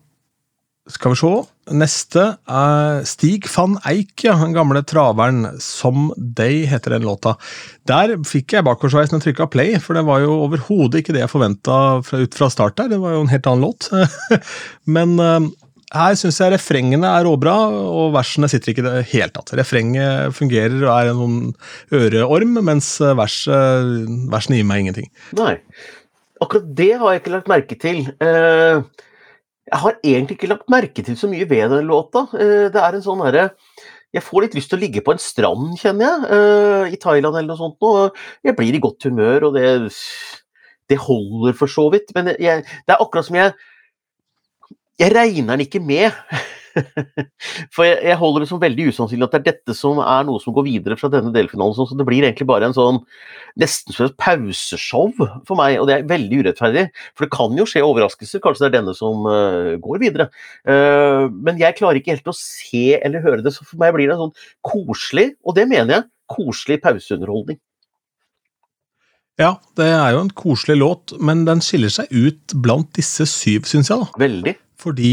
skal 0.92 1.16
vi 1.16 1.20
se. 1.24 1.34
Neste 1.74 2.22
er 2.46 3.00
Stig 3.10 3.48
van 3.50 3.74
Eijk, 3.88 4.22
ja, 4.22 4.36
den 4.38 4.54
gamle 4.54 4.84
traveren. 4.86 5.58
'Som 5.58 6.12
Day' 6.14 6.66
heter 6.70 6.94
den 6.94 7.02
låta. 7.02 7.34
Der 7.90 8.14
fikk 8.22 8.54
jeg 8.54 8.66
bakoversveis 8.66 9.10
når 9.10 9.18
jeg 9.18 9.24
trykka 9.34 9.48
play, 9.50 9.78
for 9.82 9.98
det 9.98 10.04
var 10.06 10.22
jo 10.22 10.44
overhodet 10.46 11.02
ikke 11.02 11.16
det 11.16 11.24
jeg 11.24 11.32
forventa 11.32 11.78
ut 11.98 12.38
fra 12.38 12.48
start 12.50 12.76
der. 12.78 12.92
Det 12.94 13.00
var 13.02 13.16
jo 13.16 13.24
en 13.24 13.32
helt 13.32 13.48
annen 13.50 13.66
låt. 13.66 13.88
Men 14.96 15.18
uh, 15.18 15.42
her 15.90 16.14
syns 16.14 16.38
jeg 16.38 16.54
refrengene 16.54 17.10
er 17.10 17.26
råbra, 17.26 17.56
og 17.66 18.14
versene 18.14 18.46
sitter 18.52 18.70
ikke 18.70 18.84
i 18.84 18.86
det 18.86 19.02
hele 19.10 19.34
tatt. 19.34 19.50
Refrenget 19.58 20.38
fungerer 20.38 20.78
og 20.84 20.92
er 20.94 21.10
en 21.10 21.24
sånn 21.24 21.98
øreorm, 21.98 22.54
mens 22.62 22.92
verset, 23.02 24.06
versene 24.30 24.60
gir 24.60 24.70
meg 24.70 24.84
ingenting. 24.84 25.10
Nei. 25.34 25.56
Akkurat 26.38 26.70
det 26.78 26.92
har 27.00 27.10
jeg 27.10 27.24
ikke 27.24 27.34
lagt 27.34 27.50
merke 27.50 27.80
til. 27.80 28.06
Uh 28.22 28.86
jeg 29.66 29.82
har 29.82 29.98
egentlig 30.04 30.36
ikke 30.36 30.50
lagt 30.52 30.70
merke 30.70 31.02
til 31.02 31.16
så 31.18 31.28
mye 31.30 31.46
ved 31.50 31.72
den 31.72 31.88
låta. 31.90 32.26
Eh, 32.38 32.66
det 32.72 32.80
er 32.82 32.96
en 32.96 33.04
sånn 33.04 33.22
herre 33.26 33.50
Jeg 34.14 34.22
får 34.22 34.44
litt 34.44 34.54
lyst 34.56 34.70
til 34.70 34.78
å 34.78 34.80
ligge 34.80 35.02
på 35.04 35.12
en 35.12 35.20
strand, 35.20 35.74
kjenner 35.76 36.06
jeg, 36.06 36.28
eh, 36.32 36.92
i 36.94 36.98
Thailand 37.02 37.34
eller 37.34 37.50
noe 37.50 37.58
sånt. 37.58 37.76
Og 37.84 38.16
jeg 38.46 38.56
blir 38.56 38.78
i 38.78 38.80
godt 38.80 39.04
humør, 39.04 39.48
og 39.48 39.58
det, 39.58 39.90
det 40.88 41.00
holder 41.02 41.56
for 41.58 41.68
så 41.68 41.88
vidt. 41.92 42.14
Men 42.16 42.30
jeg, 42.38 42.62
det 42.64 42.94
er 42.94 43.02
akkurat 43.02 43.26
som 43.26 43.36
jeg 43.36 43.52
Jeg 44.96 45.12
regner 45.12 45.58
den 45.58 45.66
ikke 45.66 45.82
med. 45.84 46.14
For 47.74 47.86
jeg, 47.86 47.98
jeg, 48.04 48.16
holder 48.20 48.44
det 48.44 48.48
som 48.50 48.60
veldig 48.62 48.88
usannsynlig 48.92 49.26
at 49.26 49.34
det 49.34 49.40
er 49.40 49.46
dette 49.50 49.76
som 49.76 50.00
er 50.02 50.26
noe 50.28 50.42
som 50.42 50.54
går 50.56 50.66
videre 50.66 50.98
fra 51.00 51.10
denne 51.12 51.32
delfinalen. 51.34 51.76
Så 51.76 51.98
det 51.98 52.06
blir 52.08 52.24
egentlig 52.24 52.48
bare 52.48 52.68
en 52.68 52.76
sånn 52.76 53.00
nesten 53.60 53.96
som 53.96 54.08
et 54.08 54.16
pauseshow 54.20 55.12
for 55.16 55.58
meg, 55.58 55.78
og 55.80 55.88
det 55.88 55.98
er 55.98 56.08
veldig 56.10 56.42
urettferdig. 56.44 56.86
For 57.16 57.26
det 57.26 57.34
kan 57.36 57.56
jo 57.58 57.68
skje 57.68 57.84
overraskelser, 57.86 58.42
kanskje 58.44 58.66
det 58.66 58.70
er 58.70 58.76
denne 58.78 58.96
som 58.96 59.28
uh, 59.28 59.76
går 59.82 60.02
videre. 60.02 60.28
Uh, 60.68 61.26
men 61.32 61.60
jeg 61.62 61.78
klarer 61.78 62.00
ikke 62.00 62.16
helt 62.16 62.32
å 62.32 62.36
se 62.36 62.98
eller 63.00 63.24
høre 63.24 63.44
det, 63.46 63.54
så 63.56 63.66
for 63.66 63.80
meg 63.82 63.94
blir 63.96 64.10
det 64.10 64.18
en 64.18 64.26
sånn 64.26 64.36
koselig, 64.66 65.30
og 65.46 65.56
det 65.58 65.68
mener 65.70 65.98
jeg, 65.98 66.10
koselig 66.32 66.80
pauseunderholdning. 66.82 67.60
Ja, 69.36 69.58
det 69.76 69.90
er 69.92 70.14
jo 70.14 70.22
en 70.24 70.32
koselig 70.32 70.78
låt, 70.80 71.12
men 71.20 71.44
den 71.44 71.60
skiller 71.64 71.92
seg 71.92 72.08
ut 72.08 72.54
blant 72.64 72.88
disse 72.96 73.26
syv, 73.28 73.66
syns 73.68 73.90
jeg. 73.92 74.00
da. 74.00 74.20
Veldig. 74.22 74.54
Fordi 74.80 75.12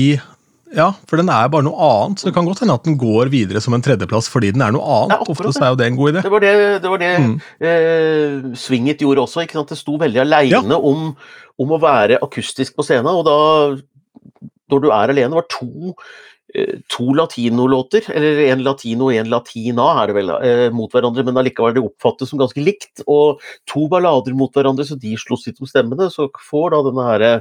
ja, 0.74 0.88
for 1.10 1.22
den 1.22 1.30
er 1.30 1.52
bare 1.54 1.66
noe 1.68 1.78
annet. 1.88 2.22
Så 2.22 2.30
det 2.30 2.34
kan 2.36 2.48
godt 2.48 2.64
hende 2.64 2.76
at 2.76 2.88
den 2.88 2.98
går 3.00 3.30
videre 3.34 3.62
som 3.64 3.76
en 3.78 3.84
tredjeplass 3.86 4.30
fordi 4.32 4.52
den 4.56 4.64
er 4.66 4.74
noe 4.74 4.98
annet. 4.98 5.22
Ja, 5.22 5.30
Ofte 5.34 5.54
er 5.54 5.74
jo 5.74 5.80
det 5.80 5.88
en 5.90 6.00
god 6.00 6.14
idé. 6.14 6.26
Det 6.26 6.34
var 6.34 6.44
det, 6.44 6.54
det, 6.82 6.92
var 6.94 7.02
det 7.04 7.14
mm. 7.22 7.34
eh, 7.70 8.52
Svinget 8.60 9.06
gjorde 9.06 9.26
også. 9.28 9.46
ikke 9.46 9.60
sant? 9.60 9.74
Det 9.74 9.80
sto 9.80 9.98
veldig 10.02 10.24
aleine 10.26 10.76
ja. 10.76 10.82
om, 10.92 11.12
om, 11.62 11.74
å 11.78 11.82
være 11.82 12.22
akustisk 12.26 12.78
på 12.78 12.86
scenen. 12.88 13.12
Og 13.14 13.26
da, 13.28 13.40
når 14.74 14.86
du 14.86 14.90
er 14.90 15.14
alene, 15.14 15.38
var 15.38 15.46
to, 15.54 15.94
eh, 16.56 16.80
to 16.90 17.06
latinolåter, 17.20 18.10
eller 18.16 18.42
en 18.48 18.64
latino 18.66 19.12
og 19.12 19.20
en 19.20 19.30
latina, 19.36 19.92
er 20.02 20.10
det 20.10 20.18
vel, 20.18 20.34
eh, 20.40 20.66
mot 20.74 20.90
hverandre, 20.96 21.28
men 21.28 21.38
allikevel 21.44 21.78
det 21.78 21.86
oppfattes 21.86 22.34
som 22.34 22.42
ganske 22.42 22.66
likt. 22.66 23.06
Og 23.06 23.44
to 23.70 23.86
ballader 23.94 24.34
mot 24.38 24.58
hverandre, 24.58 24.88
så 24.90 24.98
de 24.98 25.14
sloss 25.22 25.46
litt 25.52 25.62
om 25.62 25.70
stemmene. 25.70 26.10
Så 26.14 26.32
får 26.50 26.74
da 26.74 26.82
denne 26.90 27.08
herre 27.12 27.36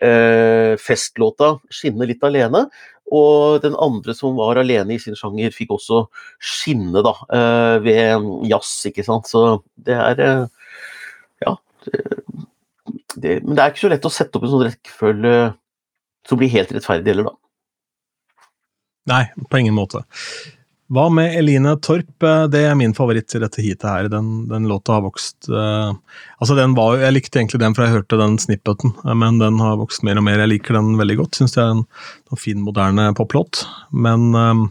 festlåta 0.00 1.58
'Skinne 1.68 2.08
litt 2.08 2.24
alene'. 2.24 2.66
Og 3.10 3.58
den 3.64 3.74
andre 3.82 4.14
som 4.14 4.36
var 4.38 4.60
alene 4.60 4.94
i 4.94 5.00
sin 5.02 5.16
sjanger, 5.18 5.50
fikk 5.54 5.72
også 5.74 6.04
skinne 6.38 7.02
da, 7.02 7.12
eh, 7.34 7.78
ved 7.82 8.28
jazz, 8.50 8.70
ikke 8.86 9.04
sant. 9.06 9.26
Så 9.26 9.62
det 9.76 9.98
er 9.98 10.20
eh, 10.26 10.46
Ja. 11.42 11.56
Det, 13.16 13.42
men 13.42 13.56
det 13.56 13.62
er 13.62 13.72
ikke 13.72 13.82
så 13.82 13.90
lett 13.90 14.06
å 14.06 14.12
sette 14.12 14.38
opp 14.38 14.44
en 14.46 14.52
sånn 14.52 14.66
rekkefølge 14.68 15.34
som 16.28 16.38
blir 16.38 16.52
helt 16.52 16.70
rettferdig 16.70 17.10
heller, 17.10 17.30
da. 17.32 17.34
Nei, 19.10 19.24
på 19.50 19.58
ingen 19.58 19.74
måte. 19.74 20.04
Hva 20.90 21.04
med 21.14 21.36
Eline 21.38 21.76
Torp? 21.78 22.10
Eh, 22.26 22.44
det 22.50 22.64
er 22.66 22.74
min 22.78 22.94
favoritt 22.96 23.30
i 23.36 23.40
dette 23.42 23.62
heatet 23.62 23.86
her. 23.86 24.08
Den, 24.10 24.48
den 24.50 24.66
låta 24.70 24.96
har 24.96 25.04
vokst 25.04 25.46
uh, 25.46 25.92
Altså, 26.42 26.56
den 26.58 26.74
var 26.74 26.96
jo 26.96 27.04
Jeg 27.04 27.14
likte 27.14 27.38
egentlig 27.38 27.60
den 27.62 27.76
fra 27.76 27.86
jeg 27.86 28.00
hørte 28.00 28.18
den 28.18 28.34
snippeten, 28.42 28.96
eh, 29.04 29.14
men 29.14 29.38
den 29.42 29.62
har 29.62 29.78
vokst 29.78 30.02
mer 30.06 30.18
og 30.18 30.26
mer. 30.26 30.42
Jeg 30.42 30.50
liker 30.56 30.80
den 30.80 30.96
veldig 30.98 31.20
godt. 31.22 31.38
Syns 31.38 31.54
det 31.54 31.62
er 31.62 31.76
en, 31.76 31.84
en 32.34 32.42
fin, 32.42 32.58
moderne 32.66 33.06
poplåt. 33.18 33.62
Men 33.94 34.32
um, 34.34 34.66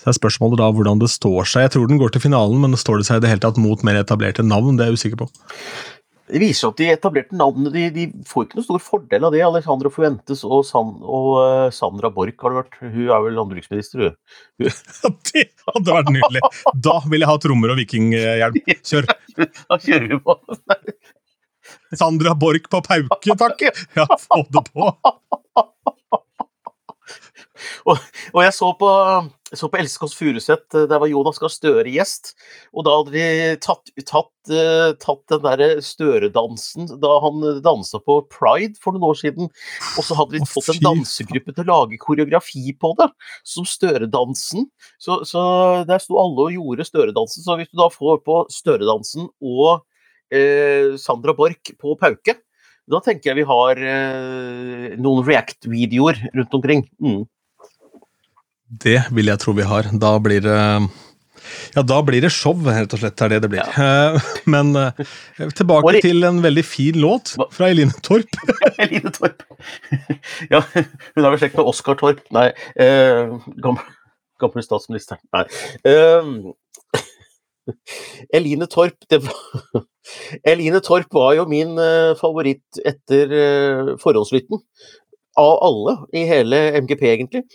så 0.00 0.12
er 0.12 0.20
spørsmålet 0.20 0.62
da 0.62 0.70
hvordan 0.72 1.02
det 1.02 1.10
står 1.12 1.42
seg. 1.50 1.66
Jeg 1.66 1.74
tror 1.74 1.90
den 1.90 1.98
går 2.00 2.14
til 2.14 2.22
finalen, 2.28 2.62
men 2.62 2.78
står 2.78 3.02
det 3.02 3.10
seg 3.10 3.18
i 3.18 3.26
det 3.26 3.34
hele 3.34 3.42
tatt 3.42 3.58
mot 3.60 3.82
mer 3.86 3.98
etablerte 4.00 4.46
navn? 4.46 4.78
Det 4.78 4.86
er 4.86 4.94
jeg 4.94 5.02
usikker 5.02 5.24
på. 5.24 5.28
Det 6.30 6.38
viser 6.38 6.70
at 6.70 6.78
de 6.78 6.86
etablerte 6.92 7.34
navnene 7.34 7.72
de, 7.74 7.88
de, 7.94 8.02
får 8.28 8.44
ikke 8.46 8.58
noe 8.60 8.66
stor 8.66 8.82
fordel 8.84 9.24
av 9.26 9.32
det. 9.34 9.40
Alejandro 9.42 9.90
Fuentes 9.90 10.44
og, 10.46 10.60
San, 10.68 10.92
og 11.02 11.30
uh, 11.40 11.70
Sandra 11.74 12.10
Borch 12.14 12.38
har 12.44 12.52
det 12.52 12.60
vært. 12.60 12.76
Hun 12.82 13.08
er 13.08 13.24
vel 13.24 13.34
landbruksminister, 13.38 13.98
hun. 14.04 14.14
det 15.32 15.46
hadde 15.66 15.96
vært 15.96 16.12
nydelig! 16.14 16.42
Da 16.86 16.96
vil 17.06 17.24
jeg 17.24 17.30
ha 17.30 17.36
trommer 17.42 17.68
og 17.74 17.80
vikinghjelm. 17.80 18.54
Kjør! 18.78 19.04
Da 19.40 19.76
kjører 19.80 20.06
vi 20.12 20.18
på. 20.22 20.32
Sandra 21.98 22.32
Borch 22.38 22.66
på 22.70 22.78
pauke, 22.86 23.30
takk! 23.38 23.60
Ja, 23.98 24.06
få 24.22 24.38
det 24.54 24.62
på! 24.70 24.82
og, 27.90 27.96
og 28.32 28.40
jeg 28.44 28.52
så 28.54 28.70
på 28.78 28.90
jeg 29.50 29.58
så 29.58 29.68
på 29.70 29.80
Else 29.80 29.98
Kåss 29.98 30.14
Furuseth, 30.14 30.76
eh, 30.78 30.86
der 30.90 31.00
var 31.02 31.10
Jonas 31.10 31.40
Gahr 31.42 31.50
Støre 31.52 31.90
gjest. 31.90 32.32
Og 32.74 32.86
da 32.86 32.94
hadde 32.98 33.14
de 33.14 33.56
tatt, 33.62 33.90
tatt, 34.06 34.32
uh, 34.52 34.92
tatt 35.02 35.22
den 35.32 35.42
derre 35.44 35.68
Støre-dansen 35.84 36.88
da 37.02 37.16
han 37.24 37.42
dansa 37.64 38.00
på 38.04 38.20
Pride 38.30 38.78
for 38.82 38.94
noen 38.94 39.08
år 39.10 39.18
siden. 39.18 39.50
Og 39.98 40.06
så 40.06 40.18
hadde 40.18 40.38
de 40.38 40.48
fått 40.48 40.70
en 40.74 40.82
dansegruppe 40.86 41.54
til 41.56 41.66
å 41.66 41.70
lage 41.70 42.00
koreografi 42.02 42.76
på 42.78 42.92
det, 43.00 43.10
som 43.46 43.66
Støre-dansen. 43.68 44.68
Så, 45.02 45.22
så, 45.28 45.42
der 45.88 46.02
sto 46.02 46.20
alle 46.22 46.46
og 46.46 46.54
gjorde 46.54 46.86
Støre-dansen. 46.86 47.46
Så 47.46 47.58
hvis 47.58 47.72
du 47.72 47.80
da 47.82 47.90
får 47.92 48.22
på 48.26 48.44
Støre-dansen 48.54 49.26
og 49.42 49.82
eh, 50.30 50.94
Sandra 51.00 51.34
Borch 51.36 51.74
på 51.80 51.98
Pauke, 51.98 52.38
da 52.90 52.98
tenker 53.04 53.30
jeg 53.30 53.42
vi 53.42 53.50
har 53.50 53.82
eh, 53.82 54.96
noen 54.98 55.26
React-videoer 55.26 56.24
rundt 56.34 56.56
omkring. 56.58 56.86
Mm. 57.02 57.22
Det 58.70 59.00
vil 59.10 59.30
jeg 59.32 59.42
tro 59.42 59.54
vi 59.56 59.66
har. 59.66 59.88
Da 59.98 60.14
blir 60.22 60.44
det 60.44 60.58
ja, 61.74 61.82
da 61.82 61.98
blir 62.06 62.22
det 62.22 62.30
show, 62.34 62.54
rett 62.66 62.92
og 62.94 63.00
slett. 63.02 63.22
er 63.24 63.32
det 63.34 63.40
det 63.44 63.50
blir. 63.50 63.62
Ja. 63.62 64.14
Eh, 64.14 64.28
men 64.50 64.72
tilbake 64.74 65.56
tilbake 65.58 66.02
til 66.04 66.26
en 66.26 66.38
veldig 66.44 66.64
fin 66.66 66.98
låt 67.02 67.34
fra 67.54 67.70
Eline 67.70 67.94
Torp. 68.06 68.38
Eline 68.82 69.12
Torp. 69.14 69.42
Ja, 70.50 70.62
hun 70.70 71.24
er 71.24 71.30
vel 71.30 71.40
slekt 71.42 71.58
med 71.58 71.70
Oskar 71.72 71.98
Torp. 72.00 72.22
Nei, 72.34 72.50
eh, 72.78 73.34
gamle, 73.62 73.82
gamle 74.42 74.66
statsministeren. 74.66 75.22
Nei. 75.34 75.44
Eh, 75.90 76.22
Eline 78.34 78.66
Torp 78.70 79.10
det 79.10 79.20
var, 79.26 79.84
Eline 80.46 80.80
Torp 80.82 81.10
var 81.14 81.36
jo 81.38 81.44
min 81.46 81.76
uh, 81.78 82.16
favoritt 82.18 82.80
etter 82.88 83.30
forhåndslytten 84.00 84.58
av 85.40 85.56
alle 85.66 85.96
i 86.16 86.26
hele 86.28 86.60
MGP, 86.82 87.06
egentlig. 87.14 87.46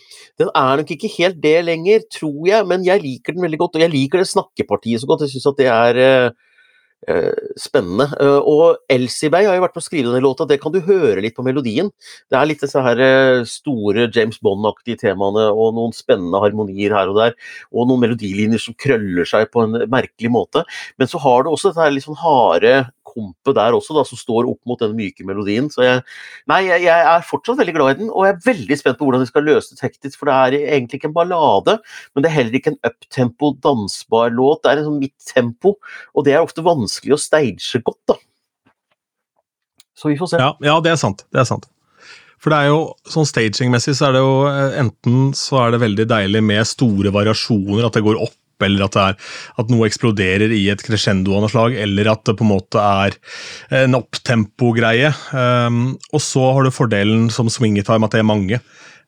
Den 0.42 0.50
er 0.56 0.82
nok 0.82 0.96
ikke 0.96 1.12
helt 1.20 1.38
det 1.44 1.60
lenger, 1.68 2.08
tror 2.14 2.42
jeg, 2.50 2.66
men 2.70 2.88
jeg 2.88 3.04
liker 3.04 3.36
den 3.36 3.46
veldig 3.46 3.62
godt. 3.62 3.78
Og 3.78 3.86
jeg 3.86 3.94
liker 3.94 4.22
det 4.22 4.32
snakkepartiet 4.32 5.04
så 5.04 5.10
godt. 5.10 5.26
Jeg 5.26 5.36
syns 5.36 5.48
at 5.52 5.62
det 5.62 5.70
er 5.72 6.00
uh, 6.02 6.56
uh, 7.12 7.52
spennende. 7.62 8.08
Uh, 8.18 8.40
og 8.42 8.80
Elsie 8.92 9.32
Bay 9.34 9.48
har 9.48 9.58
jo 9.58 9.66
vært 9.66 9.78
på 9.78 9.84
å 9.84 9.86
skrive 9.86 10.10
denne 10.10 10.24
låta, 10.26 10.48
det 10.50 10.60
kan 10.64 10.74
du 10.74 10.82
høre 10.86 11.24
litt 11.24 11.38
på 11.38 11.46
melodien. 11.46 11.92
Det 12.32 12.40
er 12.40 12.50
litt 12.50 12.66
disse 12.66 12.84
her 12.88 13.04
store 13.50 14.10
James 14.10 14.42
Bond-aktige 14.44 15.04
temaene 15.06 15.48
og 15.54 15.76
noen 15.78 15.96
spennende 15.96 16.42
harmonier 16.44 16.96
her 16.98 17.14
og 17.14 17.22
der. 17.22 17.38
Og 17.72 17.90
noen 17.90 18.06
melodilinjer 18.08 18.66
som 18.66 18.78
krøller 18.82 19.30
seg 19.30 19.52
på 19.54 19.68
en 19.68 19.86
merkelig 19.92 20.34
måte. 20.34 20.66
Men 21.00 21.12
så 21.12 21.22
har 21.24 21.46
du 21.46 21.54
også 21.54 21.72
dette 21.72 21.86
her 21.86 21.96
litt 21.96 22.08
sånn 22.08 22.24
harde 22.24 22.78
kompet 23.16 23.56
der 23.58 23.78
også, 23.78 23.96
da, 23.98 24.04
som 24.08 24.20
står 24.20 24.50
opp 24.52 24.60
mot 24.68 24.82
den 24.82 24.96
myke 24.98 25.26
melodien. 25.28 25.70
Så 25.74 25.86
jeg, 25.86 26.04
nei, 26.52 26.62
jeg, 26.68 26.84
jeg, 26.86 27.08
er 27.16 27.26
fortsatt 27.26 27.60
veldig 27.62 27.76
glad 27.78 27.94
i 27.94 28.00
den, 28.04 28.12
og 28.12 28.28
jeg 28.28 28.36
er 28.36 28.46
veldig 28.46 28.80
spent 28.82 29.00
på 29.00 29.08
hvordan 29.08 29.24
de 29.24 29.30
skal 29.32 29.48
løse 29.48 29.74
det 29.74 29.82
teknisk. 29.82 30.20
For 30.20 30.30
det 30.30 30.38
er 30.38 30.58
egentlig 30.76 31.02
ikke 31.02 31.12
en 31.12 31.18
ballade, 31.18 31.80
men 32.14 32.26
det 32.26 32.32
er 32.32 32.38
heller 32.40 32.60
ikke 32.60 32.76
en 32.76 32.82
uptempo, 32.92 33.54
dansbar 33.66 34.34
låt. 34.36 34.64
Det 34.64 34.74
er 34.74 34.84
en 34.84 34.90
sånn 34.92 35.02
midt 35.02 35.32
tempo, 35.32 35.78
og 36.14 36.28
det 36.28 36.36
er 36.36 36.44
ofte 36.44 36.66
vanskelig 36.66 37.16
å 37.18 37.22
stage 37.22 37.82
godt, 37.86 38.02
da. 38.14 38.20
Så 39.96 40.12
vi 40.12 40.20
får 40.20 40.34
se. 40.34 40.44
Ja, 40.44 40.52
ja 40.64 40.76
det 40.84 40.92
er 40.92 41.00
sant. 41.00 41.24
Det 41.32 41.40
er 41.42 41.48
sant. 41.48 41.70
For 42.42 42.52
det 42.54 42.62
er 42.62 42.74
jo, 42.74 42.80
sånn 43.10 43.26
stagingmessig 43.26 43.96
så 43.98 44.10
er 44.10 44.18
det 44.18 44.22
jo 44.22 44.34
eh, 44.50 44.80
enten 44.84 45.30
så 45.38 45.64
er 45.64 45.74
det 45.74 45.82
veldig 45.82 46.06
deilig 46.12 46.42
med 46.46 46.68
store 46.68 47.14
variasjoner, 47.16 47.88
at 47.88 47.96
det 47.96 48.04
går 48.06 48.20
opp 48.22 48.36
eller 48.64 48.86
at, 48.88 48.98
er, 49.02 49.18
at 49.60 49.72
noe 49.74 49.90
eksploderer 49.90 50.54
i 50.56 50.64
et 50.72 50.84
crescendo 50.86 51.36
av 51.36 51.44
noe 51.44 51.52
slag, 51.52 51.76
eller 51.82 52.12
at 52.12 52.24
det 52.28 52.38
på 52.40 52.46
en 52.46 52.54
måte 52.54 52.82
er 52.82 53.18
en 53.84 53.98
opptempo-greie. 54.00 55.12
Um, 55.36 55.96
og 56.14 56.24
så 56.24 56.48
har 56.56 56.66
du 56.66 56.76
fordelen 56.76 57.30
som 57.34 57.52
swingetime 57.52 58.08
at 58.08 58.16
det 58.16 58.24
er 58.24 58.30
mange 58.32 58.62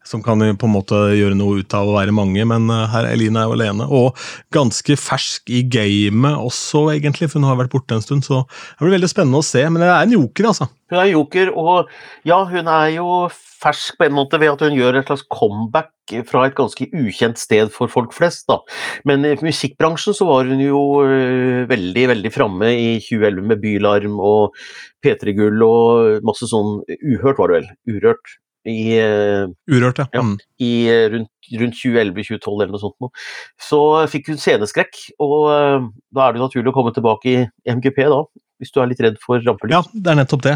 som 0.08 0.24
kan 0.26 0.40
på 0.40 0.70
en 0.70 0.74
måte 0.74 1.00
gjøre 1.18 1.38
noe 1.38 1.62
ut 1.62 1.76
av 1.78 1.90
å 1.90 1.98
være 1.98 2.16
mange, 2.16 2.46
men 2.48 2.70
eh, 2.74 2.86
her 2.94 3.10
Eline 3.12 3.42
er 3.42 3.50
jo 3.50 3.58
alene. 3.58 3.88
Og 3.88 4.18
ganske 4.56 4.98
fersk 5.00 5.52
i 5.54 5.64
gamet 5.68 6.40
også, 6.40 6.88
egentlig, 6.96 7.30
for 7.32 7.42
hun 7.42 7.50
har 7.50 7.60
vært 7.60 7.74
borte 7.76 7.98
en 7.98 8.06
stund. 8.06 8.26
Så 8.28 8.44
det 8.48 8.86
blir 8.86 8.98
veldig 8.98 9.12
spennende 9.12 9.44
å 9.44 9.46
se. 9.46 9.66
Men 9.68 9.84
det 9.84 9.92
er 9.92 10.08
en 10.08 10.18
joker, 10.18 10.50
altså. 10.54 10.70
Hun 10.88 11.02
er 11.02 11.12
joker, 11.12 11.52
og 11.60 11.92
ja, 12.28 12.40
hun 12.48 12.72
er 12.72 12.96
jo 12.96 13.12
fersk 13.58 13.98
på 13.98 14.08
en 14.08 14.16
måte 14.16 14.40
ved 14.40 14.54
at 14.54 14.64
hun 14.64 14.76
gjør 14.78 15.00
et 15.00 15.10
slags 15.10 15.26
comeback 15.34 15.92
fra 16.30 16.46
et 16.48 16.56
ganske 16.56 16.88
ukjent 16.96 17.40
sted 17.42 17.72
for 17.74 17.92
folk 17.92 18.16
flest. 18.16 18.46
Da. 18.48 18.62
Men 19.10 19.26
i 19.28 19.36
musikkbransjen 19.44 20.16
så 20.16 20.28
var 20.30 20.48
hun 20.48 20.62
jo 20.64 20.82
uh, 21.04 21.68
veldig 21.70 22.08
veldig 22.14 22.34
framme 22.34 22.72
i 22.72 22.90
2011 23.04 23.52
med 23.52 23.64
Bylarm 23.64 24.20
og 24.24 24.56
P3 25.04 25.36
Gull 25.38 25.64
og 25.66 26.28
masse 26.28 26.48
sånn 26.50 26.80
Uhørt 26.98 27.42
var 27.42 27.52
det 27.52 27.60
vel? 27.60 27.72
Urørt? 27.98 28.38
I, 28.68 28.98
uh, 29.00 29.48
Urørt, 29.72 30.02
ja. 30.02 30.08
ja 30.14 30.24
i 30.64 30.72
rundt, 31.14 31.32
rundt 31.62 31.78
2011-2012 31.80 32.50
eller 32.56 32.74
noe 32.74 32.82
sånt. 32.82 32.98
Noe. 33.04 33.14
Så 33.62 33.80
fikk 34.12 34.34
hun 34.34 34.42
sceneskrekk, 34.42 35.00
og 35.24 35.38
uh, 35.48 35.88
da 36.16 36.28
er 36.28 36.36
det 36.36 36.44
naturlig 36.44 36.74
å 36.74 36.76
komme 36.76 36.94
tilbake 36.96 37.34
i 37.34 37.48
MGP 37.78 38.04
da, 38.12 38.22
hvis 38.58 38.74
du 38.74 38.80
er 38.82 38.90
litt 38.90 39.02
redd 39.06 39.20
for 39.22 39.42
rampelys. 39.46 39.76
Ja, 39.76 39.84
det 39.94 40.12
er 40.12 40.18
nettopp 40.18 40.46
det. 40.48 40.56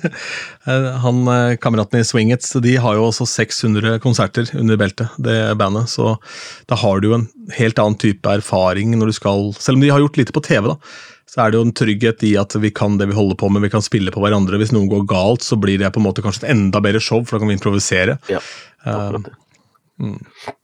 Han, 1.04 1.22
Kameratene 1.62 2.02
i 2.02 2.06
Swingets 2.06 2.50
de 2.64 2.74
har 2.82 2.98
jo 2.98 3.06
også 3.08 3.28
600 3.30 4.00
konserter 4.02 4.50
under 4.58 4.80
beltet, 4.80 5.14
det 5.22 5.38
bandet. 5.60 5.92
Så 5.92 6.16
da 6.70 6.78
har 6.82 6.98
du 6.98 7.12
jo 7.12 7.16
en 7.20 7.28
helt 7.54 7.78
annen 7.78 7.98
type 8.00 8.34
erfaring 8.42 8.96
når 8.98 9.12
du 9.12 9.16
skal 9.20 9.52
Selv 9.54 9.78
om 9.78 9.84
de 9.84 9.92
har 9.94 10.02
gjort 10.02 10.18
lite 10.18 10.34
på 10.34 10.42
TV, 10.44 10.66
da, 10.72 10.76
så 11.30 11.44
er 11.44 11.52
det 11.52 11.60
jo 11.60 11.66
en 11.68 11.76
trygghet 11.78 12.24
i 12.26 12.32
at 12.40 12.56
vi 12.58 12.72
kan 12.74 12.96
det 12.98 13.06
vi 13.06 13.14
holder 13.14 13.38
på 13.38 13.50
med, 13.52 13.62
vi 13.62 13.70
kan 13.70 13.84
spille 13.84 14.10
på 14.10 14.22
hverandre. 14.22 14.58
Hvis 14.58 14.72
noe 14.74 14.90
går 14.90 15.04
galt, 15.10 15.46
så 15.46 15.58
blir 15.60 15.78
det 15.78 15.92
på 15.94 16.02
en 16.02 16.08
måte 16.08 16.24
kanskje 16.24 16.42
et 16.42 16.54
enda 16.56 16.80
bedre 16.82 17.02
show, 17.04 17.22
for 17.22 17.36
da 17.36 17.44
kan 17.44 17.52
vi 17.52 17.58
improvisere. 17.58 18.16
Ja, 18.32 18.40
akkurat 18.82 19.28
det. 19.28 19.36
Uh, 20.00 20.08
mm. 20.08 20.56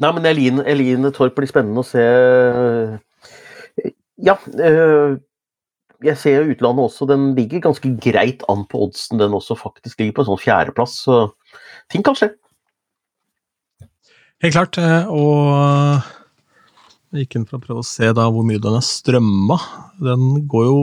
Nei, 0.00 0.12
men 0.16 0.28
Eline, 0.30 0.66
Eline 0.70 1.10
Torp 1.16 1.34
blir 1.36 1.50
spennende 1.50 1.82
å 1.82 1.88
se. 1.88 2.04
Ja. 4.22 4.38
Uh, 4.54 5.18
jeg 6.00 6.16
ser 6.16 6.38
jo 6.38 6.54
utlandet 6.54 6.86
også, 6.86 7.08
den 7.10 7.32
ligger 7.36 7.66
ganske 7.66 7.90
greit 8.00 8.44
an 8.48 8.62
på 8.70 8.86
oddsen, 8.86 9.18
den 9.20 9.34
også 9.36 9.58
faktisk 9.58 10.00
ligger 10.00 10.14
på 10.16 10.22
en 10.24 10.30
sånn 10.30 10.40
fjerdeplass, 10.40 10.94
så 11.04 11.18
ting 11.92 12.06
kan 12.06 12.16
skje. 12.16 12.30
Helt 14.40 14.54
klart, 14.56 14.78
eh, 14.80 15.10
og 15.12 16.00
gikk 17.18 17.36
inn 17.38 17.46
for 17.48 17.58
å 17.58 17.64
prøve 17.64 17.82
å 17.82 17.86
se 17.86 18.10
da 18.16 18.28
hvor 18.30 18.46
mye 18.46 18.62
den 18.62 18.78
er 18.78 18.86
strømma. 18.86 19.58
Den 20.02 20.26
går 20.50 20.66
jo 20.68 20.80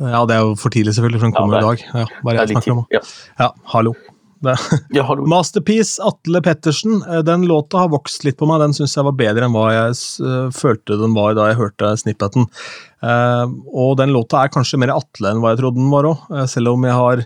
Ja, 0.00 0.24
det 0.26 0.36
er 0.36 0.42
jo 0.42 0.56
for 0.58 0.74
tidlig, 0.74 0.96
selvfølgelig, 0.96 1.20
for 1.22 1.30
den 1.30 1.36
kommer 1.36 1.58
ja, 1.58 1.60
i 1.60 1.68
dag. 1.68 1.86
Ja, 2.02 2.24
bare 2.26 2.42
jeg 2.42 2.54
snakker 2.54 2.74
om 2.74 2.84
ja. 2.94 3.00
ja, 3.40 3.48
hallo. 3.74 3.94
Ja, 4.92 5.04
hallo. 5.08 5.24
Masterpiece, 5.32 6.02
Atle 6.04 6.42
Pettersen. 6.44 6.98
Eh, 7.02 7.22
den 7.26 7.46
låta 7.48 7.84
har 7.84 7.92
vokst 7.94 8.26
litt 8.26 8.36
på 8.40 8.48
meg. 8.50 8.60
Den 8.60 8.76
syns 8.76 8.96
jeg 8.96 9.06
var 9.06 9.16
bedre 9.18 9.46
enn 9.46 9.54
hva 9.54 9.68
jeg 9.72 9.96
uh, 10.26 10.50
følte 10.54 10.98
den 11.00 11.16
var 11.16 11.36
da 11.38 11.48
jeg 11.50 11.60
hørte 11.62 11.94
snippeten. 12.02 12.48
Uh, 13.04 13.46
og 13.72 13.96
den 14.00 14.12
låta 14.14 14.42
er 14.42 14.52
kanskje 14.52 14.80
mer 14.82 14.94
Atle 14.94 15.32
enn 15.32 15.42
hva 15.42 15.54
jeg 15.54 15.62
trodde 15.62 15.80
den 15.80 15.92
var 15.92 16.10
òg, 16.10 16.28
selv 16.50 16.74
om 16.74 16.86
jeg 16.86 16.98
har 16.98 17.24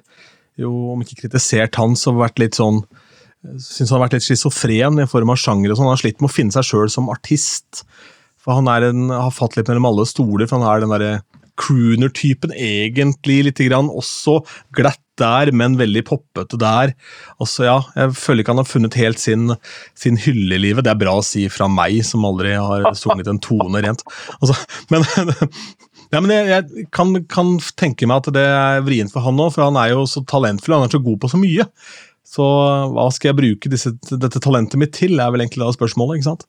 jo, 0.58 0.72
om 0.94 1.04
ikke 1.04 1.22
kritisert 1.24 1.78
han, 1.78 1.94
så 1.98 2.14
vært 2.18 2.40
litt 2.42 2.58
sånn 2.58 2.82
syns 3.62 3.90
han 3.90 3.98
har 3.98 4.06
vært 4.06 4.18
litt 4.18 4.26
schizofren 4.26 5.02
i 5.02 5.08
form 5.10 5.32
av 5.32 5.40
sjanger. 5.40 5.72
og 5.72 5.78
sånn. 5.78 5.88
Han 5.88 5.96
har 5.96 6.02
slitt 6.02 6.22
med 6.22 6.30
å 6.30 6.34
finne 6.34 6.54
seg 6.54 6.66
sjøl 6.66 6.92
som 6.92 7.10
artist. 7.12 7.84
For 8.38 8.58
Han 8.58 8.70
en, 8.70 9.10
har 9.10 9.34
fatt 9.34 9.58
litt 9.58 9.68
mellom 9.68 9.90
alle 9.90 10.06
stoler, 10.08 10.46
for 10.46 10.58
han 10.58 10.68
er 10.68 10.80
den 10.80 10.94
derre 10.94 11.18
crooner-typen 11.58 12.54
egentlig 12.54 13.42
lite 13.48 13.66
grann. 13.68 13.90
Også 13.90 14.40
glatt 14.74 15.02
der, 15.18 15.50
men 15.50 15.74
veldig 15.78 16.04
poppete 16.06 16.58
der. 16.60 16.94
Altså, 17.42 17.64
ja, 17.66 17.78
Jeg 17.96 18.14
føler 18.14 18.44
ikke 18.44 18.54
han 18.54 18.62
har 18.62 18.70
funnet 18.70 18.94
helt 18.94 19.18
sin, 19.18 19.54
sin 19.98 20.16
hylle 20.22 20.54
i 20.54 20.62
livet. 20.62 20.86
Det 20.86 20.92
er 20.92 21.00
bra 21.00 21.16
å 21.18 21.26
si 21.26 21.48
fra 21.50 21.66
meg, 21.70 22.00
som 22.06 22.26
aldri 22.28 22.54
har 22.54 22.86
sunget 22.94 23.30
en 23.30 23.42
tone 23.42 23.82
rent. 23.82 24.04
Altså, 24.38 24.54
men 24.92 25.02
ja, 26.14 26.20
men 26.22 26.32
jeg, 26.32 26.46
jeg 26.52 26.86
kan, 26.94 27.16
kan, 27.28 27.56
tenke 27.78 28.06
meg 28.08 28.22
at 28.22 28.32
det 28.38 28.46
er 28.46 28.84
vrient 28.86 29.12
for 29.12 29.26
han 29.26 29.36
nå, 29.38 29.50
for 29.54 29.66
han 29.66 29.80
er 29.80 29.96
jo 29.96 30.06
så 30.08 30.22
talentfull, 30.22 30.78
han 30.78 30.86
er 30.86 30.94
så 30.94 31.02
god 31.02 31.18
på 31.24 31.32
så 31.34 31.40
mye. 31.42 31.66
Så 32.28 32.44
hva 32.92 33.06
skal 33.14 33.30
jeg 33.30 33.38
bruke 33.38 33.70
disse, 33.72 33.94
dette 34.10 34.42
talentet 34.44 34.80
mitt 34.80 34.92
til, 34.96 35.16
er 35.16 35.32
vel 35.32 35.44
egentlig 35.44 35.64
da 35.64 35.72
spørsmålet. 35.72 36.18
ikke 36.18 36.28
sant? 36.28 36.44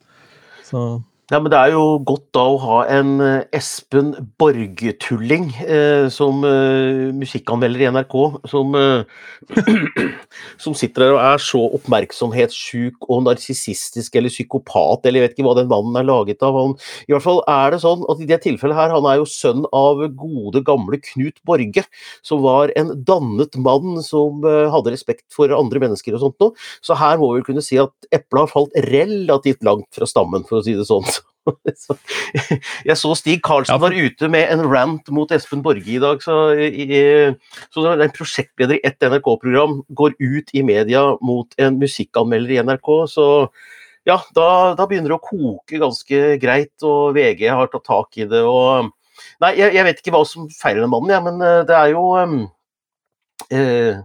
Så 0.68 0.82
ja, 1.30 1.38
men 1.38 1.52
Det 1.54 1.58
er 1.60 1.76
jo 1.76 2.00
godt 2.02 2.24
da 2.34 2.42
å 2.50 2.56
ha 2.64 2.78
en 2.90 3.20
eh, 3.22 3.44
Espen 3.54 4.16
Borge-tulling 4.42 5.52
eh, 5.62 6.08
som 6.10 6.42
eh, 6.48 7.12
musikkanmelder 7.14 7.84
i 7.84 7.90
NRK, 7.94 8.16
som, 8.50 8.74
eh, 8.74 9.54
som 10.64 10.74
sitter 10.74 11.06
der 11.06 11.14
og 11.14 11.22
er 11.22 11.44
så 11.46 11.62
oppmerksomhetssjuk 11.78 13.06
og 13.06 13.28
narsissistisk 13.28 14.18
eller 14.18 14.34
psykopat, 14.34 15.06
eller 15.06 15.22
jeg 15.22 15.28
vet 15.28 15.38
ikke 15.38 15.46
hva 15.46 15.54
den 15.60 15.70
mannen 15.70 16.00
er 16.02 16.08
laget 16.10 16.42
av. 16.46 16.58
Han, 16.58 16.74
I 17.06 17.14
hvert 17.14 17.28
fall 17.28 17.44
er 17.46 17.76
det 17.76 17.82
sånn 17.86 18.08
at 18.10 18.26
i 18.26 18.30
det 18.34 18.42
tilfellet 18.48 18.80
her, 18.82 18.96
han 18.98 19.12
er 19.12 19.22
jo 19.22 19.30
sønn 19.30 19.70
av 19.70 20.02
gode, 20.18 20.64
gamle 20.66 20.98
Knut 21.12 21.38
Borge, 21.46 21.86
som 22.26 22.42
var 22.42 22.74
en 22.80 22.96
dannet 23.06 23.54
mann 23.62 24.02
som 24.02 24.42
eh, 24.50 24.66
hadde 24.74 24.98
respekt 24.98 25.28
for 25.36 25.54
andre 25.54 25.86
mennesker 25.86 26.18
og 26.18 26.26
sånt 26.26 26.42
noe. 26.42 26.70
Så 26.82 26.98
her 26.98 27.22
må 27.22 27.36
vi 27.38 27.46
kunne 27.52 27.62
si 27.62 27.78
at 27.78 27.94
eplet 28.10 28.48
har 28.48 28.54
falt 28.56 28.84
relativt 28.90 29.62
langt 29.68 29.92
fra 29.94 30.10
stammen, 30.10 30.50
for 30.50 30.64
å 30.64 30.66
si 30.66 30.74
det 30.74 30.90
sånn. 30.90 31.06
Jeg 32.90 32.98
så 33.00 33.16
Stig 33.18 33.40
Karlsen 33.46 33.82
var 33.82 33.96
ute 33.96 34.30
med 34.32 34.52
en 34.54 34.64
rant 34.70 35.12
mot 35.16 35.32
Espen 35.34 35.64
Borge 35.66 35.88
i 35.96 36.00
dag. 36.02 36.22
Så, 36.24 36.36
så 37.74 37.86
en 37.94 38.16
prosjektleder 38.16 38.78
i 38.78 38.84
ett 38.88 39.02
NRK-program 39.02 39.82
går 39.98 40.16
ut 40.20 40.54
i 40.54 40.64
media 40.66 41.06
mot 41.26 41.54
en 41.62 41.80
musikkanmelder 41.82 42.56
i 42.58 42.64
NRK, 42.68 42.94
så 43.12 43.28
ja, 44.08 44.16
da, 44.34 44.76
da, 44.78 44.86
begynner 44.88 45.12
det 45.12 45.18
å 45.20 45.24
koke 45.24 45.80
ganske 45.82 46.22
greit, 46.42 46.74
og 46.88 47.14
VG 47.18 47.50
har 47.52 47.70
tatt 47.70 47.86
tak 47.86 48.18
i 48.18 48.26
det. 48.30 48.42
og 48.48 48.90
Nei, 49.44 49.54
jeg, 49.60 49.74
jeg 49.76 49.86
vet 49.86 50.00
ikke 50.02 50.14
hva 50.16 50.24
som 50.28 50.48
feiler 50.54 50.86
den 50.86 50.92
mannen, 50.94 51.12
ja, 51.14 51.20
men 51.24 51.44
eh, 51.44 51.62
det 51.68 51.76
er 51.76 51.92
jo 51.92 52.06
um, 52.16 52.38
eh, 53.52 54.00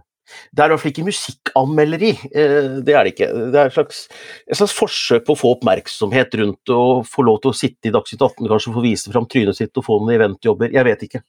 det 0.51 0.63
er 0.63 0.69
i 0.69 0.73
hvert 0.73 0.81
fall 0.81 0.93
ikke 0.93 1.07
musikkanmelderi, 1.07 2.11
eh, 2.31 2.69
det 2.85 2.95
er 2.95 3.07
det 3.07 3.13
ikke. 3.13 3.29
Det 3.53 3.61
er 3.61 3.71
et 3.71 3.77
slags, 3.77 4.03
et 4.49 4.59
slags, 4.59 4.75
forsøk 4.75 5.25
på 5.27 5.35
å 5.35 5.39
få 5.39 5.55
oppmerksomhet 5.57 6.37
rundt 6.41 6.75
og 6.75 7.05
få 7.09 7.25
lov 7.27 7.41
til 7.43 7.53
å 7.53 7.57
sitte 7.57 7.89
i 7.89 7.95
Dagsnytt 7.95 8.21
18, 8.21 8.49
kanskje 8.51 8.75
få 8.75 8.85
vise 8.85 9.13
fram 9.13 9.27
trynet 9.29 9.59
sitt 9.59 9.75
og 9.77 9.87
få 9.87 9.99
noen 10.01 10.15
eventjobber. 10.17 10.73
Jeg 10.73 10.89
vet 10.89 11.09
ikke. 11.09 11.25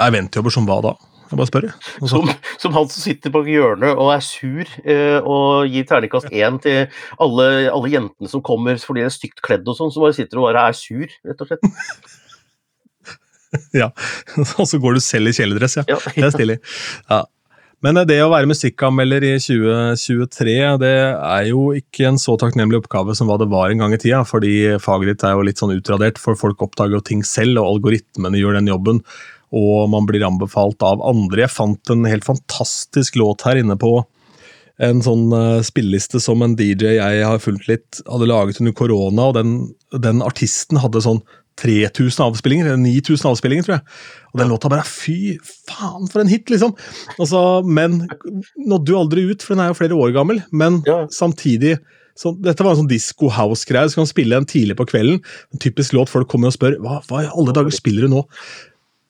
Eventjobber 0.00 0.54
som 0.54 0.68
hva 0.68 0.78
da? 0.84 0.94
Jeg 1.32 1.38
bare 1.40 1.48
spør. 1.48 1.66
Som, 2.10 2.28
som, 2.60 2.74
han 2.76 2.88
som 2.92 3.00
sitter 3.00 3.32
på 3.32 3.40
hjørnet 3.48 3.96
og 3.96 4.10
er 4.12 4.24
sur 4.24 4.68
eh, 4.84 5.18
og 5.24 5.70
gir 5.72 5.86
terningkast 5.88 6.28
én 6.28 6.58
til 6.60 6.82
alle, 7.16 7.46
alle, 7.72 7.92
jentene 7.92 8.28
som 8.28 8.44
kommer 8.44 8.76
fordi 8.80 9.00
de 9.00 9.08
er 9.08 9.14
stygt 9.14 9.40
kledd 9.44 9.64
og 9.64 9.78
sånn, 9.78 9.92
som 9.94 10.04
bare 10.04 10.16
sitter 10.18 10.42
og 10.42 10.50
bare 10.50 10.66
er 10.68 10.76
sur, 10.76 11.06
rett 11.08 11.40
og 11.40 11.48
slett. 11.48 11.64
ja, 13.82 13.92
og 14.58 14.66
så 14.68 14.80
går 14.82 14.98
du 14.98 15.04
selv 15.04 15.30
i 15.30 15.36
kjeledress, 15.36 15.78
ja. 15.80 15.86
ja. 15.90 16.00
Det 16.16 16.28
er 16.28 16.34
stilig. 16.34 16.58
Ja. 17.10 17.24
Men 17.82 17.98
det 18.06 18.20
å 18.22 18.30
være 18.30 18.46
musikkanmelder 18.46 19.24
i 19.26 19.32
2023, 19.42 20.52
det 20.78 20.92
er 20.94 21.48
jo 21.48 21.64
ikke 21.74 22.06
en 22.12 22.20
så 22.22 22.36
takknemlig 22.38 22.78
oppgave 22.78 23.16
som 23.18 23.26
hva 23.26 23.40
det 23.42 23.48
var 23.50 23.72
en 23.72 23.82
gang 23.82 23.96
i 23.96 23.98
tida, 23.98 24.20
fordi 24.22 24.76
faget 24.82 25.10
ditt 25.10 25.24
er 25.26 25.34
jo 25.34 25.42
litt 25.48 25.58
sånn 25.58 25.74
utradert, 25.74 26.20
for 26.22 26.38
folk 26.38 26.62
oppdager 26.62 27.00
jo 27.00 27.02
ting 27.02 27.24
selv, 27.26 27.58
og 27.58 27.80
algoritmene 27.80 28.38
gjør 28.38 28.60
den 28.60 28.70
jobben, 28.70 29.02
og 29.50 29.90
man 29.90 30.06
blir 30.06 30.22
anbefalt 30.24 30.86
av 30.86 31.02
andre. 31.02 31.42
Jeg 31.42 31.56
fant 31.56 31.92
en 31.92 32.06
helt 32.06 32.28
fantastisk 32.28 33.18
låt 33.18 33.42
her 33.48 33.58
inne 33.58 33.74
på 33.74 33.96
en 34.82 35.02
sånn 35.04 35.26
uh, 35.34 35.60
spilleliste 35.66 36.22
som 36.22 36.42
en 36.42 36.54
DJ 36.58 36.96
jeg 36.96 37.26
har 37.26 37.42
fulgt 37.42 37.66
litt, 37.68 38.00
hadde 38.06 38.30
laget 38.30 38.62
under 38.62 38.78
korona, 38.78 39.28
og 39.28 39.36
den, 39.36 39.56
den 40.06 40.22
artisten 40.24 40.80
hadde 40.80 41.02
sånn 41.04 41.20
3000 41.60 42.24
avspillinger, 42.26 42.68
eller 42.68 42.80
9000 42.80 43.28
avspillinger, 43.30 43.66
tror 43.66 43.76
jeg. 43.76 43.96
Og 44.32 44.40
den 44.40 44.52
låta 44.52 44.70
bare 44.72 44.86
Fy 44.88 45.36
faen, 45.68 46.08
for 46.10 46.22
en 46.22 46.30
hit, 46.32 46.50
liksom! 46.52 46.74
Altså, 47.18 47.62
men 47.66 48.02
nådde 48.56 48.94
jo 48.94 49.00
aldri 49.00 49.26
ut, 49.30 49.44
for 49.44 49.54
den 49.54 49.64
er 49.64 49.72
jo 49.72 49.78
flere 49.80 49.98
år 49.98 50.14
gammel. 50.16 50.42
Men 50.50 50.80
ja. 50.88 51.04
samtidig 51.12 51.76
så, 52.18 52.34
Dette 52.44 52.60
var 52.60 52.74
en 52.74 52.82
sånn 52.82 52.90
disco 52.90 53.30
house-greie, 53.32 53.88
så 53.88 54.02
kan 54.02 54.08
spille 54.10 54.36
den 54.36 54.48
tidlig 54.48 54.76
på 54.76 54.84
kvelden. 54.90 55.22
En 55.54 55.62
typisk 55.62 55.94
låt 55.96 56.12
folk 56.12 56.28
kommer 56.28 56.50
og 56.50 56.56
spør 56.56 56.76
hva, 56.84 56.98
hva 57.08 57.22
i 57.24 57.30
alle 57.30 57.54
dager 57.56 57.72
spiller 57.72 58.04
du 58.04 58.12
nå? 58.12 58.26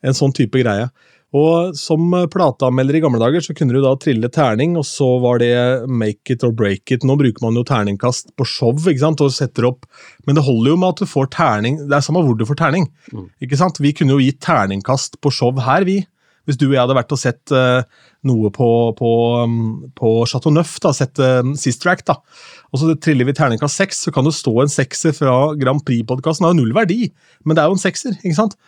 En 0.07 0.15
sånn 0.15 0.35
type 0.37 0.63
greie. 0.63 0.87
Og 1.33 1.77
som 1.79 2.13
plateanmelder 2.29 2.99
i 2.99 3.01
gamle 3.01 3.21
dager 3.23 3.45
så 3.45 3.55
kunne 3.57 3.73
du 3.73 3.81
da 3.81 3.95
trille 3.97 4.29
terning, 4.33 4.75
og 4.77 4.85
så 4.85 5.09
var 5.23 5.41
det 5.41 5.55
make 5.89 6.35
it 6.35 6.45
or 6.45 6.53
break 6.53 6.93
it. 6.93 7.07
Nå 7.09 7.17
bruker 7.21 7.45
man 7.45 7.57
jo 7.57 7.65
terningkast 7.69 8.35
på 8.37 8.47
show 8.49 8.77
ikke 8.77 9.01
sant, 9.01 9.25
og 9.25 9.33
setter 9.33 9.71
opp, 9.71 9.89
men 10.29 10.37
det 10.37 10.45
holder 10.45 10.75
jo 10.75 10.81
med 10.83 10.93
at 10.93 11.03
du 11.03 11.09
får 11.09 11.33
terning. 11.33 11.81
Det 11.89 11.97
er 11.97 12.05
samme 12.05 12.25
hvor 12.27 12.37
du 12.37 12.45
får 12.49 12.61
terning. 12.61 12.89
Mm. 13.13 13.31
ikke 13.45 13.61
sant? 13.61 13.81
Vi 13.81 13.95
kunne 13.97 14.17
jo 14.17 14.25
gitt 14.25 14.43
terningkast 14.45 15.23
på 15.25 15.33
show 15.33 15.57
her, 15.57 15.89
vi. 15.89 16.03
Hvis 16.49 16.59
du 16.59 16.67
og 16.67 16.75
jeg 16.75 16.83
hadde 16.83 16.97
vært 16.99 17.13
og 17.15 17.21
sett 17.23 17.53
uh, 17.55 17.85
noe 18.27 18.51
på, 18.53 18.69
på, 18.99 19.11
um, 19.47 19.59
på 19.95 20.11
Chateau 20.27 20.51
Neuf, 20.53 20.75
da, 20.83 20.91
sett 20.97 21.21
uh, 21.23 21.41
Sister 21.59 21.93
Act, 21.93 22.09
da, 22.11 22.19
og 22.73 22.81
så 22.83 22.97
triller 22.99 23.29
vi 23.29 23.37
terningkast 23.39 23.79
seks, 23.79 24.03
så 24.05 24.13
kan 24.15 24.27
det 24.27 24.35
stå 24.35 24.57
en 24.65 24.73
sekser 24.73 25.15
fra 25.17 25.37
Grand 25.61 25.85
Prix-podkasten. 25.87 26.43
Det 26.43 26.51
har 26.51 26.57
jo 26.57 26.61
null 26.65 26.75
verdi, 26.77 27.07
men 27.47 27.57
det 27.57 27.63
er 27.63 27.71
jo 27.71 27.79
en 27.79 27.85
sekser, 27.85 28.19
ikke 28.21 28.41
sant? 28.41 28.59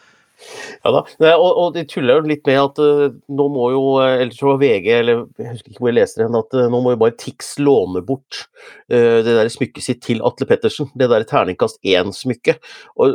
Ja 0.85 0.93
da, 0.93 1.01
og, 1.33 1.47
og 1.49 1.69
de 1.77 1.85
tuller 1.89 2.19
jo 2.19 2.29
litt 2.29 2.45
med 2.49 2.59
at 2.61 2.81
uh, 2.83 3.15
nå 3.33 3.47
må 3.53 3.71
jo 3.73 3.83
Eller 4.03 4.35
så 4.37 4.51
var 4.51 4.61
VG, 4.61 4.89
eller 4.99 5.23
jeg 5.41 5.55
husker 5.55 5.73
ikke 5.73 5.83
hvor 5.83 5.91
jeg 5.91 5.99
leser 5.99 6.25
den, 6.25 6.39
at 6.39 6.57
uh, 6.57 6.67
nå 6.73 6.81
må 6.85 6.95
jo 6.95 7.01
bare 7.01 7.17
Tix 7.21 7.55
låne 7.63 8.03
bort 8.05 8.45
uh, 8.93 9.21
det 9.25 9.37
der 9.39 9.51
smykket 9.53 9.87
sitt 9.87 10.03
til 10.05 10.23
Atle 10.27 10.49
Pettersen. 10.51 10.91
Det 10.99 11.09
der 11.11 11.27
terningkast 11.29 11.81
én-smykket. 11.81 12.63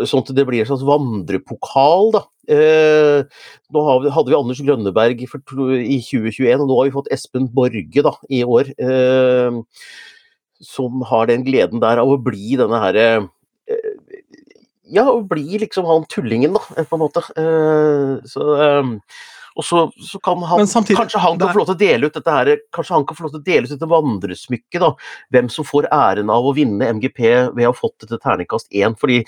Sånn 0.10 0.26
at 0.26 0.34
det 0.36 0.46
blir 0.48 0.64
en 0.64 0.70
slags 0.72 0.86
vandrepokal, 0.88 2.14
da. 2.16 2.24
nå 2.50 3.82
hadde 3.86 4.30
vi 4.32 4.38
Anders 4.38 4.62
Grønneberg 4.66 5.26
for, 5.30 5.42
i 5.78 6.00
2021, 6.02 6.64
og 6.64 6.70
nå 6.70 6.78
har 6.80 6.90
vi 6.90 6.96
fått 6.96 7.12
Espen 7.14 7.50
Borge 7.54 8.06
da, 8.06 8.16
i 8.34 8.42
år. 8.44 8.72
som 10.60 11.04
har 11.08 11.30
den 11.30 11.46
gleden 11.48 11.84
der 11.84 12.02
av 12.02 12.10
å 12.12 12.20
bli 12.20 12.58
denne 12.60 12.82
herre 12.82 13.10
ja, 14.94 15.08
og 15.10 15.28
bli 15.32 15.60
liksom 15.62 15.88
han 15.90 16.08
tullingen, 16.12 16.56
da, 16.58 16.86
på 16.86 16.98
en 16.98 17.04
måte. 17.04 17.26
Uh, 17.38 18.18
så, 18.30 18.46
um, 18.80 18.96
og 19.60 19.66
så, 19.66 19.82
så, 20.06 20.20
kan 20.24 20.44
han 20.48 20.68
samtidig, 20.70 20.98
Kanskje 21.02 21.20
han 21.20 21.40
kan 21.40 21.52
få 21.52 21.60
lov 21.60 21.68
til 21.68 21.76
å 21.76 21.82
dele 21.82 22.08
ut 22.08 22.16
dette 22.16 22.36
her, 22.36 22.52
kanskje 22.76 22.96
han 22.96 23.06
kan 23.08 23.18
få 23.18 23.26
lov 23.26 23.34
til 23.34 23.42
å 23.42 23.48
dele 23.50 23.68
ut 23.68 23.74
dette 23.74 23.90
vandresmykket, 23.92 24.80
da. 24.84 24.92
Hvem 25.36 25.50
som 25.52 25.68
får 25.68 25.90
æren 25.96 26.32
av 26.34 26.48
å 26.48 26.54
vinne 26.56 26.92
MGP 26.96 27.20
ved 27.58 27.66
å 27.66 27.74
ha 27.74 27.76
fått 27.76 28.06
dette 28.06 28.22
terningkast 28.24 28.72
én. 28.72 28.96
Fordi 29.00 29.20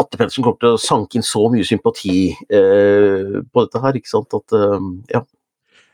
Atte 0.00 0.16
Pedersen 0.16 0.46
kommer 0.46 0.62
til 0.62 0.76
å 0.78 0.80
sanke 0.80 1.20
inn 1.20 1.26
så 1.26 1.44
mye 1.52 1.66
sympati 1.66 2.30
uh, 2.32 3.40
på 3.44 3.66
dette 3.66 3.84
her, 3.84 4.00
ikke 4.00 4.14
sant. 4.14 4.38
At, 4.40 4.56
uh, 4.56 4.78
ja. 5.12 5.24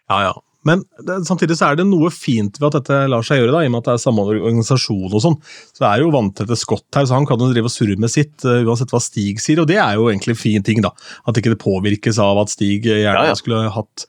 Ja, 0.07 0.21
ja. 0.29 0.37
Men 0.67 0.83
det, 1.07 1.21
samtidig 1.29 1.57
så 1.59 1.71
er 1.71 1.79
det 1.79 1.87
noe 1.89 2.11
fint 2.15 2.59
ved 2.61 2.69
at 2.69 2.81
dette 2.81 3.01
lar 3.13 3.25
seg 3.27 3.41
gjøre, 3.41 3.55
da, 3.55 3.63
i 3.63 3.71
og 3.71 3.75
med 3.75 3.83
at 3.85 3.89
det 3.89 3.95
er 3.95 4.03
samme 4.03 4.27
organisasjon 4.35 5.09
og 5.13 5.23
sånn. 5.23 5.39
Så 5.71 5.85
det 5.85 5.89
er 5.93 6.03
jo 6.03 6.13
vanntette 6.15 6.59
skott 6.59 6.99
her, 6.99 7.07
så 7.09 7.19
han 7.19 7.29
kan 7.29 7.43
jo 7.43 7.51
drive 7.53 7.71
og 7.71 7.75
surre 7.75 7.99
med 8.03 8.13
sitt, 8.13 8.35
uh, 8.45 8.65
uansett 8.67 8.95
hva 8.95 9.03
Stig 9.03 9.43
sier. 9.43 9.63
Og 9.63 9.71
det 9.71 9.79
er 9.83 9.97
jo 9.99 10.11
egentlig 10.11 10.35
en 10.35 10.43
fin 10.43 10.67
ting, 10.67 10.83
da. 10.85 10.93
At 11.27 11.39
ikke 11.39 11.55
det 11.55 11.63
påvirkes 11.63 12.21
av 12.23 12.43
at 12.43 12.55
Stig 12.55 12.89
gjerne 12.89 13.27
ja, 13.29 13.33
ja. 13.33 13.39
skulle 13.39 13.67
hatt 13.77 14.07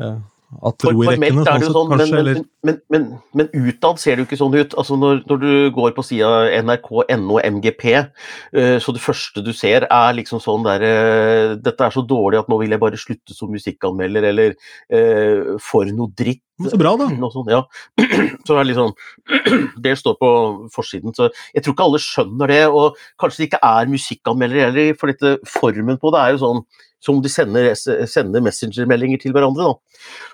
uh, 0.00 0.18
at 0.60 0.84
ro 0.84 1.02
i 1.02 1.08
rekkene. 1.08 1.44
sånn 1.44 1.60
det 1.60 1.66
jo 1.66 1.72
sånn, 1.72 1.92
sånn 1.96 2.16
men, 2.28 2.42
men, 2.66 2.78
men, 2.92 3.06
men, 3.38 3.48
utad 3.56 4.00
ser 4.02 4.16
det 4.16 4.24
jo 4.24 4.28
ikke 4.28 4.38
sånn 4.40 4.56
ut. 4.56 4.76
Altså 4.78 4.98
når, 5.00 5.22
når 5.30 5.40
du 5.42 5.52
går 5.74 5.94
på 5.96 6.04
sida 6.06 6.30
nrk.no 6.60 7.38
MGP, 7.56 7.86
uh, 7.96 8.76
så 8.82 8.94
det 8.94 9.02
første 9.04 9.44
du 9.44 9.52
ser 9.56 9.88
er 9.88 10.18
liksom 10.18 10.42
sånn 10.44 10.66
der 10.66 10.84
uh, 10.84 11.54
Dette 11.62 11.88
er 11.88 11.94
så 11.94 12.04
dårlig 12.04 12.42
at 12.42 12.52
nå 12.52 12.60
vil 12.60 12.74
jeg 12.74 12.82
bare 12.82 13.00
slutte 13.00 13.36
som 13.36 13.52
musikkanmelder, 13.54 14.28
eller 14.32 14.56
uh, 14.92 15.56
for 15.62 15.88
noe 15.88 16.12
dritt. 16.18 16.44
Så 16.62 16.78
bra, 16.78 16.92
da. 17.00 17.08
Sånt, 17.32 17.50
ja. 17.50 17.64
Så 18.46 18.54
er 18.60 18.68
det 18.68 18.76
sånn 18.76 18.92
Det 19.84 19.96
står 19.98 20.14
på 20.20 20.30
forsiden. 20.74 21.16
Så 21.16 21.32
jeg 21.56 21.64
tror 21.64 21.74
ikke 21.74 21.88
alle 21.88 22.02
skjønner 22.04 22.52
det. 22.52 22.62
Og 22.70 23.00
kanskje 23.18 23.42
det 23.42 23.50
ikke 23.50 23.64
er 23.66 23.90
musikkanmeldere 23.90 24.68
heller, 24.68 24.96
for 25.00 25.10
dette 25.10 25.38
formen 25.48 25.98
på 25.98 26.12
det 26.14 26.22
er 26.22 26.36
jo 26.36 26.42
sånn 26.44 26.66
som 27.02 27.18
de 27.22 27.30
sender, 27.32 27.72
sender 27.74 28.44
messengermeldinger 28.44 29.20
til 29.22 29.34
hverandre. 29.34 29.72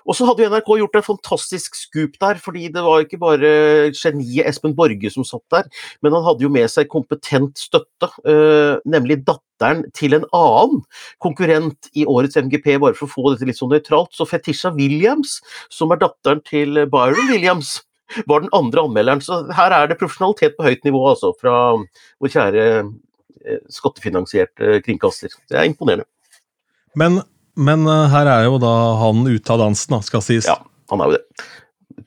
Og 0.04 0.16
så 0.16 0.26
hadde 0.28 0.44
jo 0.44 0.52
NRK 0.52 0.70
gjort 0.82 0.98
en 1.00 1.06
fantastisk 1.06 1.78
scoop 1.78 2.18
der, 2.20 2.40
fordi 2.42 2.68
det 2.74 2.84
var 2.84 3.04
ikke 3.04 3.20
bare 3.22 3.52
geniet 3.96 4.48
Espen 4.48 4.76
Borge 4.76 5.12
som 5.12 5.26
satt 5.26 5.44
der, 5.54 5.68
men 6.04 6.16
han 6.16 6.26
hadde 6.26 6.44
jo 6.44 6.52
med 6.52 6.68
seg 6.72 6.90
kompetent 6.92 7.58
støtte, 7.60 8.10
uh, 8.28 8.78
nemlig 8.88 9.22
datteren 9.24 9.84
til 9.96 10.14
en 10.18 10.28
annen 10.36 10.84
konkurrent 11.24 11.90
i 11.98 12.06
årets 12.08 12.38
MGP, 12.38 12.76
bare 12.84 12.96
for 12.98 13.08
å 13.08 13.12
få 13.12 13.32
dette 13.32 13.48
litt 13.48 13.58
sånn 13.58 13.72
nøytralt. 13.72 14.12
Så 14.14 14.28
Fetisha 14.28 14.72
Williams, 14.76 15.38
som 15.72 15.92
er 15.94 16.02
datteren 16.04 16.44
til 16.46 16.84
Byron 16.92 17.32
Williams, 17.32 17.78
var 18.26 18.44
den 18.44 18.52
andre 18.56 18.86
anmelderen. 18.86 19.24
Så 19.24 19.42
her 19.56 19.74
er 19.74 19.90
det 19.90 19.98
profesjonalitet 20.00 20.56
på 20.56 20.68
høyt 20.68 20.86
nivå, 20.86 21.02
altså, 21.10 21.32
fra 21.40 21.56
vår 22.22 22.32
kjære 22.32 22.68
eh, 22.78 23.60
skattefinansierte 23.72 24.78
kringkaster. 24.86 25.34
Det 25.50 25.58
er 25.58 25.68
imponerende. 25.68 26.08
Men, 26.98 27.20
men, 27.58 27.86
eh, 27.86 28.06
her 28.12 28.30
er 28.32 28.46
jo 28.48 28.58
da 28.62 28.74
han 29.02 29.26
ute 29.28 29.54
av 29.54 29.62
dansen, 29.62 29.96
da, 29.96 30.02
skal 30.04 30.24
sies. 30.24 30.48
Ja, 30.50 30.58
han 30.92 31.02
er 31.02 31.12
jo 31.12 31.18
det. 31.18 31.48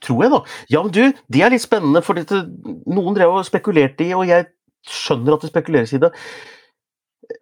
Tror 0.02 0.24
jeg, 0.24 0.32
da. 0.34 0.40
Ja, 0.72 0.82
men 0.86 0.96
du, 0.96 1.22
det 1.32 1.44
er 1.44 1.54
litt 1.54 1.64
spennende, 1.64 2.02
for 2.06 2.18
dette, 2.18 2.44
noen 2.90 3.18
drev 3.18 3.36
og 3.38 3.48
spekulerte 3.48 4.08
i, 4.08 4.16
og 4.18 4.26
jeg 4.30 4.50
skjønner 4.88 5.36
at 5.36 5.46
det 5.46 5.52
spekuleres 5.52 5.94
i 5.96 6.02
det. 6.02 6.12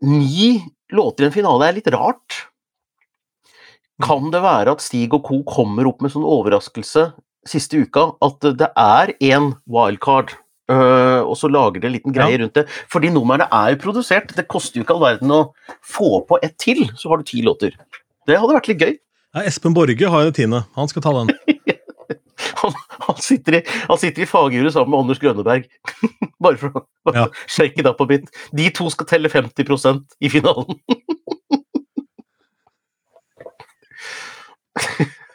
Ni 0.06 0.52
låter 0.94 1.26
i 1.26 1.30
en 1.30 1.36
finale 1.36 1.70
er 1.70 1.78
litt 1.78 1.90
rart. 1.94 2.44
Kan 4.04 4.30
det 4.34 4.42
være 4.44 4.76
at 4.76 4.84
Stig 4.84 5.14
og 5.16 5.26
co. 5.28 5.42
kommer 5.48 5.88
opp 5.90 6.04
med 6.04 6.14
sånn 6.14 6.28
overraskelse 6.28 7.10
siste 7.48 7.80
uka, 7.86 8.12
at 8.24 8.46
det 8.60 8.70
er 8.78 9.14
én 9.24 9.54
wildcard 9.70 10.36
Uh, 10.70 11.26
og 11.26 11.34
så 11.40 11.50
lager 11.50 11.82
de 11.82 11.90
en 11.90 11.96
liten 11.96 12.14
greie 12.14 12.36
ja. 12.36 12.44
rundt 12.44 12.58
det. 12.60 12.68
Fordi 12.94 13.10
numrene 13.14 13.48
er 13.50 13.74
jo 13.74 13.82
produsert. 13.82 14.36
Det 14.38 14.46
koster 14.52 14.80
jo 14.80 14.86
ikke 14.86 14.98
all 14.98 15.06
verden 15.08 15.34
å 15.34 15.42
få 15.82 16.20
på 16.30 16.38
ett 16.46 16.60
til, 16.62 16.84
så 17.00 17.10
har 17.10 17.22
du 17.22 17.30
ti 17.30 17.42
låter. 17.46 17.74
Det 18.30 18.38
hadde 18.38 18.54
vært 18.54 18.70
litt 18.70 18.86
gøy. 18.86 18.94
Ja, 19.34 19.46
Espen 19.50 19.74
Borge 19.78 20.14
har 20.14 20.28
jo 20.28 20.36
tiende. 20.36 20.64
Han 20.78 20.90
skal 20.92 21.06
ta 21.06 21.14
den. 21.18 21.34
han, 22.62 22.78
han, 23.08 23.20
sitter 23.22 23.60
i, 23.60 23.64
han 23.90 24.02
sitter 24.02 24.26
i 24.26 24.30
fagjuret 24.30 24.76
sammen 24.76 24.94
med 24.94 25.04
Anders 25.04 25.22
Grønneberg. 25.22 25.66
Bare 26.44 26.62
for 26.62 26.86
å 27.10 27.16
ja. 27.16 27.26
shake 27.50 27.82
it 27.82 27.90
up 27.90 28.02
a 28.02 28.10
bit. 28.10 28.30
De 28.56 28.70
to 28.74 28.90
skal 28.94 29.10
telle 29.10 29.32
50% 29.34 30.22
i 30.22 30.34
finalen. 30.34 30.80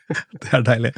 Det 0.42 0.50
er 0.52 0.64
deilig. 0.64 0.90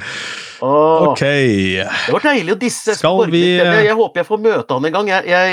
Åh, 0.64 1.04
ok. 1.10 1.22
Det 1.22 2.14
var 2.14 2.24
deilig 2.24 2.54
å 2.54 2.58
disse 2.58 2.94
Skal 2.96 3.20
vi 3.30 3.42
jeg, 3.54 3.84
jeg, 3.86 3.94
håper 3.98 4.22
jeg 4.22 4.28
får 4.28 4.40
møte 4.42 4.76
han 4.76 4.88
en 4.88 4.96
gang. 4.96 5.10
Jeg, 5.12 5.44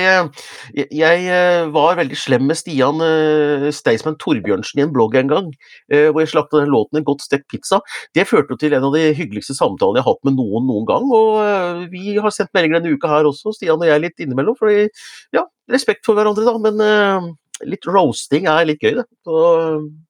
jeg, 0.73 0.87
jeg 0.97 1.27
eh, 1.37 1.65
var 1.75 1.99
veldig 1.99 2.17
slem 2.17 2.47
med 2.49 2.57
Stian 2.57 3.03
uh, 3.03 3.67
Staysman 3.75 4.17
Torbjørnsen 4.21 4.81
i 4.81 4.85
en 4.87 4.93
blogg 4.95 5.17
en 5.19 5.29
gang, 5.29 5.51
uh, 5.93 6.09
hvor 6.09 6.23
jeg 6.23 6.33
slakta 6.33 6.63
den 6.63 6.73
låten 6.73 6.99
'En 6.99 7.07
godt 7.07 7.25
stekt 7.25 7.45
pizza'. 7.51 7.83
Det 8.15 8.27
førte 8.29 8.57
til 8.57 8.73
en 8.73 8.89
av 8.89 8.97
de 8.97 9.05
hyggeligste 9.13 9.57
samtalene 9.57 10.01
jeg 10.01 10.07
har 10.07 10.15
hatt 10.15 10.25
med 10.29 10.39
noen 10.39 10.67
noen 10.69 10.89
gang. 10.89 11.05
Og 11.13 11.37
uh, 11.43 11.85
vi 11.93 12.17
har 12.17 12.33
sendt 12.33 12.53
meldinger 12.57 12.81
denne 12.81 12.97
uka 12.97 13.11
her 13.11 13.29
også, 13.29 13.53
Stian 13.53 13.81
og 13.81 13.89
jeg 13.89 14.01
litt 14.01 14.23
innimellom. 14.23 14.57
Fordi, 14.57 14.89
ja, 15.35 15.45
respekt 15.69 16.05
for 16.07 16.17
hverandre, 16.17 16.47
da. 16.47 16.57
Men 16.63 17.35
litt 17.69 17.85
roasting 17.87 18.47
er 18.49 18.65
litt 18.67 18.81
gøy, 18.81 18.97
det. 18.97 19.07
Så 19.25 19.39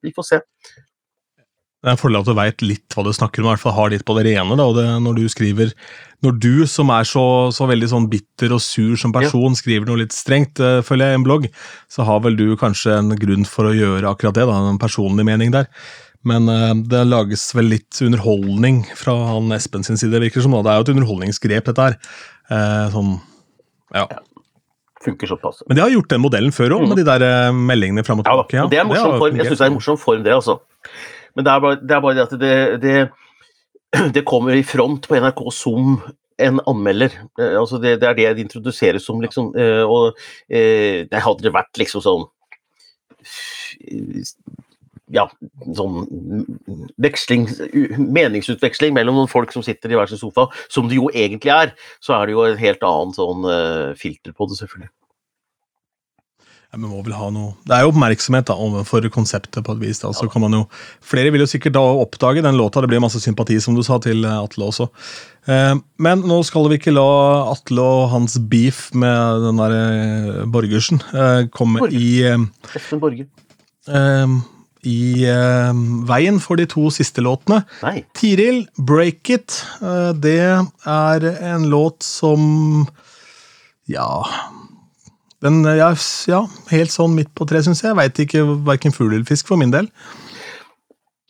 vi 0.04 0.16
får 0.16 0.30
se. 0.30 0.42
Det 1.84 1.90
er 1.92 1.98
en 1.98 2.00
fordel 2.00 2.22
at 2.22 2.28
du 2.30 2.38
veit 2.38 2.62
litt 2.64 2.96
hva 2.96 3.04
du 3.04 3.10
snakker 3.12 3.42
om, 3.42 3.50
i 3.50 3.52
hvert 3.52 3.60
fall 3.60 3.74
har 3.76 3.90
litt 3.92 4.06
på 4.08 4.14
det 4.16 4.24
rene. 4.30 4.56
Da, 4.56 4.68
og 4.72 4.78
det, 4.78 4.86
når 5.04 5.18
du 5.18 5.26
skriver 5.28 5.74
Når 6.24 6.38
du, 6.40 6.54
som 6.72 6.88
er 6.96 7.04
så, 7.04 7.24
så 7.52 7.68
veldig 7.68 7.90
sånn 7.92 8.06
bitter 8.08 8.54
og 8.56 8.62
sur 8.64 8.96
som 8.96 9.12
person, 9.12 9.52
ja. 9.52 9.60
skriver 9.60 9.90
noe 9.90 10.00
litt 10.00 10.16
strengt, 10.16 10.62
uh, 10.64 10.80
følger 10.80 11.12
jeg 11.12 11.18
i 11.18 11.20
en 11.20 11.26
blogg, 11.26 11.50
så 11.92 12.06
har 12.08 12.22
vel 12.24 12.38
du 12.40 12.46
kanskje 12.56 12.96
en 12.96 13.12
grunn 13.20 13.44
for 13.44 13.68
å 13.68 13.76
gjøre 13.76 14.08
akkurat 14.08 14.38
det, 14.38 14.46
da, 14.48 14.62
en 14.70 14.80
personlig 14.80 15.26
mening 15.28 15.52
der. 15.52 15.68
Men 16.24 16.48
uh, 16.48 16.72
det 16.88 17.02
lages 17.10 17.44
vel 17.58 17.68
litt 17.74 18.00
underholdning 18.06 18.86
fra 18.96 19.18
han 19.34 19.52
Espen 19.52 19.84
sin 19.84 20.00
side, 20.00 20.24
virker 20.24 20.46
som. 20.46 20.56
Da. 20.56 20.64
Det 20.64 20.72
er 20.72 20.80
jo 20.80 20.86
et 20.88 20.94
underholdningsgrep, 20.96 21.68
dette 21.68 21.90
her. 21.90 21.98
Uh, 22.48 22.86
sånn, 22.96 23.18
ja. 23.92 24.08
ja 24.08 24.24
funker 25.04 25.28
såpass. 25.28 25.66
Men 25.68 25.76
de 25.76 25.84
har 25.84 25.92
gjort 25.92 26.14
den 26.14 26.22
modellen 26.24 26.54
før 26.56 26.78
òg, 26.78 26.86
mm. 26.86 26.94
med 26.94 27.02
de 27.02 27.04
der 27.10 27.52
meldingene 27.52 28.06
fram 28.08 28.22
og 28.22 28.24
tilbake. 28.24 28.56
Ja, 28.56 28.70
det 28.72 28.80
er 28.80 28.86
en 28.86 28.94
morsom 28.94 29.18
form. 29.20 29.36
Jeg 29.36 29.50
syns 29.50 29.60
det 29.60 29.66
er 29.66 29.74
en 29.74 29.76
morsom 29.76 30.00
form, 30.00 30.22
det, 30.24 30.32
altså. 30.32 30.62
Men 31.36 31.46
det 31.46 31.54
er 31.54 31.64
bare 31.64 31.80
det, 31.82 31.96
er 31.96 32.04
bare 32.04 32.18
det 32.18 32.26
at 32.28 32.36
det, 32.40 32.58
det, 32.84 32.98
det, 34.16 34.26
kommer 34.28 34.58
i 34.58 34.66
front 34.66 35.08
på 35.10 35.18
NRK 35.18 35.42
som 35.54 35.98
en 36.42 36.60
anmelder. 36.70 37.16
Eh, 37.40 37.56
altså 37.60 37.80
det, 37.82 37.98
er 38.04 38.18
det 38.18 38.28
det 38.38 38.46
introduseres 38.46 39.06
som, 39.06 39.22
liksom. 39.22 39.54
Eh, 39.58 39.84
og 39.84 40.18
eh, 40.50 41.06
det 41.10 41.24
hadde 41.26 41.46
det 41.46 41.54
vært 41.56 41.82
liksom 41.82 42.04
sånn 42.06 42.28
ja, 45.14 45.28
sånn 45.78 46.08
veksling, 47.02 47.46
meningsutveksling 47.98 48.96
mellom 48.96 49.20
noen 49.20 49.30
folk 49.32 49.54
som 49.54 49.64
sitter 49.66 49.94
i 49.94 49.98
hver 50.00 50.10
sin 50.10 50.20
sofa, 50.20 50.48
som 50.74 50.90
det 50.90 50.98
jo 50.98 51.12
egentlig 51.14 51.54
er, 51.54 51.74
så 52.04 52.18
er 52.18 52.28
det 52.28 52.36
jo 52.36 52.46
et 52.48 52.60
helt 52.62 52.84
annet 52.88 53.20
sånn 53.20 53.48
filter 54.00 54.34
på 54.34 54.50
det, 54.50 54.58
selvfølgelig. 54.64 54.90
Ja, 56.74 56.80
men 56.82 56.90
må 56.90 57.04
vel 57.06 57.14
ha 57.14 57.28
noe 57.30 57.52
Det 57.70 57.76
er 57.76 57.84
jo 57.86 57.92
oppmerksomhet 57.92 58.48
da, 58.50 58.56
overfor 58.58 59.06
konseptet, 59.14 59.62
på 59.62 59.76
et 59.76 59.82
vis. 59.84 60.00
da, 60.02 60.10
så 60.18 60.26
kan 60.32 60.42
man 60.42 60.56
jo, 60.58 60.64
Flere 61.06 61.30
vil 61.30 61.44
jo 61.44 61.50
sikkert 61.52 61.76
da 61.76 61.84
oppdage 62.02 62.42
den 62.42 62.58
låta. 62.58 62.82
Det 62.82 62.90
blir 62.90 63.04
masse 63.04 63.22
sympati, 63.22 63.60
som 63.62 63.78
du 63.78 63.84
sa, 63.86 64.00
til 64.02 64.26
eh, 64.26 64.40
Atle 64.42 64.72
også. 64.72 64.88
Eh, 65.46 65.76
men 66.02 66.24
nå 66.26 66.40
skal 66.48 66.66
vi 66.72 66.80
ikke 66.82 66.96
la 66.96 67.06
Atle 67.52 67.86
og 67.86 68.08
hans 68.16 68.40
beef 68.50 68.88
med 68.98 69.46
den 69.46 69.62
der 69.62 69.76
eh, 69.78 70.42
Borgersen 70.50 70.98
komme 71.54 71.84
Borger. 71.84 71.94
i 71.94 72.74
Espen 72.74 73.04
Borge. 73.04 73.28
Eh, 73.94 74.36
i 74.90 75.24
veien 76.10 76.42
for 76.44 76.60
de 76.60 76.66
to 76.68 76.90
siste 76.92 77.22
låtene. 77.24 77.62
Nei. 77.86 78.02
Tiril, 78.18 78.66
'Break 78.76 79.30
It', 79.38 79.62
det 80.20 80.42
er 80.42 81.30
en 81.54 81.70
låt 81.72 82.04
som 82.04 82.84
Ja 83.88 84.10
den, 85.44 85.62
ja, 85.76 85.92
ja, 86.32 86.42
helt 86.72 86.94
sånn 86.94 87.16
midt 87.18 87.34
på 87.36 87.48
treet, 87.50 87.66
syns 87.68 87.84
jeg. 87.84 87.92
Jeg 87.92 88.00
veit 88.00 88.22
ikke 88.24 88.44
verken 88.68 88.96
fugl 88.96 89.12
eller 89.12 89.28
fisk 89.28 89.50
for 89.50 89.60
min 89.60 89.74
del. 89.74 89.90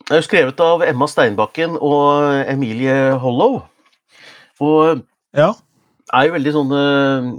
Det 0.04 0.12
er 0.12 0.20
jo 0.20 0.26
skrevet 0.26 0.60
av 0.60 0.82
Emma 0.84 1.08
Steinbakken 1.08 1.78
og 1.80 2.44
Emilie 2.50 3.14
Hollow. 3.20 3.62
Og 4.62 5.02
Ja. 5.34 5.54
er 6.12 6.26
jo 6.26 6.34
veldig 6.34 6.52
sånne 6.52 6.82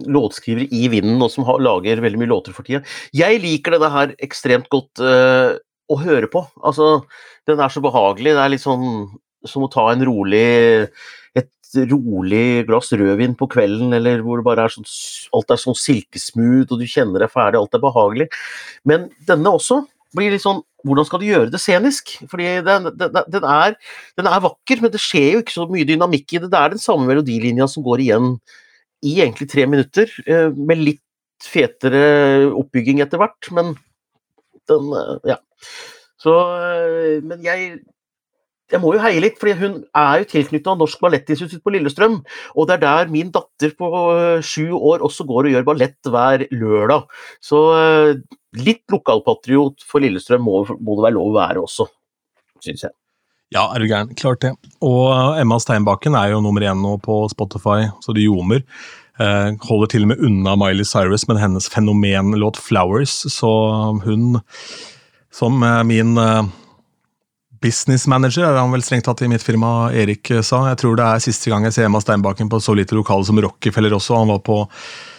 låtskrivere 0.09 0.67
i 0.73 0.87
vinden 0.89 1.21
og 1.21 1.29
som 1.31 1.45
har, 1.45 1.59
lager 1.59 2.01
veldig 2.01 2.19
mye 2.19 2.31
låter 2.33 2.51
for 2.51 2.63
tida. 2.63 2.83
Jeg 3.13 3.39
liker 3.39 3.77
denne 3.77 3.91
her 3.93 4.15
ekstremt 4.19 4.67
godt 4.69 4.99
uh, 4.99 5.55
å 5.87 5.99
høre 6.01 6.27
på. 6.27 6.41
Altså, 6.65 7.05
den 7.47 7.61
er 7.61 7.69
så 7.69 7.79
behagelig. 7.85 8.33
Det 8.33 8.41
er 8.41 8.49
litt 8.51 8.65
sånn 8.65 9.13
som 9.45 9.63
å 9.63 9.71
ta 9.71 9.91
en 9.93 10.03
rolig 10.03 10.89
rolig 11.91 12.65
glass 12.67 12.93
rødvin 12.95 13.35
på 13.37 13.47
kvelden, 13.51 13.93
eller 13.97 14.23
hvor 14.25 14.39
det 14.39 14.47
bare 14.47 14.65
er 14.65 14.73
sånn, 14.73 14.87
alt 15.35 15.51
er 15.53 15.61
sånn 15.61 15.77
silkesmooth, 15.79 16.71
og 16.71 16.81
du 16.81 16.87
kjenner 16.89 17.25
deg 17.25 17.33
ferdig, 17.33 17.59
alt 17.59 17.77
er 17.77 17.83
behagelig. 17.83 18.29
Men 18.87 19.09
denne 19.27 19.53
også 19.55 19.83
blir 20.15 20.33
litt 20.33 20.45
sånn 20.45 20.63
Hvordan 20.85 21.07
skal 21.07 21.17
du 21.17 21.23
gjøre 21.25 21.49
det 21.49 21.57
scenisk? 21.57 22.11
Fordi 22.29 22.45
den, 22.61 22.91
den, 22.93 23.15
den, 23.33 23.45
er, 23.49 23.73
den 24.21 24.27
er 24.29 24.43
vakker, 24.43 24.83
men 24.83 24.91
det 24.93 24.99
skjer 25.01 25.31
jo 25.33 25.39
ikke 25.41 25.55
så 25.55 25.63
mye 25.65 25.87
dynamikk 25.89 26.35
i 26.35 26.41
det. 26.43 26.51
Det 26.53 26.59
er 26.59 26.75
den 26.75 26.81
samme 26.83 27.07
melodilinja 27.09 27.65
som 27.71 27.81
går 27.81 28.03
igjen 28.03 28.27
i 29.01 29.15
egentlig 29.15 29.47
tre 29.49 29.65
minutter, 29.65 30.13
eh, 30.29 30.51
med 30.53 30.83
litt 30.83 31.01
fetere 31.49 32.51
oppbygging 32.53 33.01
etter 33.01 33.17
hvert, 33.17 33.49
men 33.57 33.73
den 34.69 34.93
eh, 34.93 35.31
Ja. 35.33 35.39
Så 36.21 36.35
eh, 36.37 37.21
Men 37.25 37.41
jeg 37.41 37.79
jeg 38.73 38.81
må 38.81 38.95
jo 38.95 39.01
heie 39.03 39.21
litt, 39.21 39.37
for 39.37 39.53
hun 39.59 39.77
er 39.93 40.21
jo 40.21 40.27
tilknytta 40.31 40.73
Norsk 40.79 41.01
Ballettinstitutt 41.03 41.61
på 41.61 41.73
Lillestrøm. 41.75 42.17
Og 42.57 42.67
det 42.67 42.77
er 42.77 42.81
der 42.81 43.13
min 43.13 43.29
datter 43.33 43.75
på 43.77 43.91
øh, 43.93 44.41
sju 44.45 44.73
år 44.73 45.05
også 45.05 45.27
går 45.29 45.45
og 45.49 45.53
gjør 45.53 45.67
ballett 45.67 46.09
hver 46.09 46.47
lørdag. 46.49 47.05
Så 47.45 47.61
øh, 47.77 48.11
litt 48.57 48.83
lokalpatriot 48.91 49.85
for 49.85 50.01
Lillestrøm 50.01 50.45
må, 50.47 50.63
må 50.79 50.97
det 50.97 51.07
være 51.07 51.17
lov 51.19 51.29
å 51.29 51.37
være 51.37 51.65
også, 51.67 51.87
syns 52.65 52.87
jeg. 52.87 52.95
Ja, 53.53 53.67
er 53.69 53.79
du 53.79 53.87
gæren. 53.87 54.15
Klart 54.17 54.41
det. 54.41 54.55
Og 54.83 55.37
Emma 55.37 55.61
Steinbakken 55.61 56.17
er 56.17 56.33
jo 56.33 56.41
nummer 56.43 56.65
én 56.65 56.81
nå 56.81 56.97
på 57.05 57.21
Spotify, 57.31 57.91
så 58.01 58.17
det 58.17 58.25
ljomer. 58.25 58.65
Eh, 59.21 59.53
holder 59.69 59.93
til 59.93 60.07
og 60.07 60.15
med 60.15 60.25
unna 60.25 60.57
Miley 60.59 60.83
Cyrus 60.89 61.29
med 61.29 61.37
hennes 61.39 61.69
fenomenlåt 61.71 62.57
'Flowers', 62.57 63.29
så 63.29 63.51
hun, 64.03 64.41
som 65.31 65.61
min 65.85 66.17
eh, 66.17 66.49
business 67.65 68.05
manager, 68.11 68.45
er 68.45 68.59
han 68.59 68.73
vel 68.73 68.83
strengt 68.85 69.07
tatt 69.07 69.23
i 69.25 69.29
mitt 69.31 69.43
firma, 69.45 69.89
Erik 69.95 70.29
sa. 70.45 70.61
Jeg 70.69 70.79
tror 70.83 70.99
det 70.99 71.07
er 71.09 71.23
siste 71.23 71.49
gang 71.49 71.65
jeg 71.65 71.75
ser 71.75 71.87
Emma 71.87 72.01
Steinbakken 72.03 72.51
på 72.51 72.61
så 72.61 72.75
lite 72.77 72.97
lokale 72.97 73.25
som 73.25 73.41
Rockefeller 73.41 73.95
også. 73.97 74.19
Han 74.21 74.33
var 74.35 74.43
på, 74.45 74.61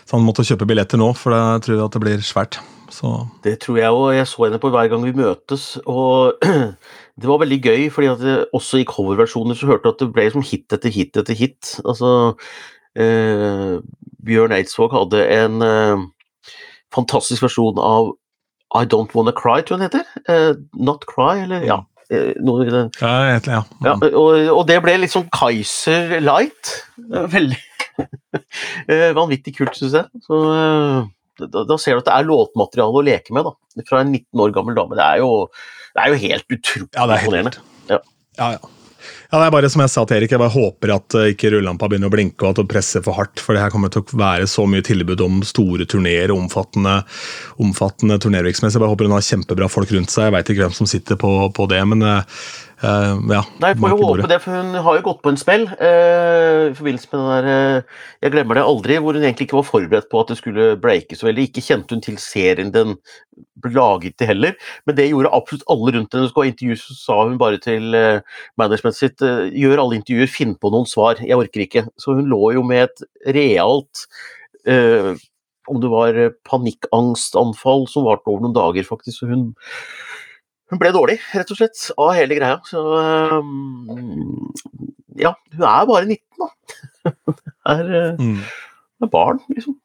så 0.06 0.18
han 0.18 0.26
måtte 0.26 0.46
kjøpe 0.46 0.68
billetter 0.70 1.00
nå, 1.00 1.10
for 1.18 1.34
jeg 1.34 1.66
tror 1.66 1.86
at 1.88 1.96
det 1.96 2.02
blir 2.04 2.24
svært. 2.26 2.60
Så. 2.92 3.10
Det 3.42 3.56
tror 3.64 3.80
jeg 3.80 3.94
òg. 3.94 4.12
Jeg 4.14 4.28
så 4.30 4.46
henne 4.46 4.60
på 4.62 4.70
hver 4.72 4.90
gang 4.92 5.02
vi 5.04 5.14
møtes. 5.16 5.64
og 5.90 6.38
Det 7.20 7.30
var 7.30 7.40
veldig 7.40 7.58
gøy, 7.64 7.86
fordi 7.90 8.08
at 8.12 8.20
det, 8.20 8.36
også 8.54 8.82
i 8.82 8.88
coverversjoner 8.88 9.56
så 9.56 9.70
hørte 9.70 9.88
du 9.88 9.94
at 9.94 10.02
det 10.02 10.12
ble 10.12 10.26
som 10.34 10.44
hit 10.44 10.72
etter 10.76 10.92
hit 10.92 11.16
etter 11.16 11.36
hit. 11.38 11.72
Altså, 11.88 12.10
eh, 12.92 13.78
Bjørn 14.26 14.52
Eidsvåg 14.52 14.92
hadde 14.92 15.22
en 15.32 15.64
eh, 15.64 16.04
fantastisk 16.92 17.46
versjon 17.46 17.80
av 17.80 18.12
I 18.76 18.84
Don't 18.84 19.16
Wanna 19.16 19.32
Cry, 19.32 19.62
tror 19.64 19.78
jeg 19.78 19.80
den 19.80 19.88
heter. 19.88 20.04
Eh, 20.28 20.52
Not 20.76 21.08
Cry, 21.08 21.40
eller 21.46 21.64
ja. 21.64 21.80
Eh, 22.12 22.36
noe 22.44 22.66
den. 22.70 22.90
Ja, 23.00 23.14
ja. 23.34 23.62
ja 23.82 23.94
og, 23.96 24.30
og, 24.52 24.62
det 24.68 24.78
ble 24.84 24.94
litt 25.02 25.14
sånn 25.14 25.26
Kaiser 25.34 26.18
Light. 26.22 26.76
Veldig 26.96 27.58
eh, 28.92 29.10
vanvittig 29.16 29.56
kult, 29.56 29.74
syns 29.78 29.96
jeg. 29.98 30.22
Så 30.26 30.40
da, 31.42 31.64
da, 31.66 31.78
ser 31.80 31.96
du 31.96 32.04
at 32.04 32.08
det 32.08 32.14
er 32.14 32.28
låtmateriale 32.28 33.02
å 33.02 33.04
leke 33.04 33.34
med, 33.36 33.48
da. 33.48 33.84
Fra 33.88 34.04
en 34.04 34.14
19 34.14 34.44
år 34.44 34.54
gammel 34.56 34.78
dame. 34.78 34.98
Det 34.98 35.06
er 35.06 35.24
jo, 35.24 35.32
det 35.96 36.04
er 36.04 36.14
jo 36.14 36.22
helt 36.22 36.56
utrolig 36.58 36.88
ja, 36.94 37.08
imponerende. 37.18 37.66
Ja. 37.90 38.00
ja, 38.38 38.50
ja. 38.56 38.75
Ja, 39.30 39.40
det 39.40 39.46
er 39.46 39.54
bare 39.56 39.70
som 39.72 39.82
jeg 39.82 39.92
sa 39.92 40.04
til 40.06 40.18
Erik, 40.20 40.32
jeg 40.34 40.42
bare 40.42 40.54
håper 40.54 40.92
at 40.94 41.16
ikke 41.32 41.50
rullelampa 41.54 41.88
begynner 41.90 42.10
å 42.10 42.14
blinke 42.14 42.46
og 42.46 42.52
at 42.52 42.60
det 42.60 42.68
presser 42.70 43.02
for 43.04 43.18
hardt. 43.18 43.42
For 43.42 43.56
det 43.56 43.64
her 43.64 43.72
kommer 43.74 43.92
til 43.92 44.04
å 44.04 44.20
være 44.20 44.46
så 44.50 44.66
mye 44.70 44.84
tilbud 44.86 45.24
om 45.24 45.40
store 45.46 45.88
turneer 45.90 46.34
og 46.34 46.44
omfattende, 46.44 47.00
omfattende 47.62 48.20
turnervirksomhet. 48.22 48.76
Jeg 48.76 48.84
bare 48.84 48.92
håper 48.94 49.10
hun 49.10 49.16
har 49.16 49.26
kjempebra 49.26 49.70
folk 49.72 49.94
rundt 49.96 50.14
seg. 50.14 50.28
Jeg 50.28 50.36
veit 50.36 50.54
ikke 50.54 50.66
hvem 50.66 50.78
som 50.78 50.90
sitter 50.90 51.18
på, 51.20 51.32
på 51.56 51.68
det, 51.72 51.82
men 51.90 52.06
Uh, 52.76 53.16
ja, 53.32 53.40
Nei, 53.62 53.70
får 53.80 53.92
jo 53.94 53.96
håpe 54.02 54.28
det, 54.28 54.36
for 54.44 54.52
hun 54.52 54.76
har 54.84 54.96
jo 54.98 55.04
gått 55.06 55.22
på 55.24 55.30
en 55.32 55.38
smell 55.40 55.62
uh, 55.78 56.66
i 56.68 56.74
forbindelse 56.76 57.08
med 57.08 57.22
den 57.22 57.30
der 57.30 57.46
uh, 57.48 58.02
Jeg 58.20 58.34
glemmer 58.34 58.58
det 58.58 58.64
aldri, 58.68 58.98
hvor 59.00 59.16
hun 59.16 59.24
egentlig 59.24 59.46
ikke 59.46 59.56
var 59.56 59.64
forberedt 59.64 60.10
på 60.12 60.20
at 60.20 60.32
det 60.32 60.36
skulle 60.42 60.66
breake 60.82 61.16
så 61.16 61.30
veldig. 61.30 61.46
Ikke 61.48 61.64
kjente 61.64 61.96
hun 61.96 62.04
til 62.04 62.18
serien 62.20 62.74
den 62.74 62.98
ble 63.64 63.72
laget 63.72 64.18
til 64.20 64.28
heller, 64.28 64.58
men 64.84 64.98
det 64.98 65.08
gjorde 65.08 65.32
absolutt 65.38 65.64
alle 65.72 65.94
rundt 65.96 66.12
henne. 66.12 66.26
Hun 66.26 66.32
skulle 66.32 66.44
ha 66.44 66.52
intervju, 66.52 66.76
så 66.82 66.98
sa 66.98 67.16
hun 67.22 67.38
bare 67.40 67.62
til 67.64 67.96
managementet 68.60 69.00
sitt 69.00 69.24
gjør 69.56 69.80
alle 69.80 69.96
intervjuer, 69.96 70.28
finn 70.28 70.52
på 70.60 70.72
noen 70.74 70.88
svar, 70.88 71.22
jeg 71.24 71.40
orker 71.40 71.64
ikke. 71.64 71.86
Så 71.96 72.18
hun 72.18 72.28
lå 72.28 72.52
jo 72.58 72.66
med 72.66 72.90
et 72.90 73.06
realt 73.38 74.04
om 75.66 75.80
det 75.80 75.90
var 75.90 76.20
panikkangstanfall 76.48 77.88
som 77.90 78.04
varte 78.06 78.28
over 78.28 78.44
noen 78.44 78.56
dager, 78.56 78.84
faktisk. 78.86 79.22
Så 79.22 79.30
hun 79.32 79.48
hun 80.70 80.80
ble 80.82 80.92
dårlig, 80.94 81.16
rett 81.34 81.50
og 81.52 81.58
slett, 81.58 81.80
av 81.94 82.12
hele 82.16 82.38
greia. 82.38 82.58
Så 82.66 82.82
um, 82.82 84.52
ja, 85.18 85.32
hun 85.54 85.66
er 85.70 85.90
bare 85.90 86.08
19, 86.08 86.22
da. 86.42 86.48
er, 87.74 87.90
uh, 87.90 88.22
mm. 88.22 88.38
er 89.06 89.12
barn, 89.12 89.42
liksom. 89.52 89.78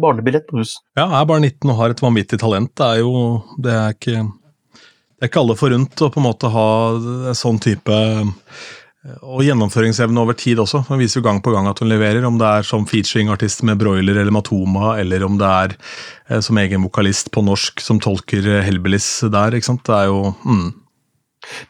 Barnebillett 0.00 0.46
på 0.46 0.60
hus. 0.60 0.76
Ja, 0.94 1.08
er 1.18 1.26
bare 1.26 1.42
19 1.42 1.72
og 1.72 1.80
har 1.80 1.92
et 1.92 2.02
vanvittig 2.02 2.38
talent. 2.38 2.70
Det 2.78 2.86
er 2.86 3.00
jo 3.02 3.14
Det 3.58 3.72
er 3.74 3.96
ikke, 3.96 4.20
det 4.78 5.26
er 5.26 5.32
ikke 5.32 5.42
alle 5.42 5.56
forunt 5.58 6.04
å 6.06 6.10
på 6.14 6.22
en 6.22 6.28
måte 6.28 6.52
ha 6.54 6.68
en 7.32 7.38
sånn 7.38 7.58
type 7.62 7.96
og 9.00 9.40
gjennomføringsevne 9.46 10.20
over 10.20 10.36
tid 10.36 10.58
også. 10.60 10.82
Hun 10.90 11.00
viser 11.00 11.20
jo 11.20 11.24
gang 11.24 11.38
på 11.40 11.54
gang 11.54 11.68
at 11.70 11.78
hun 11.80 11.88
leverer, 11.88 12.24
om 12.28 12.36
det 12.40 12.48
er 12.48 12.66
som 12.68 12.84
featuring-artist 12.88 13.62
med 13.64 13.80
Broiler 13.80 14.18
eller 14.20 14.34
Matoma, 14.34 14.98
eller 15.00 15.24
om 15.24 15.38
det 15.40 15.48
er 15.48 15.74
eh, 16.28 16.42
som 16.44 16.60
egen 16.60 16.84
vokalist 16.84 17.30
på 17.32 17.40
norsk 17.46 17.80
som 17.80 18.00
tolker 18.02 18.60
Helbelis 18.66 19.08
der. 19.32 19.56
ikke 19.56 19.70
sant? 19.70 19.86
Det 19.88 19.96
er 19.96 20.10
jo 20.10 20.34
mm. 20.44 20.66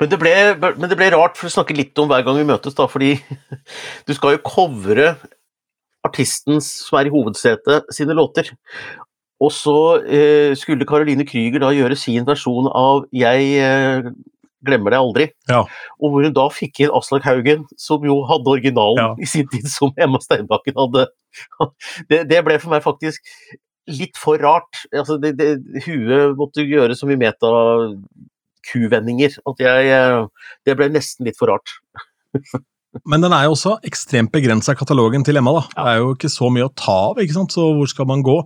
men, 0.01 0.11
det 0.11 0.19
ble, 0.19 0.33
men 0.59 0.89
det 0.91 0.99
ble 0.99 1.13
rart, 1.15 1.39
for 1.39 1.47
å 1.47 1.55
snakke 1.55 1.77
litt 1.79 2.03
om 2.03 2.11
hver 2.11 2.27
gang 2.27 2.41
vi 2.41 2.49
møtes, 2.51 2.75
da, 2.75 2.89
fordi 2.91 3.13
du 4.11 4.17
skal 4.17 4.35
jo 4.35 4.43
covre 4.51 5.15
artistens 6.07 6.67
som 6.89 6.99
er 6.99 7.07
i 7.07 7.15
hovedsetet, 7.15 7.95
sine 7.95 8.17
låter. 8.19 8.51
Og 9.41 9.55
så 9.55 9.79
eh, 10.03 10.51
skulle 10.59 10.89
Caroline 10.89 11.25
Krüger 11.29 11.63
da 11.63 11.71
gjøre 11.73 11.97
sin 11.97 12.27
versjon 12.27 12.67
av 12.75 13.07
'Jeg 13.15 13.55
eh, 13.63 14.11
glemmer 14.67 14.91
det 14.93 14.99
aldri. 15.01 15.27
Ja. 15.51 15.61
Og 16.01 16.13
hvor 16.13 16.25
hun 16.27 16.35
da 16.37 16.47
fikk 16.53 16.81
inn 16.85 16.93
Aslak 16.97 17.25
Haugen, 17.29 17.61
som 17.81 18.05
jo 18.07 18.17
hadde 18.29 18.53
originalen 18.53 19.03
ja. 19.03 19.11
i 19.21 19.27
sin 19.29 19.49
tid, 19.53 19.67
som 19.71 19.91
Emma 20.01 20.19
Steinbakken 20.23 20.75
hadde. 20.79 21.03
Det, 22.11 22.19
det, 22.27 22.41
ble 22.43 22.59
for 22.59 22.71
meg 22.73 22.83
faktisk 22.83 23.23
litt 23.91 24.17
for 24.19 24.39
rart. 24.43 24.77
Altså, 24.91 25.17
det, 25.23 25.39
det, 25.39 25.63
huet 25.85 26.37
måtte 26.39 26.63
gjøre 26.67 26.95
så 26.99 27.07
mye 27.07 27.19
meta-kuvendinger 27.21 29.31
at 29.47 29.57
jeg 29.63 30.27
Det 30.67 30.75
ble 30.79 30.89
nesten 30.91 31.27
litt 31.29 31.39
for 31.39 31.47
rart. 31.53 31.69
Men 33.07 33.23
den 33.23 33.31
er 33.31 33.45
jo 33.47 33.53
også 33.55 33.77
ekstremt 33.87 34.33
begrensa, 34.35 34.75
katalogen 34.75 35.23
til 35.27 35.39
Emma. 35.39 35.53
da. 35.55 35.63
Ja. 35.77 35.85
Det 35.85 35.93
er 35.93 35.99
jo 36.01 36.15
ikke 36.17 36.31
så 36.33 36.49
mye 36.51 36.67
å 36.67 36.73
ta 36.75 36.97
av, 37.11 37.21
ikke 37.23 37.37
sant? 37.37 37.53
så 37.55 37.69
hvor 37.77 37.87
skal 37.91 38.07
man 38.11 38.25
gå? 38.27 38.39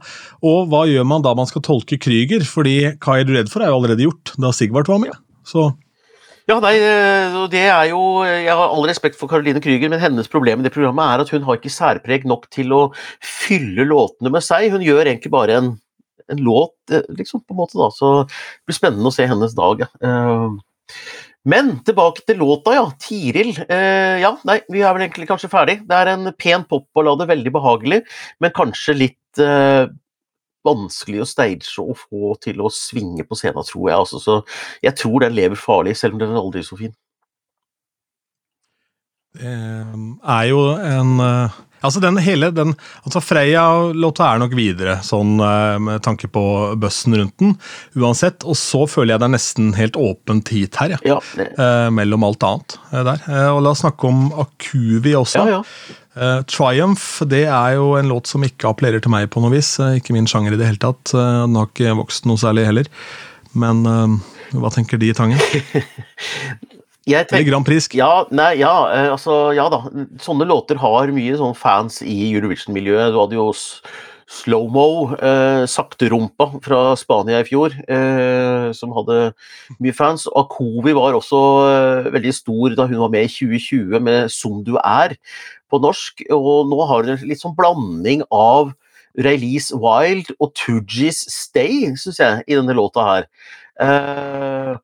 Og 0.44 0.68
hva 0.68 0.84
gjør 0.88 1.04
man 1.08 1.24
da 1.24 1.32
man 1.36 1.48
skal 1.48 1.64
tolke 1.64 1.96
Krüger? 1.96 2.44
Fordi 2.44 2.76
Hva 3.00 3.18
er 3.18 3.24
du 3.24 3.32
redd 3.36 3.48
for 3.52 3.64
er 3.64 3.72
jo 3.72 3.78
allerede 3.80 4.04
gjort, 4.04 4.34
da 4.36 4.52
Sigvart 4.52 4.88
var 4.92 5.00
med. 5.00 5.16
Så 5.48 5.72
ja, 6.44 6.58
nei, 6.60 6.74
eh, 6.76 7.36
det 7.52 7.62
er 7.72 7.86
jo 7.88 8.00
Jeg 8.26 8.52
har 8.52 8.68
all 8.68 8.84
respekt 8.88 9.16
for 9.16 9.30
Caroline 9.30 9.62
Krüger, 9.64 9.88
men 9.88 10.02
hennes 10.02 10.28
problem 10.28 10.60
i 10.60 10.66
det 10.66 10.74
programmet 10.74 11.04
er 11.06 11.24
at 11.24 11.32
hun 11.32 11.46
har 11.46 11.56
ikke 11.56 11.72
særpreg 11.72 12.26
nok 12.28 12.50
til 12.52 12.74
å 12.76 12.82
fylle 13.24 13.86
låtene 13.88 14.32
med 14.34 14.44
seg. 14.44 14.68
Hun 14.74 14.84
gjør 14.84 15.08
egentlig 15.08 15.32
bare 15.32 15.56
en, 15.60 15.70
en 16.28 16.42
låt, 16.44 16.76
eh, 16.92 17.06
liksom, 17.16 17.46
på 17.46 17.56
en 17.56 17.62
måte, 17.62 17.78
da. 17.80 17.88
Så 17.96 18.12
det 18.28 18.68
blir 18.68 18.76
spennende 18.76 19.08
å 19.08 19.16
se 19.16 19.28
hennes 19.30 19.56
dag. 19.56 19.86
Eh, 19.88 21.00
men 21.48 21.74
tilbake 21.88 22.26
til 22.28 22.40
låta, 22.44 22.76
ja. 22.76 22.84
Tiril. 23.00 23.56
Ja, 23.68 24.30
nei, 24.48 24.60
vi 24.72 24.80
er 24.80 24.94
vel 24.96 25.04
egentlig 25.04 25.28
kanskje 25.28 25.52
ferdig. 25.52 25.82
Det 25.88 25.96
er 25.96 26.12
en 26.12 26.30
pen 26.40 26.64
popballade, 26.68 27.28
veldig 27.28 27.52
behagelig, 27.52 28.00
men 28.40 28.54
kanskje 28.56 28.96
litt 28.96 29.44
vanskelig 30.64 31.22
å 31.22 31.28
stage 31.28 31.72
og 31.82 31.96
få 32.00 32.34
til 32.42 32.62
å 32.64 32.72
svinge 32.72 33.26
på 33.28 33.38
scenen, 33.38 33.66
tror 33.66 33.90
jeg. 33.90 33.98
Altså, 33.98 34.20
så 34.22 34.40
jeg 34.84 34.96
tror 35.00 35.24
den 35.24 35.36
lever 35.36 35.60
farlig, 35.60 35.96
selv 36.00 36.16
om 36.16 36.24
den 36.24 36.34
er 36.34 36.42
aldri 36.42 36.64
så 36.66 36.78
fin. 36.80 36.94
Det 39.34 39.50
er 40.30 40.48
jo 40.52 40.66
en 40.78 41.16
eh, 41.20 41.62
Altså 41.84 42.00
den 42.00 42.16
hele 42.22 42.48
den, 42.54 42.70
altså 43.04 43.20
Freia-låta 43.20 44.24
er 44.24 44.38
nok 44.40 44.54
videre, 44.56 44.94
sånn 45.04 45.34
eh, 45.44 45.74
med 45.84 46.00
tanke 46.06 46.30
på 46.32 46.44
bøssen 46.80 47.12
rundt 47.18 47.34
den. 47.42 47.50
Uansett. 48.00 48.46
Og 48.48 48.56
så 48.56 48.86
føler 48.88 49.12
jeg 49.12 49.20
det 49.20 49.26
er 49.26 49.34
nesten 49.34 49.66
helt 49.76 49.98
åpent 50.00 50.48
hit 50.54 50.78
her, 50.80 50.94
ja. 50.94 51.18
ja 51.18 51.18
eh, 51.44 51.90
mellom 51.92 52.24
alt 52.24 52.46
annet 52.48 52.78
der. 52.94 53.26
og 53.50 53.60
la 53.66 53.74
oss 53.74 53.82
snakke 53.84 54.08
om 54.08 54.30
Akuvi 54.46 55.12
også. 55.18 55.44
Ja, 55.44 55.58
ja. 55.58 56.00
Uh, 56.14 56.42
Triumph 56.46 57.24
det 57.26 57.44
er 57.50 57.74
jo 57.74 57.94
en 57.98 58.10
låt 58.12 58.30
som 58.30 58.44
ikke 58.46 58.70
appellerer 58.70 59.02
til 59.02 59.10
meg 59.14 59.26
på 59.34 59.42
noe 59.42 59.54
vis. 59.54 59.74
Uh, 59.82 59.96
ikke 59.98 60.14
min 60.14 60.30
sjanger 60.30 60.54
i 60.54 60.60
det 60.60 60.68
hele 60.68 60.82
tatt. 60.82 61.14
Uh, 61.14 61.44
den 61.44 61.58
har 61.58 61.70
ikke 61.70 61.98
vokst 61.98 62.28
noe 62.30 62.40
særlig 62.40 62.68
heller. 62.70 62.90
Men 63.54 63.84
hva 64.50 64.70
tenker 64.74 64.98
de 64.98 65.12
i 65.12 65.14
Tangen? 65.14 65.38
Jeg 67.04 67.28
tenker, 67.28 67.42
Eller 67.42 67.50
Grand 67.50 67.66
Prix. 67.66 67.90
Ja, 67.92 68.24
nei, 68.32 68.54
ja, 68.62 68.72
eh, 68.88 69.10
altså, 69.12 69.52
ja 69.56 69.68
da. 69.72 69.82
Sånne 70.24 70.48
låter 70.48 70.80
har 70.80 71.12
mye 71.12 71.36
sånn 71.36 71.56
fans 71.58 72.00
i 72.00 72.16
Eurovision-miljøet. 72.30 73.12
Du 73.12 73.20
hadde 73.20 73.36
jo 73.36 73.50
Slowmo, 74.34 75.12
eh, 75.20 75.66
Sakterumpa 75.68 76.46
fra 76.64 76.96
Spania 76.96 77.42
i 77.42 77.44
fjor, 77.44 77.76
eh, 77.76 78.72
som 78.72 78.94
hadde 78.96 79.34
mye 79.76 79.92
fans. 79.92 80.24
Akovi 80.32 80.94
var 80.96 81.12
også 81.18 81.42
eh, 81.68 82.08
veldig 82.14 82.32
stor 82.32 82.78
da 82.78 82.88
hun 82.88 83.02
var 83.04 83.12
med 83.12 83.28
i 83.28 83.32
2020 83.34 84.00
med 84.00 84.30
'Som 84.32 84.64
du 84.64 84.78
er' 84.80 85.18
på 85.74 85.82
norsk. 85.82 86.24
Og 86.34 86.70
nå 86.70 86.80
har 86.88 87.04
hun 87.04 87.16
en 87.16 87.28
litt 87.28 87.42
sånn 87.42 87.58
blanding 87.58 88.24
av 88.34 88.72
Release 89.24 89.74
Wild 89.74 90.32
og 90.40 90.54
Toogies 90.58 91.22
Stay, 91.30 91.92
syns 92.00 92.18
jeg, 92.22 92.42
i 92.48 92.58
denne 92.58 92.74
låta 92.76 93.06
her. 93.06 93.28
Eh, 93.82 94.74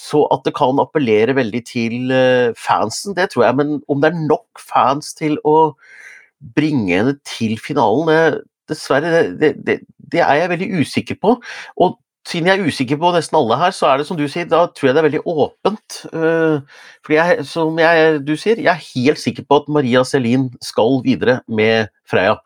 så 0.00 0.24
at 0.32 0.44
det 0.46 0.54
kan 0.56 0.80
appellere 0.80 1.36
veldig 1.36 1.62
til 1.68 2.12
eh, 2.14 2.52
fansen, 2.56 3.16
det 3.16 3.30
tror 3.32 3.46
jeg. 3.46 3.58
Men 3.60 3.80
om 3.88 4.02
det 4.02 4.12
er 4.12 4.22
nok 4.28 4.60
fans 4.60 5.12
til 5.16 5.36
å 5.48 5.72
bringe 6.56 6.92
henne 6.92 7.16
til 7.28 7.58
finalen, 7.60 8.40
dessverre, 8.70 9.26
det, 9.40 9.54
det, 9.66 9.80
det 10.12 10.22
er 10.24 10.42
jeg 10.42 10.52
veldig 10.54 10.70
usikker 10.80 11.20
på. 11.20 11.34
Og 11.80 11.98
siden 12.28 12.50
jeg 12.50 12.60
er 12.60 12.68
usikker 12.68 12.98
på 13.00 13.10
nesten 13.14 13.38
alle 13.38 13.56
her, 13.60 13.72
så 13.74 13.88
er 13.88 14.00
det 14.00 14.06
som 14.08 14.18
du 14.18 14.26
sier, 14.28 14.48
da 14.48 14.66
tror 14.68 14.90
jeg 14.90 14.96
det 14.96 15.00
er 15.02 15.08
veldig 15.08 15.22
åpent. 15.32 15.98
Uh, 16.12 16.60
fordi 17.06 17.16
jeg, 17.16 17.46
som 17.48 17.80
jeg, 17.80 18.20
du 18.26 18.34
sier, 18.38 18.60
jeg 18.60 18.70
er 18.72 18.88
helt 18.90 19.22
sikker 19.22 19.46
på 19.48 19.62
at 19.62 19.70
Maria 19.72 20.04
Selin 20.06 20.50
skal 20.64 21.00
videre 21.06 21.40
med 21.48 21.90
Freya. 22.08 22.36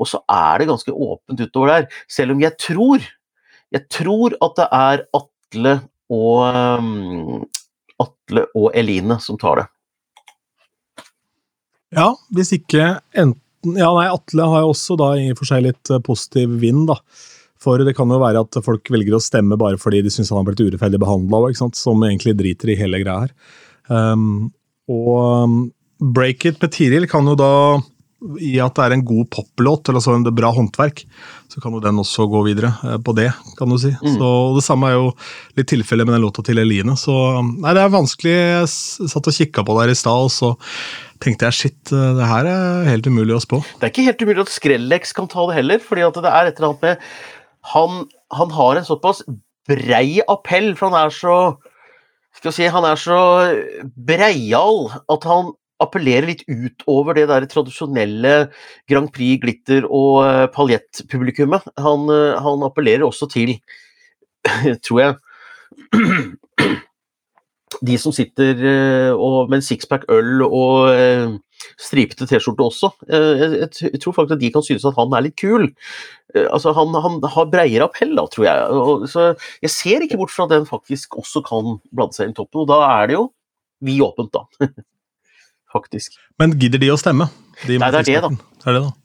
Og 0.00 0.08
så 0.08 0.22
er 0.32 0.62
det 0.62 0.70
ganske 0.70 0.94
åpent 0.94 1.42
utover 1.44 1.74
der. 1.74 1.88
Selv 2.08 2.34
om 2.34 2.40
jeg 2.40 2.56
tror, 2.60 3.04
jeg 3.70 3.86
tror 3.92 4.36
at 4.40 4.56
det 4.56 4.68
er 4.80 5.04
Atle 5.20 5.74
og 6.10 6.56
um, 6.80 7.44
Atle 8.00 8.46
og 8.56 8.72
Eline 8.74 9.20
som 9.22 9.38
tar 9.40 9.60
det. 9.60 9.66
Ja, 11.94 12.12
hvis 12.34 12.54
ikke 12.56 12.96
enten 13.18 13.36
Ja, 13.76 13.90
nei, 13.92 14.06
Atle 14.08 14.46
har 14.48 14.62
jo 14.64 14.70
også 14.70 14.94
da 14.96 15.10
i 15.20 15.26
og 15.34 15.36
for 15.42 15.50
seg 15.50 15.66
litt 15.66 15.90
eh, 15.92 15.98
positiv 16.00 16.54
vind, 16.62 16.86
da. 16.88 16.94
For 17.60 17.82
det 17.84 17.94
kan 17.96 18.08
jo 18.08 18.20
være 18.22 18.40
at 18.46 18.60
folk 18.64 18.88
velger 18.92 19.18
å 19.18 19.22
stemme 19.22 19.58
bare 19.60 19.80
fordi 19.80 20.00
de 20.04 20.12
syns 20.12 20.32
han 20.32 20.40
har 20.40 20.48
blitt 20.48 20.62
urettferdig 20.64 21.00
behandla, 21.02 21.52
som 21.76 22.06
egentlig 22.06 22.36
driter 22.38 22.72
i 22.72 22.78
hele 22.80 23.02
greia 23.02 23.26
her. 23.26 23.34
Um, 23.90 24.50
og 24.90 25.16
um, 25.44 25.56
Break 26.00 26.46
It 26.48 26.60
med 26.62 26.72
Tiril 26.72 27.08
kan 27.10 27.28
jo 27.28 27.36
da 27.38 27.52
i 28.20 28.58
at 28.60 28.76
det 28.76 28.84
er 28.84 28.94
en 28.94 29.04
god 29.06 29.28
poplåt, 29.32 29.88
eller 29.88 30.00
altså 30.00 30.12
en 30.12 30.26
bra 30.36 30.50
håndverk, 30.52 31.02
så 31.48 31.60
kan 31.62 31.72
jo 31.72 31.80
den 31.80 32.00
også 32.02 32.26
gå 32.28 32.42
videre 32.44 32.72
eh, 32.84 32.98
på 33.00 33.14
det, 33.16 33.30
kan 33.56 33.72
du 33.72 33.78
si. 33.80 33.92
Mm. 33.96 34.18
Så 34.18 34.32
Det 34.58 34.64
samme 34.66 34.90
er 34.90 34.98
jo 34.98 35.06
litt 35.56 35.70
tilfellet 35.72 36.08
med 36.08 36.18
den 36.18 36.24
låta 36.26 36.44
til 36.44 36.60
Eline. 36.60 36.98
Så 37.00 37.14
nei, 37.48 37.72
det 37.76 37.84
er 37.84 37.94
vanskelig. 37.94 38.34
Jeg 38.36 39.08
satt 39.14 39.30
og 39.32 39.38
kikka 39.38 39.64
på 39.64 39.76
det 39.76 39.86
her 39.86 39.94
i 39.94 39.98
stad, 40.02 40.28
og 40.28 40.34
så 40.34 40.52
tenkte 41.20 41.48
jeg 41.48 41.58
shit, 41.62 41.80
eh, 41.96 42.14
det 42.20 42.28
her 42.28 42.52
er 42.52 42.92
helt 42.92 43.08
umulig 43.08 43.38
å 43.38 43.42
spå. 43.44 43.64
Det 43.80 43.88
er 43.88 43.94
ikke 43.94 44.08
helt 44.10 44.24
umulig 44.26 44.44
at 44.44 44.54
Skrellex 44.58 45.16
kan 45.16 45.28
ta 45.30 45.48
det 45.48 45.60
heller, 45.62 45.84
fordi 45.84 46.04
at 46.04 46.20
det 46.20 46.32
er 46.32 46.50
et 46.50 46.60
eller 46.60 46.74
annet 46.74 46.88
med 46.90 47.12
Han, 47.74 48.06
han 48.32 48.50
har 48.56 48.78
en 48.80 48.88
såpass 48.88 49.22
brei 49.68 50.20
appell, 50.28 50.72
for 50.78 50.90
han 50.90 51.06
er 51.06 51.14
så 51.14 51.36
skal 52.36 52.54
si, 52.54 52.68
Han 52.70 52.86
er 52.86 52.98
så 53.00 53.20
breial 54.06 54.86
at 55.10 55.26
han 55.26 55.50
appellerer 55.80 56.28
litt 56.28 56.44
utover 56.48 57.16
det 57.16 57.26
der 57.30 57.46
tradisjonelle 57.48 58.34
Grand 58.90 59.10
Prix, 59.14 59.40
glitter 59.42 59.86
og 59.88 60.20
eh, 60.26 60.46
paljettpublikummet. 60.52 61.64
Han, 61.80 62.04
eh, 62.12 62.36
han 62.36 62.66
appellerer 62.66 63.06
også 63.06 63.30
til, 63.32 63.56
tror 64.84 65.00
jeg 65.00 65.14
de 67.88 67.96
som 68.00 68.12
sitter 68.12 68.60
eh, 68.60 69.12
og, 69.14 69.48
med 69.48 69.60
en 69.60 69.64
sixpack 69.64 70.04
øl 70.12 70.44
og 70.44 71.40
stripete 71.80 72.28
T-skjorte 72.28 72.66
også. 72.66 72.92
Eh, 73.08 73.44
jeg, 73.64 74.00
tror 74.02 74.16
faktisk 74.16 74.36
at 74.38 74.42
de 74.42 74.52
kan 74.54 74.64
synes 74.66 74.86
at 74.88 74.98
han 74.98 75.16
er 75.16 75.26
litt 75.26 75.36
kul. 75.40 75.68
Eh, 76.34 76.46
altså 76.46 76.74
han, 76.76 76.94
han 77.06 77.18
har 77.34 77.50
breiere 77.52 77.88
appell, 77.88 78.14
da, 78.18 78.26
tror 78.32 78.48
jeg. 78.48 79.10
Så 79.12 79.26
jeg 79.64 79.74
ser 79.74 80.06
ikke 80.06 80.20
bort 80.20 80.34
fra 80.34 80.48
at 80.48 80.54
den 80.54 80.68
faktisk 80.68 81.18
også 81.20 81.44
kan 81.46 81.76
blande 81.90 82.16
seg 82.16 82.28
inn 82.28 82.36
i 82.36 82.40
toppen, 82.40 82.64
og 82.64 82.70
da 82.72 82.80
er 83.00 83.10
det 83.10 83.18
jo 83.18 83.26
vi 83.84 83.96
åpent, 84.04 84.34
da. 84.36 84.68
faktisk. 85.74 86.16
Men 86.40 86.56
gidder 86.60 86.82
de 86.82 86.90
å 86.92 86.98
stemme? 87.00 87.30
De 87.66 87.78
Nei, 87.80 87.90
det 87.94 88.02
er 88.02 88.08
det, 88.08 88.20
da. 88.24 88.32
Det 88.60 88.72
er 88.72 88.78
det, 88.78 88.86
da. 88.88 88.96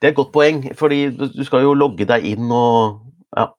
Det 0.00 0.08
er 0.08 0.12
et 0.12 0.18
godt 0.18 0.32
poeng, 0.34 0.64
fordi 0.76 1.04
du 1.14 1.28
du 1.32 1.44
skal 1.46 1.64
jo 1.64 1.76
logge 1.78 2.06
deg 2.08 2.26
inn 2.34 2.50
og 2.50 3.00
Ja. 3.36 3.52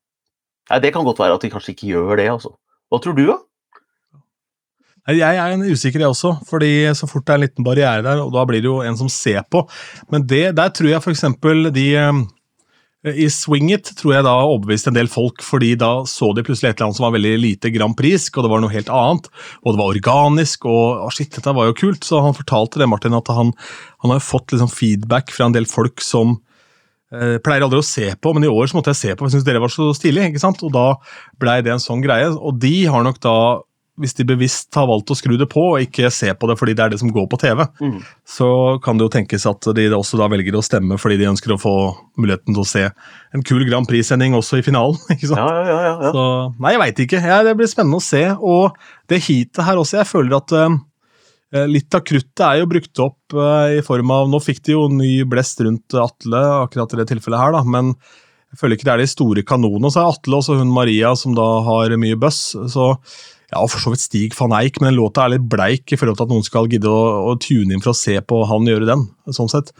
Nei, 0.69 0.79
det 0.83 0.91
kan 0.93 1.03
godt 1.07 1.19
være 1.19 1.35
at 1.35 1.43
de 1.43 1.49
kanskje 1.51 1.73
ikke 1.73 1.89
gjør 1.93 2.19
det, 2.19 2.27
altså. 2.31 2.53
Hva 2.91 2.99
tror 3.01 3.15
du, 3.17 3.25
da? 3.27 3.37
Jeg 5.09 5.33
er 5.33 5.55
en 5.55 5.63
usikker, 5.65 6.03
jeg 6.03 6.13
også, 6.13 6.35
fordi 6.45 6.85
så 6.93 7.07
fort 7.09 7.25
det 7.25 7.33
er 7.33 7.39
en 7.39 7.45
liten 7.47 7.65
barriere 7.65 8.03
der, 8.05 8.19
og 8.21 8.35
da 8.35 8.43
blir 8.45 8.61
det 8.61 8.69
jo 8.69 8.81
en 8.85 8.97
som 8.99 9.09
ser 9.09 9.41
på. 9.49 9.63
Men 10.13 10.27
det, 10.29 10.51
der 10.59 10.69
tror 10.69 10.91
jeg 10.91 11.01
f.eks. 11.01 11.23
de 11.73 11.85
eh, 11.97 12.19
I 13.17 13.25
Swing 13.33 13.71
It 13.73 13.89
tror 13.97 14.13
jeg 14.13 14.27
da 14.27 14.35
overbeviste 14.45 14.91
en 14.91 14.99
del 14.99 15.09
folk, 15.09 15.41
fordi 15.41 15.73
da 15.81 16.03
så 16.05 16.29
de 16.37 16.43
plutselig 16.45 16.69
et 16.69 16.75
eller 16.75 16.91
annet 16.91 16.99
som 16.99 17.07
var 17.07 17.15
veldig 17.15 17.33
lite 17.41 17.71
Grand 17.73 17.97
Prix, 17.97 18.29
og 18.35 18.45
det 18.45 18.51
var 18.53 18.61
noe 18.61 18.75
helt 18.75 18.91
annet. 18.93 19.31
Og 19.63 19.73
det 19.73 19.81
var 19.81 19.95
organisk, 19.95 20.69
og 20.69 21.01
oh 21.07 21.09
shit, 21.17 21.33
dette 21.33 21.55
var 21.57 21.71
jo 21.71 21.79
kult. 21.81 22.05
Så 22.05 22.21
han 22.21 22.37
fortalte 22.37 22.83
det, 22.83 22.89
Martin, 22.91 23.17
at 23.17 23.33
han, 23.33 23.55
han 24.05 24.13
har 24.13 24.21
fått 24.21 24.53
liksom 24.53 24.69
feedback 24.69 25.33
fra 25.33 25.49
en 25.49 25.57
del 25.57 25.65
folk 25.65 26.05
som 26.05 26.37
eh, 27.09 27.41
pleier 27.41 27.65
aldri 27.65 27.81
å 27.81 27.89
se 27.89 28.05
på, 28.21 28.37
men 28.37 28.45
i 28.45 28.53
år 28.53 28.69
så 28.69 28.77
måtte 28.77 28.93
jeg 28.93 29.01
se 29.01 29.15
på, 29.15 29.23
for 29.23 29.31
jeg 29.31 29.39
syntes 29.39 29.49
dere 29.49 29.65
var 29.65 29.73
så 29.73 29.89
stilige. 29.97 30.29
ikke 30.29 30.45
sant? 30.45 30.61
Og 30.61 30.77
da 30.77 30.87
blei 31.41 31.57
det 31.65 31.73
en 31.73 31.81
sånn 31.81 32.05
greie. 32.05 32.29
Og 32.37 32.61
de 32.61 32.75
har 32.85 33.01
nok 33.09 33.17
da 33.25 33.35
hvis 33.99 34.13
de 34.15 34.23
bevisst 34.25 34.71
har 34.77 34.87
valgt 34.87 35.11
å 35.11 35.15
skru 35.17 35.33
det 35.37 35.49
på 35.51 35.61
og 35.73 35.81
ikke 35.83 36.07
se 36.13 36.29
på 36.33 36.47
det 36.47 36.55
fordi 36.57 36.73
det 36.77 36.83
er 36.85 36.93
det 36.93 36.99
som 37.01 37.11
går 37.11 37.25
på 37.29 37.37
TV, 37.41 37.65
Mm. 37.81 37.97
så 38.25 38.47
kan 38.81 38.97
det 38.97 39.03
jo 39.05 39.13
tenkes 39.13 39.45
at 39.45 39.67
de 39.75 39.89
også 39.91 40.17
da 40.17 40.29
velger 40.31 40.55
å 40.55 40.63
stemme 40.63 40.97
fordi 40.97 41.17
de 41.19 41.27
ønsker 41.29 41.51
å 41.53 41.59
få 41.59 41.73
muligheten 42.17 42.55
til 42.55 42.63
å 42.63 42.67
se 42.67 42.85
en 43.35 43.43
kul 43.43 43.65
Grand 43.67 43.87
Prix-sending 43.87 44.33
også 44.37 44.61
i 44.61 44.65
finalen. 44.65 44.95
ikke 45.13 45.27
sant? 45.27 45.43
Ja, 45.43 45.65
ja, 45.67 45.81
ja. 45.89 45.91
ja. 46.07 46.13
Så, 46.15 46.23
nei, 46.63 46.71
jeg 46.77 46.81
veit 46.85 47.03
ikke. 47.05 47.21
Ja, 47.25 47.41
det 47.43 47.57
blir 47.59 47.69
spennende 47.69 47.99
å 47.99 48.05
se. 48.05 48.23
Og 48.39 48.79
det 49.11 49.21
heatet 49.27 49.63
her 49.67 49.79
også, 49.83 49.99
jeg 49.99 50.09
føler 50.09 50.37
at 50.39 50.55
uh, 50.55 50.79
litt 51.67 51.93
av 51.93 52.03
kruttet 52.07 52.43
er 52.47 52.61
jo 52.61 52.71
brukt 52.71 53.03
opp 53.03 53.35
uh, 53.35 53.67
i 53.75 53.83
form 53.85 54.11
av 54.15 54.31
Nå 54.31 54.39
fikk 54.43 54.63
de 54.67 54.75
jo 54.77 54.87
ny 54.91 55.21
blest 55.27 55.59
rundt 55.63 55.99
Atle, 55.99 56.41
akkurat 56.63 56.95
i 56.95 57.01
det 57.03 57.09
tilfellet 57.11 57.43
her, 57.43 57.55
da, 57.59 57.63
men 57.67 57.93
jeg 58.51 58.59
føler 58.59 58.75
ikke 58.75 58.87
det 58.89 58.95
er 58.95 59.03
de 59.03 59.11
store 59.11 59.43
kanonene. 59.47 59.91
Så 59.91 60.01
er 60.01 60.09
Atle 60.11 60.39
også 60.41 60.57
hun 60.59 60.73
Maria, 60.75 61.13
som 61.15 61.35
da 61.37 61.45
har 61.63 61.93
mye 61.99 62.17
buzz. 62.19 62.51
Så 62.71 62.89
ja, 63.51 63.63
for 63.67 63.83
så 63.83 63.91
vidt 63.93 64.03
Stig 64.03 64.37
van 64.37 64.53
Eijk, 64.55 64.79
men 64.83 64.95
låta 64.95 65.25
er 65.25 65.35
litt 65.35 65.49
bleik 65.51 65.91
i 65.91 65.99
forhold 65.99 66.19
til 66.19 66.27
at 66.27 66.31
noen 66.31 66.47
skal 66.47 66.69
gidde 66.71 66.87
å, 66.87 67.01
å 67.31 67.35
tune 67.41 67.75
inn 67.75 67.83
for 67.83 67.91
å 67.93 67.97
se 67.97 68.15
på 68.23 68.45
han 68.47 68.69
gjøre 68.69 68.87
den. 68.87 69.05
sånn 69.35 69.51
sett. 69.51 69.73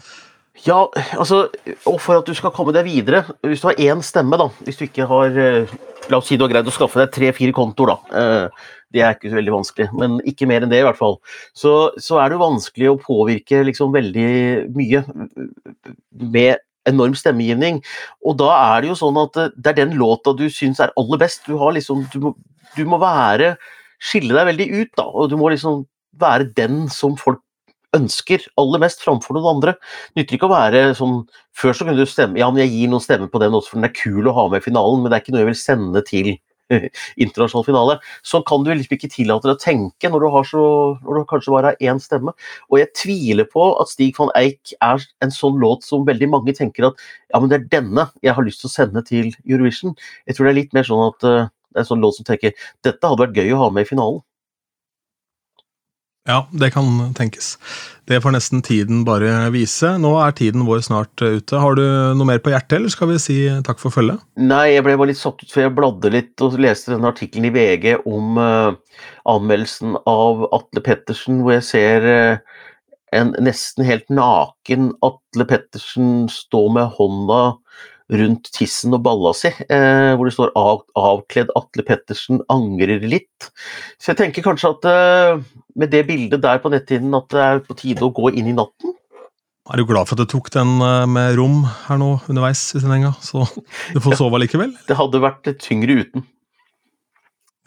Ja, 0.66 0.84
altså, 1.16 1.46
og 1.88 1.96
for 2.04 2.20
at 2.20 2.28
du 2.28 2.36
skal 2.36 2.52
komme 2.52 2.74
deg 2.76 2.84
videre 2.84 3.22
Hvis 3.40 3.62
du 3.62 3.70
har 3.70 3.78
én 3.80 4.02
stemme, 4.04 4.36
da 4.36 4.50
Hvis 4.62 4.76
du 4.76 4.82
ikke 4.84 5.06
har 5.08 5.32
eh, 5.40 5.70
La 6.12 6.18
oss 6.20 6.28
si 6.28 6.36
du 6.36 6.44
har 6.44 6.52
greid 6.52 6.68
å 6.68 6.74
skaffe 6.76 7.00
deg 7.00 7.08
tre-fire 7.14 7.54
kontoer, 7.56 7.94
da. 7.94 8.20
eh, 8.20 8.68
Det 8.92 9.00
er 9.00 9.16
ikke 9.16 9.30
så 9.32 9.38
veldig 9.38 9.54
vanskelig, 9.54 9.86
men 9.96 10.18
ikke 10.28 10.46
mer 10.50 10.66
enn 10.66 10.70
det, 10.70 10.82
i 10.82 10.84
hvert 10.84 10.98
fall. 10.98 11.16
Så, 11.56 11.72
så 11.96 12.20
er 12.20 12.34
det 12.34 12.42
vanskelig 12.42 12.90
å 12.92 12.98
påvirke 13.00 13.62
liksom 13.64 13.94
veldig 13.96 14.28
mye 14.76 15.00
med 16.12 16.60
enorm 16.90 17.14
stemmegivning. 17.16 17.80
Og 18.26 18.36
da 18.42 18.50
er 18.74 18.82
det 18.82 18.92
jo 18.92 18.98
sånn 18.98 19.20
at 19.22 19.38
eh, 19.40 19.52
det 19.56 19.72
er 19.72 19.80
den 19.80 19.96
låta 19.96 20.34
du 20.36 20.44
syns 20.52 20.82
er 20.82 20.92
aller 21.00 21.22
best. 21.22 21.46
Du, 21.48 21.56
har 21.62 21.72
liksom, 21.78 22.04
du, 22.12 22.18
må, 22.26 22.34
du 22.76 22.84
må 22.88 23.00
være 23.02 23.56
Skille 24.02 24.34
deg 24.34 24.48
veldig 24.48 24.64
ut, 24.74 24.88
da. 24.98 25.04
Og 25.06 25.28
du 25.30 25.36
må 25.38 25.52
liksom 25.52 25.84
være 26.18 26.48
den 26.58 26.88
som 26.90 27.14
folk 27.20 27.38
ønsker 27.96 28.44
aller 28.60 28.80
mest 28.82 29.02
framfor 29.04 29.36
noen 29.36 29.58
andre. 29.58 29.76
Nytter 30.16 30.38
ikke 30.38 30.48
å 30.48 30.54
være 30.54 30.80
sånn 30.98 31.20
Før 31.56 31.76
så 31.76 31.86
kunne 31.86 32.00
du 32.00 32.08
stemme 32.08 32.40
Ja, 32.40 32.48
men 32.50 32.64
jeg 32.64 32.72
gir 32.72 32.90
noen 32.92 33.04
stemmer 33.04 33.30
på 33.30 33.42
den 33.42 33.54
også, 33.54 33.74
for 33.74 33.80
den 33.80 33.90
er 33.90 33.94
kul 33.94 34.26
å 34.26 34.34
ha 34.36 34.48
med 34.48 34.62
i 34.62 34.64
finalen, 34.64 35.02
men 35.02 35.12
det 35.12 35.18
er 35.18 35.24
ikke 35.24 35.36
noe 35.36 35.44
jeg 35.44 35.52
vil 35.52 35.60
sende 35.60 36.02
til 36.08 36.32
internasjonal 37.20 37.66
finale. 37.66 37.96
Så 38.24 38.40
kan 38.48 38.64
du 38.64 38.72
liksom 38.72 38.96
ikke 38.96 39.10
tillate 39.12 39.48
deg 39.48 39.58
å 39.58 39.60
tenke 39.60 40.10
når 40.10 40.24
du, 40.24 40.28
har 40.32 40.46
så, 40.48 40.64
når 41.04 41.20
du 41.20 41.28
kanskje 41.30 41.54
bare 41.54 41.72
har 41.72 41.90
én 41.92 42.00
stemme. 42.02 42.34
Og 42.70 42.78
jeg 42.80 42.92
tviler 42.98 43.48
på 43.52 43.66
at 43.82 43.92
Stig 43.92 44.16
van 44.18 44.32
Eijk 44.38 44.74
er 44.80 45.04
en 45.24 45.34
sånn 45.34 45.60
låt 45.62 45.84
som 45.86 46.06
veldig 46.08 46.30
mange 46.32 46.56
tenker 46.56 46.88
at 46.88 47.02
ja, 47.02 47.40
men 47.40 47.50
det 47.52 47.60
er 47.60 47.68
denne 47.76 48.08
jeg 48.24 48.36
har 48.38 48.46
lyst 48.46 48.64
til 48.64 48.70
å 48.70 48.76
sende 48.76 49.04
til 49.08 49.34
Eurovision. 49.44 49.96
Jeg 50.24 50.38
tror 50.38 50.48
det 50.48 50.54
er 50.54 50.60
litt 50.62 50.76
mer 50.76 50.88
sånn 50.88 51.04
at 51.10 51.28
uh, 51.28 51.50
en 51.76 51.88
sånn 51.88 52.02
låt 52.02 52.18
som 52.18 52.28
tenker 52.28 52.54
dette 52.84 53.08
hadde 53.08 53.26
vært 53.26 53.40
gøy 53.40 53.54
å 53.54 53.64
ha 53.64 53.72
med 53.74 53.86
i 53.86 53.90
finalen. 53.92 54.22
Ja, 56.28 56.44
det 56.54 56.68
kan 56.70 56.86
tenkes. 57.18 57.56
Det 58.06 58.20
får 58.22 58.36
nesten 58.36 58.60
tiden 58.62 59.00
bare 59.02 59.48
vise. 59.50 59.96
Nå 59.98 60.12
er 60.22 60.34
tiden 60.38 60.62
vår 60.68 60.84
snart 60.86 61.18
ute. 61.18 61.58
Har 61.58 61.74
du 61.74 61.82
noe 62.14 62.28
mer 62.28 62.38
på 62.38 62.52
hjertet, 62.52 62.76
eller 62.76 62.92
skal 62.94 63.10
vi 63.10 63.18
si 63.18 63.38
takk 63.66 63.82
for 63.82 63.90
følget? 63.90 64.22
Nei, 64.38 64.76
jeg 64.76 64.84
ble 64.86 64.94
bare 65.00 65.10
litt 65.10 65.18
satt 65.18 65.42
ut, 65.42 65.50
for 65.50 65.64
jeg 65.64 65.74
bladde 65.74 66.12
litt 66.14 66.44
og 66.46 66.54
leste 66.62 66.94
denne 66.94 67.10
artikkelen 67.10 67.48
i 67.50 67.54
VG 67.56 67.88
om 68.06 68.38
uh, 68.38 69.00
anmeldelsen 69.34 69.98
av 70.06 70.46
Atle 70.54 70.84
Pettersen, 70.86 71.42
hvor 71.42 71.56
jeg 71.56 71.66
ser 71.72 72.06
uh, 72.06 72.62
en 73.18 73.34
nesten 73.42 73.86
helt 73.86 74.06
naken 74.14 74.92
Atle 75.02 75.48
Pettersen 75.50 76.28
stå 76.30 76.68
med 76.78 76.94
hånda 77.00 77.42
rundt 78.20 78.50
tissen 78.54 78.94
og 78.96 79.02
balla 79.06 79.32
si, 79.36 79.48
eh, 79.48 80.12
hvor 80.16 80.28
det 80.28 80.34
står 80.36 80.52
av, 80.58 80.82
'avkledd 80.98 81.52
Atle 81.58 81.84
Pettersen 81.86 82.42
angrer 82.52 83.00
litt'. 83.00 83.50
Så 83.98 84.12
jeg 84.12 84.20
tenker 84.20 84.46
kanskje 84.46 84.72
at 84.76 84.88
eh, 84.90 85.44
med 85.76 85.90
det 85.90 86.06
bildet 86.06 86.42
der 86.42 86.58
på 86.58 86.72
netthinnen 86.72 87.14
at 87.16 87.28
det 87.32 87.44
er 87.46 87.62
på 87.64 87.76
tide 87.78 88.04
å 88.04 88.12
gå 88.12 88.32
inn 88.34 88.52
i 88.52 88.56
natten. 88.56 88.94
Er 89.70 89.78
du 89.78 89.86
glad 89.86 90.08
for 90.08 90.18
at 90.18 90.26
du 90.26 90.32
tok 90.32 90.50
den 90.50 90.80
eh, 90.82 91.06
med 91.06 91.36
rom 91.38 91.62
her 91.86 92.00
nå 92.00 92.20
underveis 92.28 92.74
i 92.74 92.82
sendinga, 92.82 93.14
så 93.22 93.46
du 93.94 94.00
får 94.02 94.18
sove 94.18 94.38
allikevel? 94.38 94.74
Det 94.88 94.98
hadde 94.98 95.22
vært 95.22 95.52
tyngre 95.62 96.02
uten. 96.02 96.26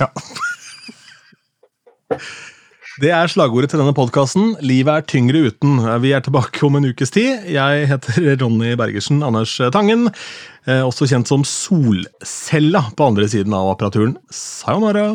Ja. 0.01 0.11
Det 2.95 3.09
er 3.11 3.27
slagordet 3.27 3.73
til 3.73 3.81
denne 3.81 3.91
podkasten. 3.91 4.53
Livet 4.63 4.93
er 4.93 5.07
tyngre 5.11 5.41
uten. 5.49 5.81
Vi 5.99 6.13
er 6.15 6.21
tilbake 6.23 6.61
om 6.63 6.77
en 6.79 6.87
ukes 6.87 7.11
tid. 7.11 7.43
Jeg 7.51 7.89
heter 7.91 8.29
Ronny 8.39 8.71
Bergersen 8.79 9.19
Anders 9.25 9.57
Tangen, 9.75 10.07
eh, 10.63 10.79
også 10.79 11.09
kjent 11.11 11.27
som 11.27 11.43
Solcella 11.43 12.85
på 12.95 13.09
andre 13.11 13.27
siden 13.27 13.55
av 13.57 13.73
apparaturen. 13.73 14.15
Sayonara! 14.31 15.09